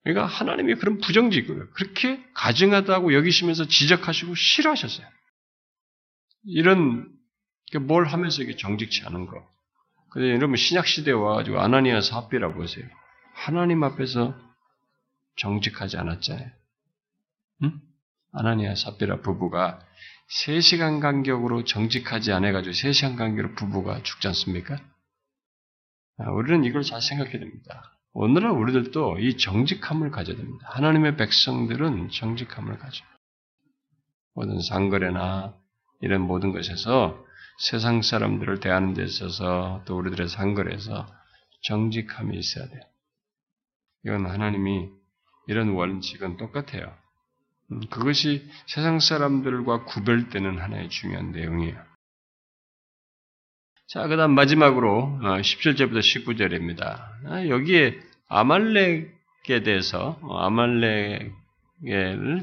그러니까 0.04 0.26
하나님이 0.28 0.76
그런 0.76 1.00
부정직을 1.00 1.72
그렇게 1.72 2.24
가증하다고 2.36 3.14
여기시면서 3.14 3.68
지적하시고 3.68 4.36
싫어하셨어요. 4.36 5.06
이런 6.46 7.21
뭘 7.80 8.06
하면서 8.06 8.42
이게 8.42 8.56
정직치 8.56 9.04
않은 9.06 9.28
거. 9.28 9.46
근데 10.10 10.30
여러분 10.32 10.58
신약 10.58 10.88
시대에 10.88 11.14
와가지고 11.14 11.60
아나니아 11.60 12.02
사비라 12.02 12.54
보세요. 12.54 12.86
하나님 13.34 13.84
앞에서 13.84 14.36
정직하지 15.38 15.98
않았잖아요. 15.98 16.50
응? 17.64 17.82
아나니아 18.34 18.76
사비라 18.76 19.22
부부가 19.22 19.80
3시간 20.32 21.02
간격으로 21.02 21.64
정직하지 21.64 22.32
않아가지고 22.32 22.74
3시간 22.74 23.18
간격으로 23.18 23.56
부부가 23.56 24.02
죽지 24.04 24.28
않습니까? 24.28 24.78
아, 26.18 26.30
우리는 26.32 26.64
이걸 26.64 26.84
잘 26.84 27.02
생각해야 27.02 27.40
됩니다. 27.40 27.98
오늘날 28.14 28.52
우리들도 28.52 29.20
이 29.20 29.38
정직함을 29.38 30.12
가져야 30.12 30.36
됩니다. 30.36 30.68
하나님의 30.72 31.18
백성들은 31.18 32.10
정직함을 32.10 32.78
가져. 32.78 33.04
모든 34.34 34.60
상거래나 34.62 35.56
이런 36.02 36.22
모든 36.22 36.52
것에서 36.52 37.26
세상 37.58 38.02
사람들을 38.02 38.60
대하는 38.60 38.94
데 38.94 39.04
있어서 39.04 39.84
또 39.86 39.98
우리들의 39.98 40.28
상거래에서 40.30 41.08
정직함이 41.64 42.38
있어야 42.38 42.68
돼요. 42.68 42.82
이건 44.06 44.26
하나님이 44.26 44.90
이런 45.48 45.70
원칙은 45.70 46.38
똑같아요. 46.38 46.94
음, 47.72 47.82
그것이 47.90 48.50
세상 48.68 49.00
사람들과 49.00 49.86
구별되는 49.86 50.60
하나의 50.60 50.90
중요한 50.90 51.32
내용이에요. 51.32 51.92
자, 53.88 54.08
그 54.08 54.16
다음 54.16 54.32
마지막으로 54.36 55.20
17절부터 55.22 55.98
어, 55.98 56.00
19절입니다. 56.00 57.28
아, 57.28 57.48
여기에 57.48 58.00
아말렉에 58.28 59.64
대해서 59.66 60.18
어, 60.22 60.38
아말렉을 60.40 61.34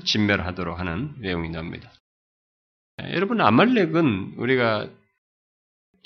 진멸하도록 0.04 0.78
하는 0.78 1.14
내용이 1.18 1.48
나옵니다. 1.48 1.90
여러분, 3.12 3.40
아말렉은 3.40 4.34
우리가 4.36 4.90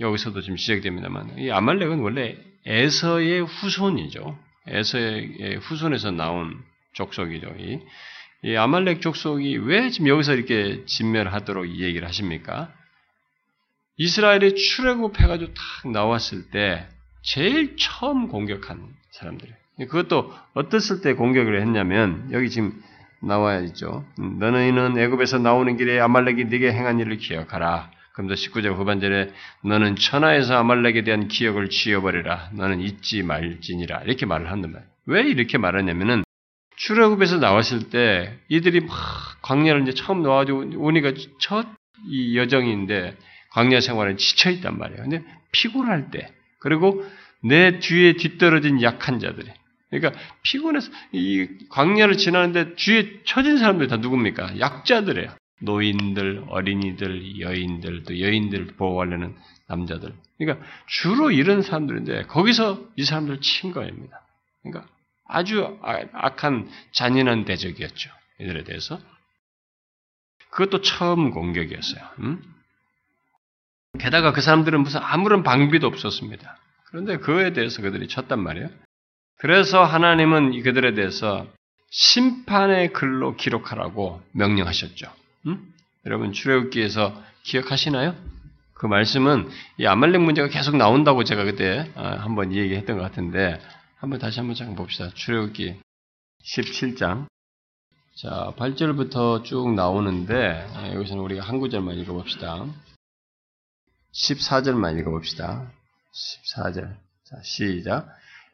여기서도 0.03 0.43
지금 0.43 0.57
시작됩니다만, 0.57 1.39
이 1.39 1.51
아말렉은 1.51 2.01
원래 2.01 2.37
에서의 2.67 3.41
후손이죠. 3.41 4.39
에서의 4.67 5.59
후손에서 5.63 6.11
나온 6.11 6.63
족속이죠. 6.93 7.55
이, 7.59 7.81
이 8.45 8.57
아말렉 8.57 9.01
족속이 9.01 9.57
왜 9.59 9.89
지금 9.91 10.09
여기서 10.09 10.35
이렇게 10.35 10.85
진멸하도록 10.87 11.69
이 11.69 11.83
얘기를 11.83 12.07
하십니까? 12.07 12.73
이스라엘이 13.97 14.55
출애굽해가지고 14.55 15.55
탁 15.55 15.91
나왔을 15.91 16.51
때 16.51 16.87
제일 17.23 17.77
처음 17.77 18.29
공격한 18.29 18.89
사람들이에요. 19.13 19.57
그것도 19.89 20.33
어떻을 20.55 21.01
때 21.03 21.15
공격을 21.15 21.61
했냐면 21.61 22.29
여기 22.33 22.51
지금 22.51 22.83
나와 23.21 23.59
있죠. 23.61 24.05
너는 24.19 24.99
애굽에서 24.99 25.39
나오는 25.39 25.77
길에 25.77 26.01
아말렉이 26.01 26.45
네게 26.45 26.73
행한 26.73 26.99
일을 27.01 27.19
기억하라. 27.19 27.91
그럼 28.15 28.29
더 28.29 28.35
19절 28.35 28.75
후반절에 28.75 29.33
너는 29.65 29.97
천하에서 29.97 30.59
아말렉에 30.59 31.03
대한 31.03 31.29
기억을 31.29 31.71
지워버리라. 31.71 32.51
너는 32.55 32.81
잊지 32.81 33.23
말지니라. 33.23 34.03
이렇게 34.03 34.27
말을 34.27 34.51
한단 34.51 34.73
말이에요. 34.73 34.91
왜 35.07 35.23
이렇게 35.23 35.59
말하냐면은 35.59 36.25
출애굽에서 36.77 37.39
나왔을 37.39 37.91
때 37.91 38.39
이들이 38.49 38.81
막 38.81 38.91
광야를 39.43 39.83
이제 39.83 39.93
처음 39.93 40.23
나와가지고 40.23 40.73
오니까 40.79 41.13
첫 41.41 41.83
이 42.09 42.37
여정인데 42.37 43.17
광야 43.51 43.81
생활에 43.81 44.17
지쳐 44.17 44.51
있단 44.51 44.79
말이에요. 44.79 45.03
근데 45.03 45.25
피곤할 45.53 46.11
때 46.11 46.33
그리고 46.59 47.05
내 47.43 47.79
뒤에 47.81 48.15
뒤떨어진 48.15 48.83
약한 48.83 49.19
자들이 49.19 49.49
그러니까 49.91 50.19
피곤해서 50.43 50.91
이 51.13 51.49
광야를 51.69 52.17
지나는데 52.17 52.75
뒤에 52.77 53.21
처진 53.25 53.59
사람들이 53.59 53.89
다 53.89 53.99
누굽니까? 53.99 54.59
약자들이에요. 54.59 55.35
노인들, 55.63 56.45
어린이들, 56.49 57.41
여인들, 57.41 58.03
또 58.05 58.21
여인들 58.21 58.67
보호하려는 58.77 59.35
남자들. 59.67 60.13
그러니까 60.39 60.67
주로 60.87 61.31
이런 61.31 61.63
사람들인데 61.63 62.25
거기서 62.25 62.81
이 62.97 63.05
사람들 63.05 63.41
친 63.41 63.73
거입니다. 63.73 64.21
그러니까 64.63 64.87
아주 65.27 65.79
아, 65.83 66.01
악한 66.13 66.69
잔인한 66.93 67.45
대적이었죠. 67.45 68.11
이들에 68.41 68.65
대해서. 68.65 69.01
그것도 70.51 70.83
처음 70.83 71.31
공격이었어요. 71.31 72.05
음? 72.19 72.43
게다가 73.99 74.33
그 74.33 74.41
사람들은 74.41 74.81
무슨 74.83 75.01
아무런 75.03 75.43
방비도 75.43 75.87
없었습니다. 75.87 76.59
그런데 76.87 77.17
그에 77.19 77.53
대해서 77.53 77.81
그들이 77.81 78.09
쳤단 78.09 78.41
말이에요. 78.41 78.69
그래서 79.39 79.83
하나님은 79.83 80.63
그들에 80.63 80.95
대해서 80.95 81.47
심판의 81.91 82.93
글로 82.93 83.37
기록하라고 83.37 84.23
명령하셨죠. 84.33 85.22
음? 85.47 85.75
여러분 86.07 86.33
출애굽기에서 86.33 87.23
기억하시나요? 87.45 88.15
그 88.75 88.87
말씀은 88.87 89.49
이 89.79 89.87
아말렉 89.87 90.23
문제가 90.23 90.49
계속 90.49 90.77
나온다고 90.77 91.25
제가 91.25 91.45
그때 91.45 91.91
아, 91.95 92.17
한번 92.17 92.53
얘기했던 92.53 92.97
것 92.97 93.03
같은데 93.03 93.61
한번 93.97 94.19
다시 94.19 94.41
한번 94.41 94.57
잠깐 94.57 94.75
봅시다. 94.75 95.11
출애굽기 95.15 95.81
17장. 96.45 97.27
자, 98.17 98.53
8절부터 98.57 99.45
쭉 99.45 99.75
나오는데 99.75 100.69
아, 100.75 100.93
여기서는 100.95 101.23
우리가 101.23 101.45
한 101.45 101.61
구절만 101.61 101.97
읽어봅시다. 101.99 102.67
14절만 104.13 104.99
읽어봅시다. 104.99 105.71
14절. 106.57 106.97
자, 107.25 107.37
시작. 107.45 108.09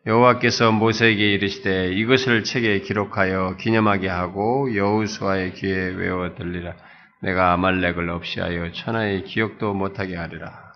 여호와께서 0.09 0.73
모세에게 0.73 1.35
이르시되 1.35 1.93
이것을 1.93 2.43
책에 2.43 2.81
기록하여 2.81 3.57
기념하게 3.61 4.09
하고 4.09 4.75
여호수아의 4.75 5.53
귀에 5.53 5.71
외워 5.71 6.35
들리라. 6.35 6.75
내가 7.21 7.53
아말렉을 7.53 8.09
없이하여 8.09 8.73
천하의 8.73 9.25
기억도 9.25 9.75
못하게 9.75 10.17
하리라. 10.17 10.73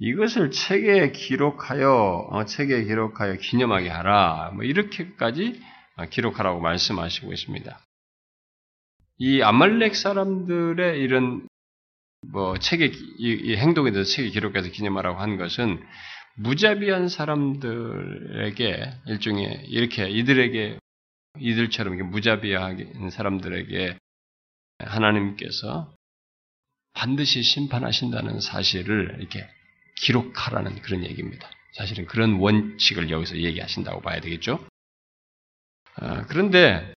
이것을 0.00 0.50
책에 0.50 1.12
기록하여 1.12 2.26
어, 2.30 2.44
책에 2.46 2.82
기록하여 2.82 3.34
기념하게 3.34 3.90
하라. 3.90 4.50
뭐 4.54 4.64
이렇게까지 4.64 5.62
어, 5.98 6.06
기록하라고 6.06 6.58
말씀하시고 6.58 7.32
있습니다. 7.32 7.78
이 9.18 9.40
아말렉 9.40 9.94
사람들의 9.94 10.98
이런 10.98 11.46
뭐 12.26 12.58
책에 12.58 12.86
이, 12.86 13.40
이 13.40 13.56
행동에 13.56 13.92
대해서 13.92 14.10
책에 14.10 14.30
기록해서 14.30 14.68
기념하라고 14.70 15.20
한 15.20 15.36
것은 15.36 15.80
무자비한 16.40 17.08
사람들에게 17.08 18.92
일종의 19.06 19.66
이렇게 19.66 20.08
이들에게 20.08 20.78
이들처럼 21.40 22.10
무자비한 22.10 23.10
사람들에게 23.10 23.98
하나님께서 24.78 25.92
반드시 26.94 27.42
심판하신다는 27.42 28.40
사실을 28.40 29.16
이렇게 29.18 29.48
기록하라는 29.96 30.80
그런 30.82 31.04
얘기입니다. 31.04 31.50
사실은 31.72 32.06
그런 32.06 32.34
원칙을 32.34 33.10
여기서 33.10 33.38
얘기하신다고 33.38 34.00
봐야 34.00 34.20
되겠죠. 34.20 34.64
아, 35.96 36.24
그런데 36.26 36.92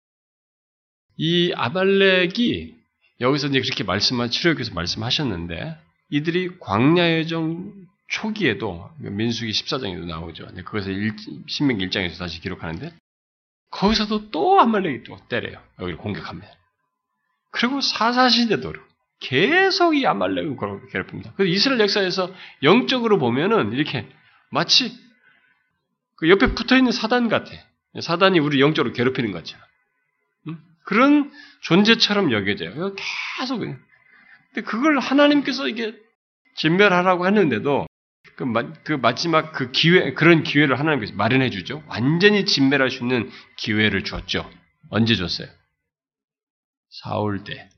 이 1.16 1.52
아발렉이 1.54 2.74
여기서 3.20 3.48
이제 3.48 3.60
그렇게 3.60 3.84
말씀한 3.84 4.30
출애굽에서 4.30 4.74
말씀하셨는데 4.74 5.76
이들이 6.10 6.58
광야 6.58 7.18
여정 7.18 7.89
초기에도 8.10 8.90
민수기 8.98 9.52
14장에도 9.52 10.04
나오죠. 10.04 10.48
그것을 10.64 11.16
신명기 11.46 11.88
1장에서 11.88 12.18
다시 12.18 12.40
기록하는데 12.40 12.92
거기서도 13.70 14.30
또 14.30 14.60
아말렉이 14.60 15.04
또 15.04 15.16
때려요. 15.28 15.62
여기를 15.78 15.96
공격합니다. 15.96 16.48
그리고 17.52 17.80
사사시대도 17.80 18.74
계속 19.20 19.96
이 19.96 20.06
아말렉을 20.06 20.56
괴롭힙니다. 20.90 21.34
그래서 21.36 21.54
이스라엘 21.54 21.80
역사에서 21.80 22.34
영적으로 22.64 23.18
보면은 23.18 23.72
이렇게 23.72 24.08
마치 24.50 24.92
그 26.16 26.28
옆에 26.28 26.54
붙어 26.54 26.76
있는 26.76 26.90
사단 26.90 27.28
같아. 27.28 27.52
사단이 28.00 28.40
우리 28.40 28.60
영적으로 28.60 28.92
괴롭히는 28.92 29.30
것처럼. 29.30 29.64
그런 30.84 31.30
존재처럼 31.62 32.32
여겨져요. 32.32 32.96
계속. 33.38 33.58
근데 33.58 34.62
그걸 34.64 34.98
하나님께서 34.98 35.68
이게 35.68 35.94
진멸하라고 36.56 37.26
했는데도 37.26 37.86
그, 38.40 38.44
마, 38.44 38.72
그 38.84 38.94
마지막 38.94 39.52
그 39.52 39.70
기회, 39.70 40.14
그런 40.14 40.42
기회를 40.42 40.78
하나님께서 40.78 41.12
마련해 41.12 41.50
주죠. 41.50 41.84
완전히 41.88 42.46
진멸할 42.46 42.90
수 42.90 43.02
있는 43.02 43.30
기회를 43.56 44.02
주었죠. 44.02 44.50
언제 44.88 45.14
줬어요? 45.14 45.46
사울 46.88 47.44
때. 47.44 47.68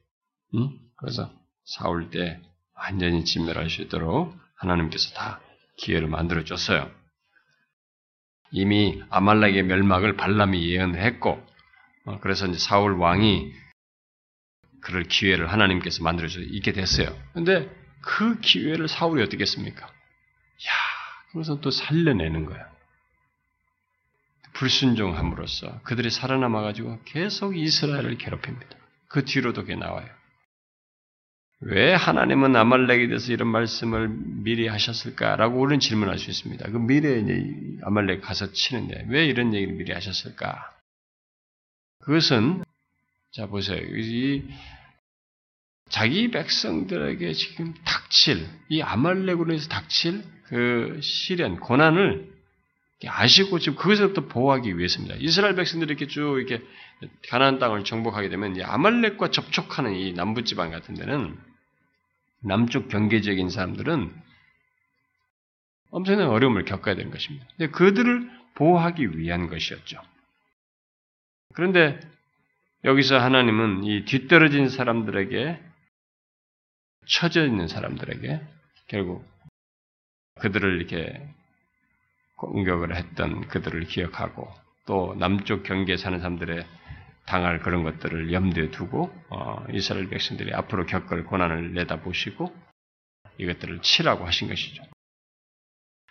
응? 0.54 0.70
그래서 0.98 1.32
사울 1.64 2.10
때 2.10 2.40
완전히 2.76 3.24
진멸할 3.24 3.70
수 3.70 3.82
있도록 3.82 4.36
하나님께서 4.54 5.12
다 5.14 5.40
기회를 5.78 6.06
만들어 6.06 6.44
줬어요. 6.44 6.88
이미 8.52 9.02
아말렉의 9.10 9.64
멸망을 9.64 10.16
발람이 10.16 10.64
예언했고 10.64 11.44
어, 12.04 12.20
그래서 12.20 12.46
이제 12.46 12.58
사울 12.60 12.92
왕이 12.92 13.52
그럴 14.80 15.02
기회를 15.02 15.50
하나님께서 15.50 16.04
만들어 16.04 16.28
주 16.28 16.40
있게 16.40 16.70
됐어요. 16.72 17.08
근데 17.32 17.68
그 18.00 18.38
기회를 18.38 18.86
사울이 18.86 19.24
어떻게 19.24 19.42
했습니까? 19.42 19.90
야, 21.33 21.39
그것은 21.43 21.61
또 21.61 21.70
살려내는 21.70 22.45
거야. 22.45 22.70
불순종함으로써 24.55 25.80
그들이 25.83 26.11
살아남아가지고 26.11 27.01
계속 27.05 27.57
이스라엘을 27.57 28.18
괴롭힙니다. 28.18 28.76
그 29.09 29.24
뒤로도 29.24 29.62
그게 29.62 29.76
나와요. 29.76 30.09
왜 31.61 31.95
하나님은 31.95 32.57
아말렉에 32.57 33.07
대해서 33.07 33.33
이런 33.33 33.49
말씀을 33.49 34.09
미리 34.09 34.66
하셨을까라고 34.66 35.61
우리는 35.61 35.78
질문할 35.78 36.18
수 36.18 36.28
있습니다. 36.28 36.70
그 36.70 36.76
미래에 36.76 37.20
이제 37.20 37.78
아말렉 37.83 38.20
가서 38.20 38.53
치는데 38.53 39.07
왜 39.09 39.26
이런 39.26 39.55
얘기를 39.55 39.74
미리 39.74 39.93
하셨을까? 39.93 40.76
그것은 42.01 42.64
자 43.30 43.47
보세요. 43.47 43.78
이 43.78 44.45
자기 45.89 46.30
백성들에게 46.30 47.33
지금 47.33 47.74
닥칠 47.85 48.45
이 48.68 48.83
아말렉으로 48.83 49.55
해서 49.55 49.68
닥칠 49.68 50.24
그 50.53 51.00
시련 51.00 51.59
고난을 51.59 52.30
아시고 53.07 53.59
지금 53.59 53.74
그것부터 53.78 54.28
보호하기 54.28 54.76
위해서입니다. 54.76 55.16
이스라엘 55.18 55.55
백성들이 55.55 55.88
이렇게 55.88 56.07
쭉 56.07 56.38
이렇게 56.38 56.62
가나안 57.30 57.59
땅을 57.59 57.84
정복하게 57.84 58.28
되면 58.28 58.55
이 58.57 58.62
아말렉과 58.62 59.30
접촉하는 59.30 59.94
이 59.94 60.12
남부 60.12 60.44
지방 60.44 60.70
같은 60.70 60.94
데는 60.94 61.38
남쪽 62.42 62.88
경계적인 62.88 63.48
사람들은 63.48 64.14
엄청난 65.90 66.28
어려움을 66.28 66.66
겪어야 66.66 66.96
되는 66.96 67.11
것입니다. 67.11 67.46
근데 67.57 67.72
그들을 67.72 68.30
보호하기 68.55 69.16
위한 69.18 69.48
것이었죠. 69.48 70.03
그런데 71.55 71.98
여기서 72.84 73.18
하나님은 73.18 73.84
이 73.84 74.05
뒤떨어진 74.05 74.68
사람들에게 74.68 75.59
처져 77.07 77.46
있는 77.46 77.68
사람들에게 77.68 78.40
결국 78.88 79.32
그들을 80.41 80.76
이렇게 80.78 81.28
공격을 82.37 82.97
했던 82.97 83.47
그들을 83.49 83.85
기억하고 83.85 84.49
또 84.87 85.14
남쪽 85.18 85.62
경계에 85.62 85.97
사는 85.97 86.18
사람들의 86.18 86.66
당할 87.26 87.61
그런 87.61 87.85
것들을 87.85 88.33
염두에 88.33 88.70
두고 88.70 89.12
어, 89.28 89.64
이스라엘 89.72 90.09
백성들이 90.09 90.53
앞으로 90.55 90.87
겪을 90.87 91.24
고난을 91.24 91.74
내다보시고 91.74 92.53
이것들을 93.39 93.80
치라고 93.83 94.26
하신 94.26 94.49
것이죠. 94.49 94.83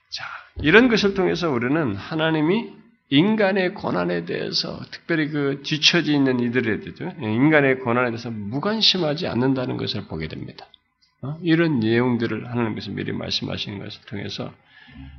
자, 0.09 0.25
이런 0.61 0.87
것을 0.87 1.13
통해서 1.13 1.49
우리는 1.49 1.95
하나님이 1.95 2.73
인간의 3.09 3.73
고난에 3.73 4.23
대해서 4.23 4.79
특별히 4.89 5.29
그 5.29 5.61
뒤처져 5.63 6.13
있는 6.13 6.39
이들에 6.39 6.79
대해서 6.79 7.09
인간의 7.19 7.79
고난에 7.79 8.09
대해서 8.09 8.31
무관심하지 8.31 9.27
않는다는 9.27 9.75
것을 9.75 10.07
보게 10.07 10.29
됩니다. 10.29 10.65
어? 11.21 11.37
이런 11.43 11.79
내용들을 11.79 12.49
하나님께서 12.49 12.91
미리 12.91 13.11
말씀하시는 13.11 13.79
것을 13.79 14.01
통해서 14.05 14.53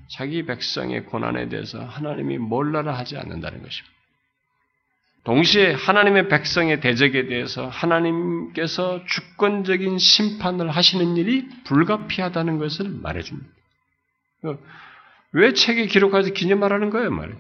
자기 0.09 0.45
백성의 0.45 1.07
고난에 1.07 1.49
대해서 1.49 1.85
하나님이 1.85 2.39
몰라라 2.39 2.97
하지 2.97 3.17
않는다는 3.17 3.63
것입니다. 3.63 3.93
동시에 5.25 5.73
하나님의 5.73 6.29
백성의 6.29 6.81
대적에 6.81 7.27
대해서 7.27 7.69
하나님께서 7.69 9.05
주권적인 9.07 9.99
심판을 9.99 10.71
하시는 10.71 11.17
일이 11.17 11.49
불가피하다는 11.65 12.59
것을 12.59 12.89
말해줍니다. 12.89 13.49
어, 14.45 14.59
왜 15.33 15.53
책에 15.53 15.87
기록하지 15.87 16.33
기념하라는 16.33 16.91
거예요, 16.91 17.11
말이에요. 17.11 17.39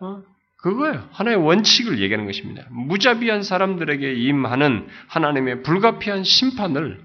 어? 0.00 0.22
그거예요. 0.58 1.08
하나의 1.12 1.36
원칙을 1.36 1.98
얘기하는 1.98 2.24
것입니다. 2.24 2.64
무자비한 2.70 3.42
사람들에게 3.42 4.14
임하는 4.14 4.86
하나님의 5.08 5.62
불가피한 5.62 6.22
심판을 6.22 7.00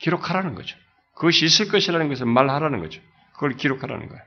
기록하라는 0.00 0.54
거죠. 0.54 0.76
그것이 1.14 1.44
있을 1.44 1.68
것이라는 1.68 2.08
것을 2.08 2.26
말하라는 2.26 2.80
거죠. 2.80 3.00
그걸 3.34 3.56
기록하라는 3.56 4.08
거예요. 4.08 4.22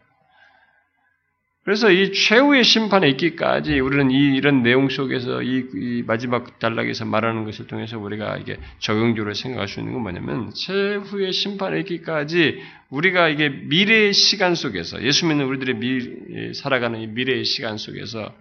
그래서 1.63 1.89
이 1.91 2.11
최후의 2.11 2.65
심판에 2.65 3.07
있기까지 3.11 3.80
우리는 3.80 4.11
이, 4.11 4.36
이런 4.36 4.63
내용 4.63 4.89
속에서 4.89 5.41
이, 5.41 5.65
이, 5.74 6.03
마지막 6.05 6.59
단락에서 6.59 7.05
말하는 7.05 7.45
것을 7.45 7.67
통해서 7.67 7.97
우리가 7.97 8.38
이게 8.38 8.59
적용적으로 8.80 9.34
생각할 9.34 9.69
수 9.69 9.80
있는 9.80 9.93
건 9.93 10.01
뭐냐면 10.01 10.51
최후의 10.53 11.32
심판에 11.32 11.80
있기까지 11.82 12.61
우리가 12.89 13.30
이게 13.30 13.47
미래의 13.47 14.11
시간 14.13 14.55
속에서 14.55 15.01
예수 15.03 15.26
믿는 15.26 15.45
우리들의 15.45 15.76
미, 15.76 16.53
살아가는 16.53 16.99
이 16.99 17.07
미래의 17.07 17.45
시간 17.45 17.78
속에서 17.78 18.34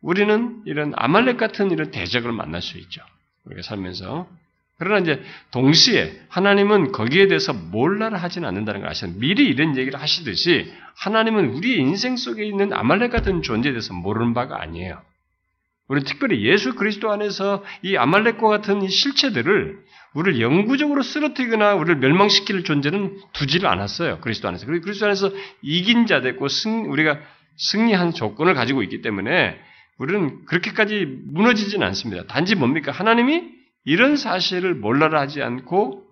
우리는 0.00 0.62
이런 0.64 0.92
아말렉 0.94 1.38
같은 1.38 1.72
이런 1.72 1.90
대적을 1.90 2.30
만날 2.30 2.62
수 2.62 2.78
있죠. 2.78 3.02
우리가 3.46 3.62
살면서 3.62 4.28
그러나 4.80 4.98
이제 4.98 5.22
동시에 5.50 6.22
하나님은 6.30 6.92
거기에 6.92 7.28
대해서 7.28 7.52
몰라라 7.52 8.16
하지는 8.16 8.48
않는다는 8.48 8.80
걸 8.80 8.88
아시는 8.88 9.20
미리 9.20 9.44
이런 9.44 9.76
얘기를 9.76 10.00
하시듯이 10.00 10.72
하나님은 10.96 11.50
우리 11.50 11.76
인생 11.76 12.16
속에 12.16 12.46
있는 12.46 12.72
아말렉 12.72 13.12
같은 13.12 13.42
존재에 13.42 13.72
대해서 13.72 13.92
모르는 13.92 14.32
바가 14.32 14.62
아니에요. 14.62 15.02
우리 15.86 16.02
특별히 16.02 16.46
예수 16.46 16.76
그리스도 16.76 17.12
안에서 17.12 17.62
이 17.82 17.98
아말렉과 17.98 18.48
같은 18.48 18.80
이 18.80 18.88
실체들을 18.88 19.84
우리를 20.14 20.40
영구적으로 20.40 21.02
쓰러뜨리거나 21.02 21.74
우리를 21.74 21.96
멸망시킬 21.96 22.64
존재는 22.64 23.18
두지를 23.34 23.68
않았어요. 23.68 24.20
그리스도 24.20 24.48
안에서. 24.48 24.64
그리고 24.64 24.84
그리스도 24.84 25.04
안에서 25.06 25.30
이긴 25.60 26.06
자 26.06 26.22
됐고 26.22 26.48
승, 26.48 26.90
우리가 26.90 27.18
승리한 27.56 28.14
조건을 28.14 28.54
가지고 28.54 28.82
있기 28.82 29.02
때문에 29.02 29.58
우리는 29.98 30.46
그렇게까지 30.46 31.06
무너지진 31.26 31.82
않습니다. 31.82 32.24
단지 32.26 32.54
뭡니까? 32.54 32.92
하나님이 32.92 33.59
이런 33.84 34.16
사실을 34.16 34.74
몰라라 34.74 35.20
하지 35.20 35.42
않고 35.42 36.06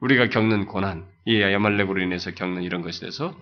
우리가 0.00 0.28
겪는 0.28 0.66
고난, 0.66 1.06
이 1.24 1.40
야말렉으로 1.40 2.00
인해서 2.00 2.32
겪는 2.32 2.62
이런 2.62 2.82
것에 2.82 3.00
대해서 3.00 3.38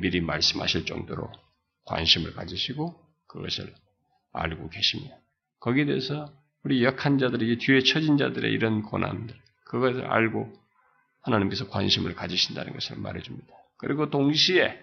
미리 0.00 0.20
말씀하실 0.20 0.84
정도로 0.84 1.30
관심을 1.86 2.34
가지시고 2.34 3.00
그것을 3.26 3.72
알고 4.32 4.68
계십니다. 4.68 5.16
거기에 5.60 5.86
대해서 5.86 6.32
우리 6.62 6.84
약한 6.84 7.18
자들이 7.18 7.56
뒤에 7.58 7.80
처진 7.80 8.18
자들의 8.18 8.52
이런 8.52 8.82
고난들, 8.82 9.34
그것을 9.64 10.04
알고 10.04 10.52
하나님께서 11.22 11.68
관심을 11.68 12.14
가지신다는 12.14 12.72
것을 12.72 12.96
말해줍니다. 12.98 13.54
그리고 13.78 14.10
동시에 14.10 14.78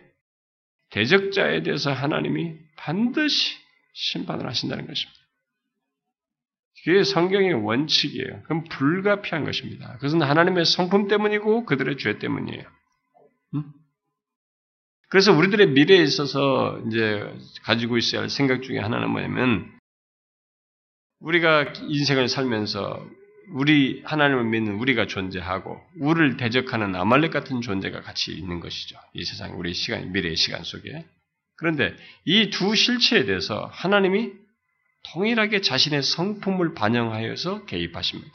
대적자에 0.90 1.64
대해서 1.64 1.92
하나님이 1.92 2.56
반드시 2.78 3.56
심판을 3.94 4.48
하신다는 4.48 4.88
것입니다. 4.88 5.17
그게 6.84 7.04
성경의 7.04 7.54
원칙이에요. 7.54 8.42
그건 8.44 8.64
불가피한 8.66 9.44
것입니다. 9.46 9.94
그것은 9.96 10.22
하나님의 10.22 10.66
성품 10.66 11.08
때문이고 11.08 11.66
그들의 11.66 11.98
죄 11.98 12.18
때문이에요. 12.20 12.64
음? 13.56 13.64
그래서 15.10 15.34
우리들의 15.34 15.70
미래에 15.70 16.02
있어서 16.04 16.82
이제 16.88 17.24
가지고 17.64 17.98
있어야 17.98 18.22
할 18.22 18.30
생각 18.30 18.62
중에 18.62 18.80
하나는 18.80 19.10
뭐냐면 19.10 19.70
우리가 21.20 21.74
인생을 21.88 22.28
살면서 22.28 23.06
우리 23.54 24.02
하나님을 24.06 24.44
믿는 24.44 24.76
우리가 24.76 25.08
존재하고 25.08 25.82
우리를 26.00 26.38
대적하는 26.38 26.96
아말렉 26.96 27.32
같은 27.32 27.62
존재가 27.62 28.02
같이 28.02 28.34
있는 28.34 28.60
것이죠. 28.60 28.98
이 29.14 29.24
세상 29.24 29.58
우리 29.58 29.74
시간 29.74 30.12
미래의 30.12 30.36
시간 30.36 30.64
속에. 30.64 31.06
그런데 31.56 31.96
이 32.26 32.50
두 32.50 32.76
실체에 32.76 33.26
대해서 33.26 33.70
하나님이 33.72 34.34
통일하게 35.14 35.62
자신의 35.62 36.04
성품을 36.04 36.74
반영하여서 36.74 37.66
개입하십니다. 37.66 38.32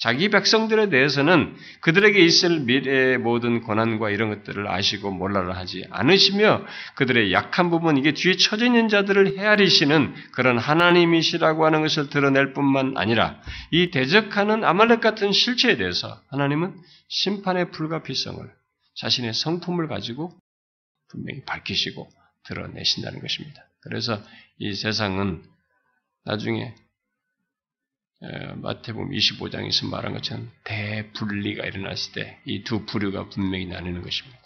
자기 0.00 0.28
백성들에 0.28 0.90
대해서는 0.90 1.56
그들에게 1.80 2.20
있을 2.20 2.60
미래의 2.60 3.18
모든 3.18 3.62
고난과 3.62 4.10
이런 4.10 4.28
것들을 4.30 4.68
아시고 4.68 5.10
몰라라 5.10 5.56
하지 5.56 5.84
않으시며 5.90 6.64
그들의 6.94 7.32
약한 7.32 7.68
부분, 7.68 7.96
이게 7.96 8.12
뒤에 8.12 8.36
처져 8.36 8.66
있는 8.66 8.88
자들을 8.88 9.36
헤아리시는 9.36 10.14
그런 10.32 10.56
하나님이시라고 10.56 11.66
하는 11.66 11.82
것을 11.82 12.10
드러낼 12.10 12.52
뿐만 12.52 12.96
아니라 12.96 13.40
이 13.72 13.90
대적하는 13.90 14.62
아말렉 14.62 15.00
같은 15.00 15.32
실체에 15.32 15.76
대해서 15.76 16.22
하나님은 16.28 16.76
심판의 17.08 17.72
불가피성을 17.72 18.38
자신의 18.94 19.34
성품을 19.34 19.88
가지고 19.88 20.30
분명히 21.08 21.42
밝히시고 21.44 22.08
드러내신다는 22.44 23.20
것입니다. 23.20 23.62
그래서 23.82 24.22
이 24.58 24.74
세상은 24.74 25.42
나중에 26.24 26.74
마태복음 28.56 29.10
25장에서 29.10 29.88
말한 29.90 30.12
것처럼 30.14 30.50
대분리가 30.64 31.64
일어났을 31.64 32.12
때 32.14 32.40
이 32.46 32.64
두 32.64 32.84
부류가 32.84 33.28
분명히 33.28 33.66
나뉘는 33.66 34.02
것입니다. 34.02 34.38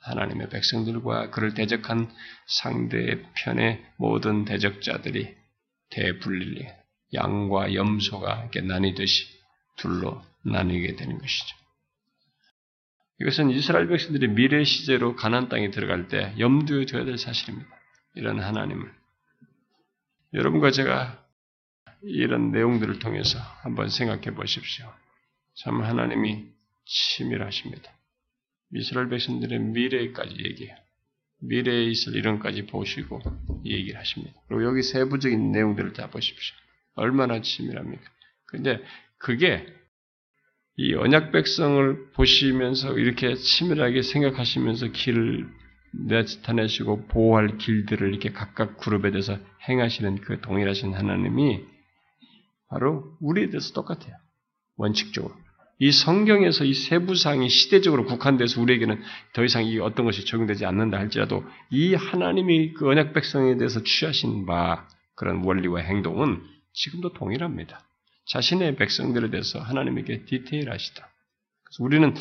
하나님의 0.00 0.48
백성들과 0.50 1.30
그를 1.30 1.54
대적한 1.54 2.08
상대편의 2.46 3.84
모든 3.96 4.44
대적자들이 4.44 5.34
대분리, 5.90 6.66
양과 7.12 7.74
염소가 7.74 8.42
이렇게 8.42 8.60
나뉘듯이 8.60 9.26
둘로 9.76 10.22
나뉘게 10.44 10.94
되는 10.94 11.18
것이죠. 11.18 11.56
이것은 13.20 13.50
이스라엘 13.50 13.88
백성들이 13.88 14.28
미래 14.28 14.62
시제로 14.62 15.16
가난 15.16 15.48
땅에 15.48 15.70
들어갈 15.70 16.06
때 16.06 16.34
염두에 16.38 16.86
둬야 16.86 17.04
될 17.04 17.18
사실입니다. 17.18 17.68
이런 18.14 18.40
하나님을. 18.40 18.92
여러분과 20.32 20.70
제가 20.70 21.24
이런 22.02 22.52
내용들을 22.52 22.98
통해서 22.98 23.38
한번 23.62 23.88
생각해 23.88 24.34
보십시오. 24.34 24.92
참 25.54 25.82
하나님이 25.82 26.44
치밀하십니다. 26.84 27.90
이스라엘 28.74 29.08
백성들의 29.08 29.58
미래까지 29.58 30.36
얘기해요. 30.44 30.76
미래에 31.40 31.84
있을 31.84 32.16
이런까지 32.16 32.66
보시고 32.66 33.20
얘기를 33.64 33.98
하십니다. 33.98 34.40
그리고 34.48 34.64
여기 34.64 34.82
세부적인 34.82 35.52
내용들을 35.52 35.92
다 35.92 36.08
보십시오. 36.10 36.56
얼마나 36.94 37.40
치밀합니까? 37.40 38.02
근데 38.46 38.82
그게 39.18 39.66
이 40.76 40.94
언약 40.94 41.32
백성을 41.32 42.10
보시면서 42.12 42.98
이렇게 42.98 43.34
치밀하게 43.34 44.02
생각하시면서 44.02 44.88
길을 44.88 45.48
나타내시고 46.06 47.06
보호할 47.06 47.58
길들을 47.58 48.08
이렇게 48.08 48.30
각각 48.32 48.78
그룹에 48.78 49.10
대해서 49.10 49.38
행하시는 49.68 50.20
그 50.20 50.40
동일하신 50.40 50.94
하나님이 50.94 51.60
바로 52.68 53.16
우리에 53.20 53.48
대해서 53.50 53.72
똑같아요. 53.72 54.14
원칙적으로. 54.76 55.34
이 55.78 55.92
성경에서 55.92 56.64
이 56.64 56.72
세부상이 56.72 57.48
시대적으로 57.50 58.06
국한돼서 58.06 58.62
우리에게는 58.62 59.02
더 59.34 59.44
이상 59.44 59.64
이 59.66 59.78
어떤 59.78 60.06
것이 60.06 60.24
적용되지 60.24 60.64
않는다 60.64 60.98
할지라도 60.98 61.44
이 61.70 61.94
하나님이 61.94 62.72
그 62.72 62.88
언약 62.88 63.12
백성에 63.12 63.56
대해서 63.56 63.82
취하신 63.82 64.46
바 64.46 64.88
그런 65.14 65.44
원리와 65.44 65.80
행동은 65.80 66.42
지금도 66.72 67.12
동일합니다. 67.12 67.80
자신의 68.26 68.76
백성들에 68.76 69.30
대해서 69.30 69.60
하나님에게 69.60 70.24
디테일하시다. 70.24 71.08
그래서 71.64 71.84
우리는 71.84 72.14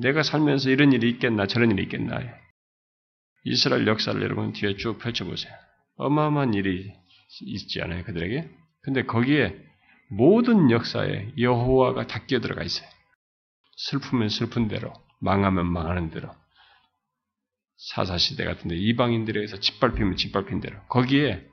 내가 0.00 0.22
살면서 0.22 0.70
이런 0.70 0.92
일이 0.92 1.08
있겠나 1.10 1.46
저런 1.46 1.70
일이 1.70 1.84
있겠나 1.84 2.20
이스라엘 3.44 3.86
역사를 3.86 4.20
여러분 4.20 4.52
뒤에 4.52 4.76
쭉 4.76 4.98
펼쳐보세요. 4.98 5.52
어마어마한 5.96 6.54
일이 6.54 6.92
있지 7.42 7.80
않아요 7.82 8.04
그들에게? 8.04 8.48
근데 8.82 9.04
거기에 9.04 9.56
모든 10.08 10.70
역사에 10.70 11.32
여호와가 11.38 12.06
다 12.06 12.24
끼어들어가 12.26 12.62
있어요. 12.62 12.88
슬프면 13.76 14.28
슬픈 14.28 14.68
대로, 14.68 14.92
망하면 15.20 15.66
망하는 15.66 16.10
대로. 16.10 16.30
사사시대 17.76 18.44
같은데 18.44 18.76
이방인들에게서 18.76 19.60
짓밟히면 19.60 20.16
짓밟힌 20.16 20.60
대로. 20.60 20.78
거기에 20.88 21.48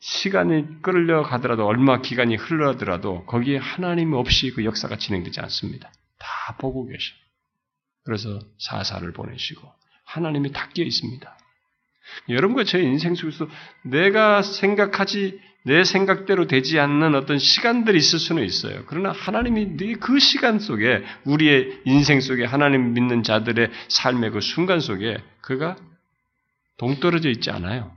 시간이 0.00 0.80
끌려가더라도 0.82 1.66
얼마 1.66 2.00
기간이 2.00 2.36
흘러더라도 2.36 3.24
거기에 3.26 3.58
하나님 3.58 4.12
없이 4.12 4.50
그 4.52 4.64
역사가 4.64 4.96
진행되지 4.96 5.40
않습니다. 5.40 5.90
다 6.18 6.56
보고 6.58 6.86
계셔. 6.86 7.14
그래서 8.04 8.38
사사를 8.58 9.10
보내시고 9.12 9.68
하나님이 10.10 10.52
다 10.52 10.68
끼어 10.72 10.84
있습니다. 10.84 11.38
여러분과 12.28 12.64
제 12.64 12.80
인생 12.80 13.14
속에서 13.14 13.48
내가 13.82 14.42
생각하지 14.42 15.40
내 15.62 15.84
생각대로 15.84 16.46
되지 16.46 16.80
않는 16.80 17.14
어떤 17.14 17.38
시간들이 17.38 17.98
있을 17.98 18.18
수는 18.18 18.44
있어요. 18.44 18.82
그러나 18.86 19.12
하나님이 19.12 19.76
그 20.00 20.18
시간 20.18 20.58
속에 20.58 21.04
우리의 21.24 21.82
인생 21.84 22.20
속에 22.20 22.44
하나님 22.44 22.94
믿는 22.94 23.22
자들의 23.22 23.70
삶의 23.88 24.30
그 24.30 24.40
순간 24.40 24.80
속에 24.80 25.18
그가 25.42 25.76
동떨어져 26.78 27.28
있지 27.28 27.50
않아요. 27.50 27.94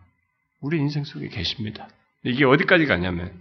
우리 0.59 0.77
인생 0.77 1.05
속에 1.05 1.29
계십니다. 1.29 1.87
이게 2.23 2.45
어디까지 2.45 2.85
가냐면 2.85 3.31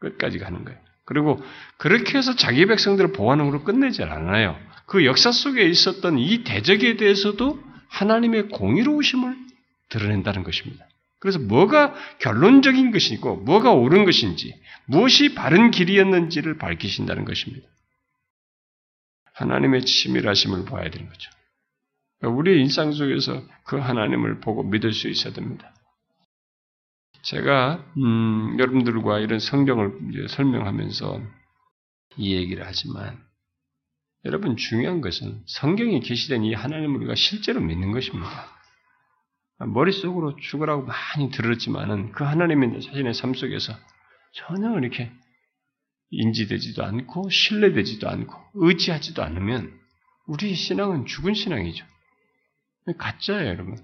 끝까지 0.00 0.38
가는 0.38 0.64
거예요. 0.64 0.78
그리고 1.04 1.42
그렇게 1.76 2.18
해서 2.18 2.34
자기 2.36 2.66
백성들을 2.66 3.12
걸로 3.12 3.62
끝내지 3.64 4.02
않아요. 4.02 4.58
그 4.86 5.04
역사 5.04 5.30
속에 5.30 5.62
있었던 5.62 6.18
이 6.18 6.42
대적에 6.42 6.96
대해서도 6.96 7.69
하나님의 7.90 8.48
공의로우심을 8.48 9.36
드러낸다는 9.90 10.42
것입니다. 10.42 10.86
그래서 11.18 11.38
뭐가 11.38 11.94
결론적인 12.18 12.92
것이고 12.92 13.36
뭐가 13.36 13.72
옳은 13.72 14.04
것인지 14.04 14.58
무엇이 14.86 15.34
바른 15.34 15.70
길이었는지를 15.70 16.56
밝히신다는 16.56 17.24
것입니다. 17.24 17.68
하나님의 19.34 19.84
치밀하심을 19.84 20.64
봐야 20.64 20.90
되는 20.90 21.08
거죠. 21.08 21.30
우리의 22.22 22.60
일상 22.60 22.92
속에서 22.92 23.42
그 23.64 23.78
하나님을 23.78 24.40
보고 24.40 24.62
믿을 24.62 24.92
수 24.92 25.08
있어야 25.08 25.32
됩니다. 25.32 25.72
제가 27.22 27.84
음, 27.98 28.56
여러분들과 28.58 29.18
이런 29.18 29.38
성경을 29.38 30.28
설명하면서 30.28 31.20
이 32.16 32.34
얘기를 32.34 32.66
하지만 32.66 33.18
여러분 34.24 34.56
중요한 34.56 35.00
것은 35.00 35.42
성경에 35.46 36.00
계시된 36.00 36.44
이 36.44 36.54
하나님을 36.54 36.96
우리가 36.96 37.14
실제로 37.14 37.60
믿는 37.60 37.92
것입니다. 37.92 38.48
머릿속으로 39.58 40.36
죽으라고 40.36 40.86
많이 40.86 41.30
들었지만은 41.30 42.12
그 42.12 42.24
하나님의 42.24 42.82
자신의 42.82 43.14
삶 43.14 43.34
속에서 43.34 43.74
전혀 44.32 44.78
이렇게 44.78 45.10
인지되지도 46.10 46.84
않고 46.84 47.30
신뢰되지도 47.30 48.08
않고 48.08 48.34
의지하지도 48.54 49.22
않으면 49.22 49.78
우리 50.26 50.54
신앙은 50.54 51.06
죽은 51.06 51.34
신앙이죠. 51.34 51.84
가짜예요, 52.98 53.48
여러분. 53.48 53.76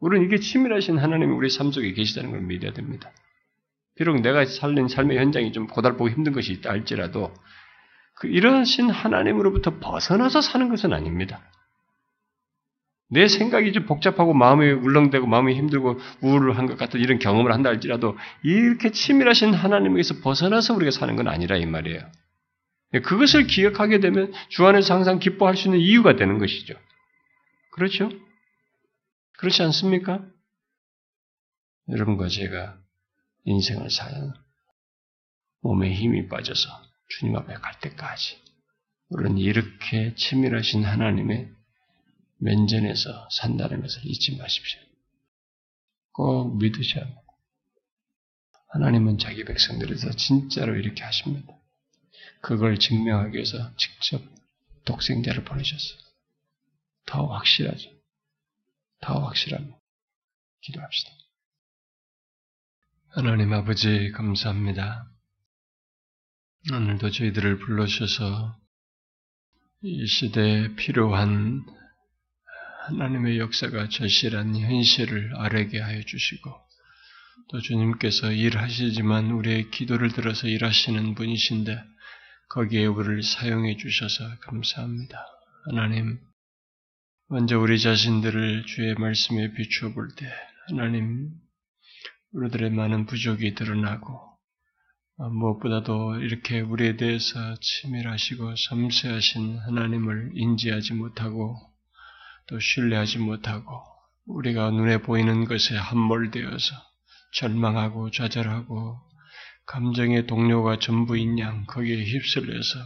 우리는 0.00 0.26
이게 0.26 0.38
치밀하신 0.38 0.98
하나님이 0.98 1.32
우리 1.32 1.48
삶 1.48 1.72
속에 1.72 1.92
계시다는 1.92 2.30
걸 2.30 2.40
믿어야 2.42 2.72
됩니다. 2.72 3.10
비록 3.94 4.20
내가 4.20 4.44
살린 4.44 4.88
삶의 4.88 5.18
현장이 5.18 5.52
좀 5.52 5.66
고달보고 5.66 6.10
힘든 6.10 6.32
것이 6.32 6.52
있다 6.52 6.70
할지라도 6.70 7.32
그 7.32 7.40
이러신 8.28 8.90
하나님으로부터 8.90 9.78
벗어나서 9.78 10.40
사는 10.40 10.68
것은 10.68 10.92
아닙니다. 10.92 11.40
내 13.12 13.28
생각이 13.28 13.72
좀 13.72 13.84
복잡하고 13.84 14.32
마음이 14.32 14.70
울렁대고 14.70 15.26
마음이 15.26 15.54
힘들고 15.54 15.98
우울한 16.22 16.66
것 16.66 16.78
같은 16.78 16.98
이런 16.98 17.18
경험을 17.18 17.52
한다 17.52 17.68
할지라도 17.68 18.16
이렇게 18.42 18.90
치밀하신 18.90 19.52
하나님에게서 19.52 20.20
벗어나서 20.22 20.74
우리가 20.74 20.90
사는 20.90 21.14
건 21.14 21.28
아니라 21.28 21.56
이 21.56 21.66
말이에요. 21.66 22.00
그것을 23.04 23.46
기억하게 23.46 24.00
되면 24.00 24.32
주 24.48 24.66
안에서 24.66 24.94
항상 24.94 25.18
기뻐할 25.18 25.56
수 25.56 25.68
있는 25.68 25.80
이유가 25.80 26.16
되는 26.16 26.38
것이죠. 26.38 26.74
그렇죠? 27.72 28.10
그렇지 29.38 29.62
않습니까? 29.62 30.24
여러분과 31.90 32.28
제가 32.28 32.78
인생을 33.44 33.90
사는 33.90 34.32
몸에 35.60 35.92
힘이 35.92 36.28
빠져서 36.28 36.70
주님 37.08 37.36
앞에 37.36 37.54
갈 37.54 37.78
때까지 37.80 38.40
우리는 39.08 39.38
이렇게 39.38 40.14
치밀하신 40.14 40.84
하나님의 40.84 41.50
면전에서 42.38 43.28
산다는 43.30 43.82
것을 43.82 44.02
잊지 44.04 44.36
마십시오. 44.36 44.80
꼭 46.12 46.58
믿으셔야 46.58 47.04
합니다. 47.04 47.22
하나님은 48.68 49.18
자기 49.18 49.44
백성들에서 49.44 50.12
진짜로 50.12 50.76
이렇게 50.76 51.02
하십니다. 51.02 51.54
그걸 52.40 52.78
증명하기 52.78 53.34
위해서 53.34 53.74
직접 53.76 54.22
독생자를 54.84 55.44
보내셨어요. 55.44 56.00
더 57.06 57.26
확실하죠. 57.26 57.90
더 59.00 59.24
확실합니다. 59.24 59.78
기도합시다. 60.62 61.10
하나님 63.08 63.52
아버지 63.52 64.10
감사합니다. 64.12 65.11
오늘도 66.70 67.10
저희들을 67.10 67.58
불러주셔서 67.58 68.56
이 69.82 70.06
시대에 70.06 70.76
필요한 70.76 71.66
하나님의 72.86 73.40
역사가 73.40 73.88
절실한 73.88 74.54
현실을 74.56 75.34
아뢰게 75.34 75.80
하여 75.80 76.00
주시고 76.02 76.54
또 77.50 77.60
주님께서 77.60 78.30
일하시지만 78.30 79.32
우리의 79.32 79.72
기도를 79.72 80.12
들어서 80.12 80.46
일하시는 80.46 81.16
분이신데 81.16 81.82
거기에 82.50 82.86
우리를 82.86 83.24
사용해 83.24 83.76
주셔서 83.78 84.38
감사합니다. 84.42 85.18
하나님, 85.64 86.20
먼저 87.28 87.58
우리 87.58 87.80
자신들을 87.80 88.66
주의 88.66 88.94
말씀에 88.94 89.52
비추어 89.54 89.92
볼 89.94 90.14
때 90.14 90.32
하나님, 90.68 91.32
우리들의 92.34 92.70
많은 92.70 93.06
부족이 93.06 93.56
드러나고 93.56 94.31
무엇보다도 95.30 96.16
이렇게 96.20 96.60
우리에 96.60 96.96
대해서 96.96 97.54
치밀하시고 97.60 98.56
섬세하신 98.56 99.58
하나님을 99.58 100.32
인지하지 100.34 100.94
못하고 100.94 101.56
또 102.48 102.58
신뢰하지 102.58 103.18
못하고 103.18 103.82
우리가 104.26 104.70
눈에 104.70 104.98
보이는 104.98 105.44
것에 105.44 105.76
함몰되어서 105.76 106.74
절망하고 107.34 108.10
좌절하고 108.10 108.98
감정의 109.66 110.26
동료가 110.26 110.78
전부인 110.78 111.38
양 111.38 111.64
거기에 111.66 112.04
휩쓸려서 112.04 112.78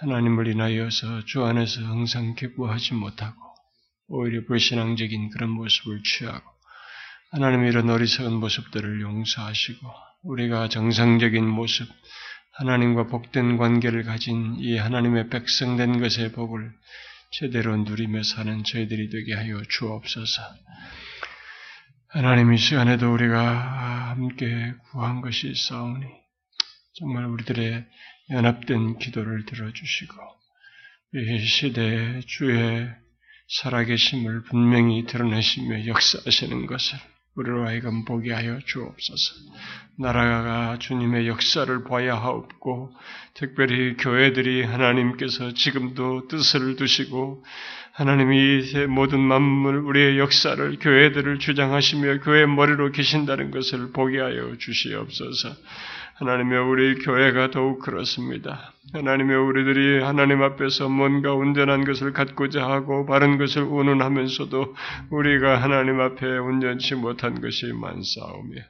하나님을 0.00 0.46
인하여서 0.48 1.24
주 1.26 1.44
안에서 1.44 1.82
항상 1.82 2.34
기뻐하지 2.34 2.94
못하고 2.94 3.36
오히려 4.08 4.44
불신앙적인 4.46 5.30
그런 5.30 5.50
모습을 5.50 6.02
취하고 6.02 6.44
하나님의 7.32 7.70
이런 7.70 7.90
어리석은 7.90 8.32
모습들을 8.34 9.00
용서하시고 9.00 10.05
우리가 10.26 10.68
정상적인 10.68 11.46
모습 11.46 11.88
하나님과 12.54 13.06
복된 13.06 13.58
관계를 13.58 14.02
가진 14.02 14.56
이 14.58 14.76
하나님의 14.76 15.28
백성된 15.28 16.00
것의 16.00 16.32
복을 16.32 16.72
제대로 17.30 17.76
누리며 17.76 18.22
사는 18.22 18.64
저희들이 18.64 19.10
되게 19.10 19.34
하여 19.34 19.62
주옵소서. 19.68 20.42
하나님 22.08 22.52
이 22.52 22.58
시간에도 22.58 23.12
우리가 23.12 24.10
함께 24.10 24.72
구한 24.90 25.20
것이 25.20 25.48
있사오니 25.48 26.06
정말 26.94 27.26
우리들의 27.26 27.84
연합된 28.30 28.98
기도를 28.98 29.44
들어주시고 29.44 30.14
이 31.14 31.46
시대에 31.46 32.20
주의 32.26 32.88
살아계심을 33.48 34.44
분명히 34.44 35.06
드러내시며 35.06 35.86
역사하시는 35.86 36.66
것을 36.66 36.98
우리로 37.36 37.66
하여금 37.66 38.04
보게 38.04 38.32
하여 38.32 38.58
주옵소서. 38.64 39.34
나라가 39.98 40.78
주님의 40.78 41.28
역사를 41.28 41.84
봐야 41.84 42.16
하옵고, 42.16 42.92
특별히 43.34 43.96
교회들이 43.96 44.64
하나님께서 44.64 45.52
지금도 45.52 46.28
뜻을 46.28 46.76
두시고, 46.76 47.44
하나님이 47.92 48.86
모든 48.88 49.20
만물, 49.20 49.76
우리의 49.76 50.18
역사를, 50.18 50.78
교회들을 50.78 51.38
주장하시며 51.38 52.20
교회 52.20 52.44
머리로 52.44 52.92
계신다는 52.92 53.50
것을 53.50 53.92
보게 53.92 54.20
하여 54.20 54.56
주시옵소서. 54.58 55.56
하나님의 56.18 56.58
우리 56.58 56.94
교회가 56.94 57.50
더욱 57.50 57.80
그렇습니다. 57.80 58.72
하나님의 58.94 59.36
우리들이 59.36 60.02
하나님 60.02 60.42
앞에서 60.42 60.88
뭔가 60.88 61.34
온전한 61.34 61.84
것을 61.84 62.14
갖고자 62.14 62.66
하고 62.66 63.04
바른 63.04 63.36
것을 63.36 63.62
운운하면서도 63.62 64.74
우리가 65.10 65.60
하나님 65.60 66.00
앞에 66.00 66.26
온전치 66.38 66.94
못한 66.94 67.42
것이 67.42 67.70
많사오며 67.72 68.62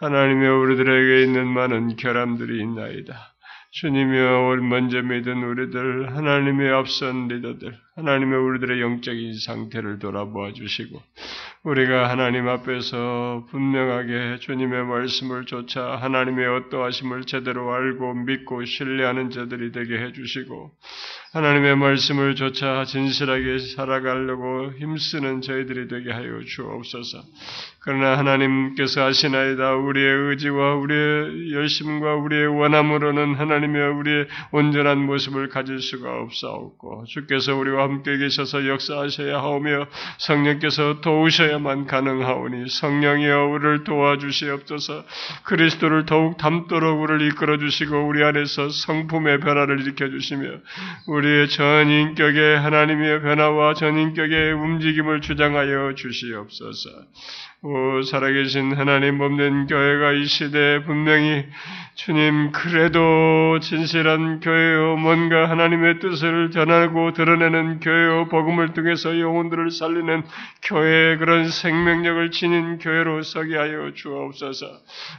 하나님의 0.00 0.48
우리들에게 0.48 1.22
있는 1.24 1.48
많은 1.48 1.96
결함들이 1.96 2.60
있나이다. 2.60 3.34
주님이여 3.72 4.58
먼저 4.62 5.02
믿은 5.02 5.42
우리들, 5.42 6.14
하나님의 6.14 6.70
앞선 6.70 7.26
리더들, 7.26 7.76
하나님의 7.96 8.38
우리들의 8.38 8.80
영적인 8.80 9.38
상태를 9.38 10.00
돌아보아 10.00 10.52
주시고, 10.52 11.00
우리가 11.62 12.10
하나님 12.10 12.48
앞에서 12.48 13.46
분명하게 13.50 14.38
주님의 14.40 14.84
말씀을 14.84 15.44
쫓아 15.44 15.96
하나님의 15.96 16.46
어떠하심을 16.46 17.24
제대로 17.24 17.72
알고 17.72 18.14
믿고 18.14 18.64
신뢰하는 18.64 19.30
자들이 19.30 19.70
되게 19.70 19.98
해 19.98 20.12
주시고, 20.12 20.72
하나님의 21.34 21.76
말씀을 21.76 22.36
쫓아 22.36 22.84
진실하게 22.84 23.58
살아가려고 23.58 24.72
힘쓰는 24.78 25.40
저희들이 25.40 25.88
되게 25.88 26.12
하여 26.12 26.40
주옵소서. 26.40 27.22
그러나 27.80 28.16
하나님께서 28.16 29.04
하시나이다. 29.04 29.74
우리의 29.74 30.28
의지와 30.30 30.76
우리의 30.76 31.52
열심과 31.52 32.14
우리의 32.16 32.46
원함으로는 32.46 33.34
하나님의 33.34 33.88
우리의 33.94 34.26
온전한 34.52 35.04
모습을 35.04 35.48
가질 35.48 35.80
수가 35.80 36.22
없사옵고 36.22 37.04
주께서 37.08 37.56
우리와 37.56 37.83
함께 37.84 38.18
계셔서 38.18 38.66
역사하셔야 38.66 39.38
하오며 39.38 39.86
성령께서 40.18 41.00
도우셔야만 41.00 41.86
가능하오니 41.86 42.68
성령이여 42.68 43.46
우리를 43.46 43.84
도와주시옵소서 43.84 45.04
그리스도를 45.44 46.06
더욱 46.06 46.36
닮도록 46.36 47.00
우리를 47.00 47.26
이끌어 47.28 47.58
주시고 47.58 48.06
우리 48.06 48.24
안에서 48.24 48.68
성품의 48.68 49.40
변화를 49.40 49.80
일으켜 49.80 50.08
주시며 50.08 50.48
우리의 51.06 51.48
전 51.48 51.88
인격의 51.88 52.58
하나님의 52.60 53.22
변화와 53.22 53.74
전 53.74 53.96
인격의 53.96 54.52
움직임을 54.52 55.20
주장하여 55.20 55.94
주시옵소서. 55.94 56.90
오, 57.66 58.02
살아계신 58.02 58.74
하나님 58.76 59.16
몸된 59.16 59.66
교회가 59.68 60.12
이 60.12 60.26
시대에 60.26 60.82
분명히 60.82 61.46
주님 61.94 62.52
그래도 62.52 63.58
진실한 63.60 64.40
교회요 64.40 64.96
뭔가 64.96 65.48
하나님의 65.48 65.98
뜻을 66.00 66.50
전하고 66.50 67.14
드러내는 67.14 67.80
교회요 67.80 68.28
복음을 68.28 68.74
통해서 68.74 69.18
영혼들을 69.18 69.70
살리는 69.70 70.24
교회의 70.62 71.16
그런 71.16 71.48
생명력을 71.48 72.32
지닌 72.32 72.76
교회로 72.78 73.22
서게 73.22 73.56
하여 73.56 73.92
주옵소서. 73.94 74.66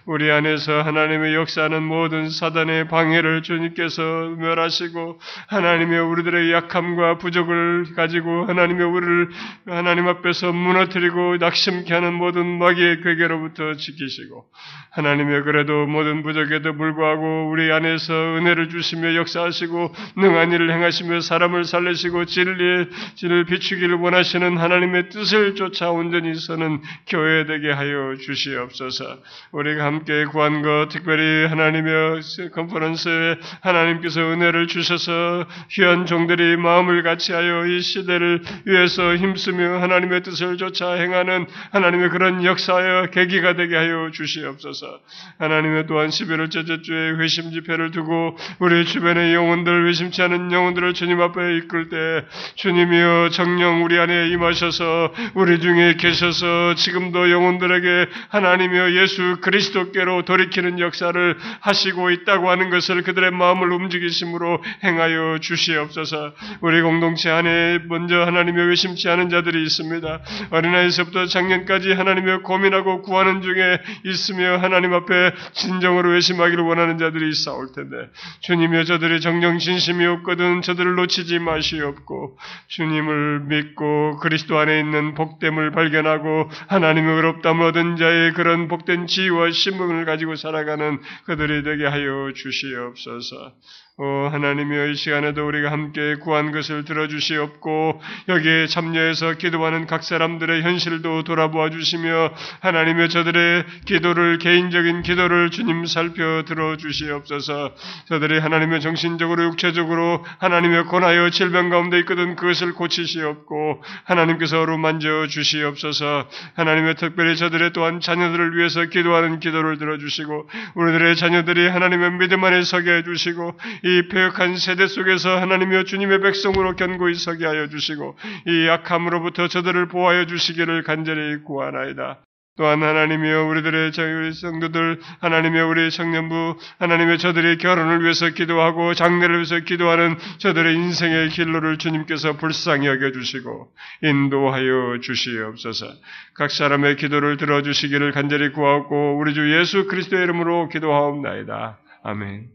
우리 0.05 0.29
안에서 0.29 0.83
하나님의 0.83 1.33
역사하는 1.33 1.81
모든 1.81 2.29
사단의 2.29 2.89
방해를 2.89 3.41
주님께서 3.41 4.35
멸하시고 4.37 5.19
하나님의 5.47 5.99
우리들의 5.99 6.51
약함과 6.51 7.17
부족을 7.17 7.95
가지고 7.95 8.45
하나님의 8.45 8.85
우리를 8.85 9.29
하나님 9.65 10.07
앞에서 10.09 10.51
무너뜨리고 10.51 11.37
낙심케 11.37 11.91
하는 11.91 12.13
모든 12.13 12.34
마귀의 12.43 13.01
괴계로부터 13.01 13.75
지키시고 13.75 14.45
하나님의 14.91 15.43
그래도 15.43 15.85
모든 15.85 16.23
부족에도 16.23 16.75
불구하고 16.75 17.49
우리 17.49 17.71
안에서 17.71 18.13
은혜를 18.13 18.69
주시며 18.69 19.15
역사하시고 19.15 19.93
능한 20.17 20.51
일을 20.53 20.71
행하시며 20.71 21.19
사람을 21.19 21.65
살리시고 21.65 22.25
진리의 22.25 22.89
진을 23.15 23.45
비추기를 23.45 23.95
원하시는 23.95 24.57
하나님의 24.57 25.09
뜻을 25.09 25.55
쫓아 25.55 25.91
온전히 25.91 26.33
서는 26.35 26.81
교회 27.07 27.45
되게 27.45 27.71
하여 27.71 28.15
주시옵소서. 28.15 29.19
우리가 29.51 29.85
함께 29.85 30.25
구한 30.25 30.61
것 30.61 30.87
특별히 30.89 31.45
하나님의 31.47 32.21
컨퍼런스에 32.53 33.37
하나님께서 33.61 34.21
은혜를 34.21 34.67
주셔서 34.67 35.45
귀한 35.71 36.05
종들이 36.05 36.55
마음을 36.55 37.03
같이하여 37.03 37.65
이 37.67 37.81
시대를 37.81 38.41
위해서 38.65 39.15
힘쓰며 39.15 39.81
하나님의 39.81 40.23
뜻을 40.23 40.57
쫓아 40.57 40.93
행하는 40.93 41.47
하나님의 41.71 42.09
그런 42.09 42.24
역사의 42.43 43.11
계기가 43.11 43.55
되게 43.55 43.75
하여 43.75 44.09
주시옵소서. 44.11 44.99
하나님의 45.39 45.87
또한 45.87 46.09
11월 46.09 46.49
첫째 46.49 46.81
주에 46.81 47.11
회심 47.11 47.51
집회를 47.51 47.91
두고 47.91 48.37
우리 48.59 48.85
주변의 48.85 49.33
영혼들 49.33 49.87
회심치 49.87 50.21
않은 50.21 50.51
영혼들을 50.51 50.93
주님 50.93 51.21
앞에 51.21 51.57
이끌 51.57 51.89
때 51.89 52.25
주님이여 52.55 53.29
정령 53.31 53.83
우리 53.83 53.99
안에 53.99 54.29
임하셔서 54.29 55.13
우리 55.35 55.59
중에 55.59 55.95
계셔서 55.97 56.75
지금도 56.75 57.31
영혼들에게 57.31 58.07
하나님이여 58.29 58.93
예수 58.93 59.37
그리스도께로 59.41 60.23
돌이키는 60.23 60.79
역사를 60.79 61.37
하시고 61.61 62.09
있다고 62.11 62.49
하는 62.49 62.69
것을 62.69 63.03
그들의 63.03 63.31
마음을 63.31 63.71
움직이심으로 63.71 64.63
행하여 64.83 65.39
주시옵소서. 65.41 66.33
우리 66.61 66.81
공동체 66.81 67.29
안에 67.29 67.79
먼저 67.87 68.21
하나님의 68.21 68.69
회심치 68.69 69.09
않은 69.09 69.29
자들이 69.29 69.63
있습니다. 69.63 70.19
어린아이에서부터 70.51 71.25
작년까지 71.25 71.93
의 72.07 72.41
고민하고 72.43 73.01
구하는 73.01 73.41
중에 73.41 73.79
있으며 74.05 74.57
하나님 74.57 74.93
앞에 74.93 75.33
진정으로 75.53 76.15
회심하기를 76.15 76.63
원하는 76.63 76.97
자들이 76.97 77.29
있사올 77.29 77.71
텐데 77.73 78.09
주님여 78.41 78.83
저들이 78.85 79.21
정령 79.21 79.59
진심이 79.59 80.05
없거든 80.05 80.61
저들을 80.61 80.95
놓치지 80.95 81.39
마시옵고 81.39 82.37
주님을 82.67 83.41
믿고 83.41 84.17
그리스도 84.17 84.57
안에 84.57 84.79
있는 84.79 85.13
복됨을 85.13 85.71
발견하고 85.71 86.49
하나님의 86.67 87.15
의롭담을 87.15 87.65
얻은 87.67 87.97
자의 87.97 88.33
그런 88.33 88.67
복된 88.67 89.07
지위와 89.07 89.51
신분을 89.51 90.05
가지고 90.05 90.35
살아가는 90.35 90.99
그들이 91.25 91.63
되게 91.63 91.85
하여 91.85 92.31
주시옵소서. 92.35 93.53
오 93.97 94.27
하나님이여 94.27 94.87
이 94.87 94.95
시간에도 94.95 95.47
우리가 95.47 95.71
함께 95.71 96.15
구한 96.15 96.51
것을 96.51 96.83
들어주시옵고 96.83 98.01
여기에 98.27 98.67
참여해서 98.67 99.35
기도하는 99.35 99.87
각 99.87 100.03
사람들의 100.03 100.63
현실도 100.63 101.23
돌아보아 101.23 101.69
주시며 101.69 102.33
하나님의 102.59 103.07
저들의 103.07 103.63
기도를 103.85 104.39
개인적인 104.39 105.01
기도를 105.01 105.49
주님 105.49 105.85
살펴 105.85 106.43
들어주시옵소서. 106.43 107.73
저들이 108.09 108.39
하나님의 108.39 108.81
정신적으로 108.81 109.45
육체적으로 109.45 110.25
하나님의 110.39 110.87
권하여 110.87 111.29
질병 111.29 111.69
가운데 111.69 111.97
있거든 111.99 112.35
그것을 112.35 112.73
고치시옵고 112.73 113.81
하나님께서 114.03 114.59
어루만져 114.59 115.27
주시옵소서. 115.27 116.27
하나님의 116.55 116.95
특별히 116.95 117.37
저들의 117.37 117.71
또한 117.71 118.01
자녀들을 118.01 118.57
위해서 118.57 118.83
기도하는 118.83 119.39
기도를 119.39 119.77
들어주시고 119.77 120.49
우리들의 120.75 121.15
자녀들이 121.15 121.69
하나님의 121.69 122.11
믿음 122.11 122.43
안에 122.43 122.63
서게 122.63 122.97
해주시고 122.97 123.55
이 123.85 124.07
폐역한 124.07 124.57
세대 124.57 124.87
속에서 124.87 125.39
하나님여 125.39 125.83
주님의 125.83 126.19
백성으로 126.21 126.75
견고히 126.75 127.13
서게 127.13 127.45
하여 127.45 127.67
주시고 127.69 128.17
이 128.47 128.67
악함으로부터 128.67 129.47
저들을 129.47 129.89
보호하여 129.89 130.25
주시기를 130.25 130.81
간절히 130.81 131.43
구하나이다. 131.43 132.19
또한 132.57 132.81
하나님이여 132.81 133.45
우리들의 133.47 133.91
우리 133.91 134.33
성도들 134.33 135.01
하나님의 135.19 135.61
우리 135.61 135.91
청년부 135.91 136.57
하나님의 136.79 137.19
저들의 137.19 137.57
결혼을 137.57 138.01
위해서 138.01 138.29
기도하고 138.29 138.93
장례를 138.93 139.35
위해서 139.35 139.59
기도하는 139.59 140.17
저들의 140.39 140.73
인생의 140.73 141.29
길로를 141.29 141.77
주님께서 141.77 142.37
불쌍히 142.37 142.87
여겨 142.87 143.11
주시고 143.11 143.71
인도하여 144.01 144.99
주시옵소서. 145.01 145.85
각 146.33 146.49
사람의 146.49 146.95
기도를 146.95 147.37
들어 147.37 147.61
주시기를 147.61 148.13
간절히 148.13 148.51
구하고 148.51 149.17
우리 149.17 149.33
주 149.33 149.53
예수 149.59 149.85
그리스도의 149.87 150.23
이름으로 150.23 150.69
기도하옵나이다. 150.69 151.77
아멘. 152.03 152.54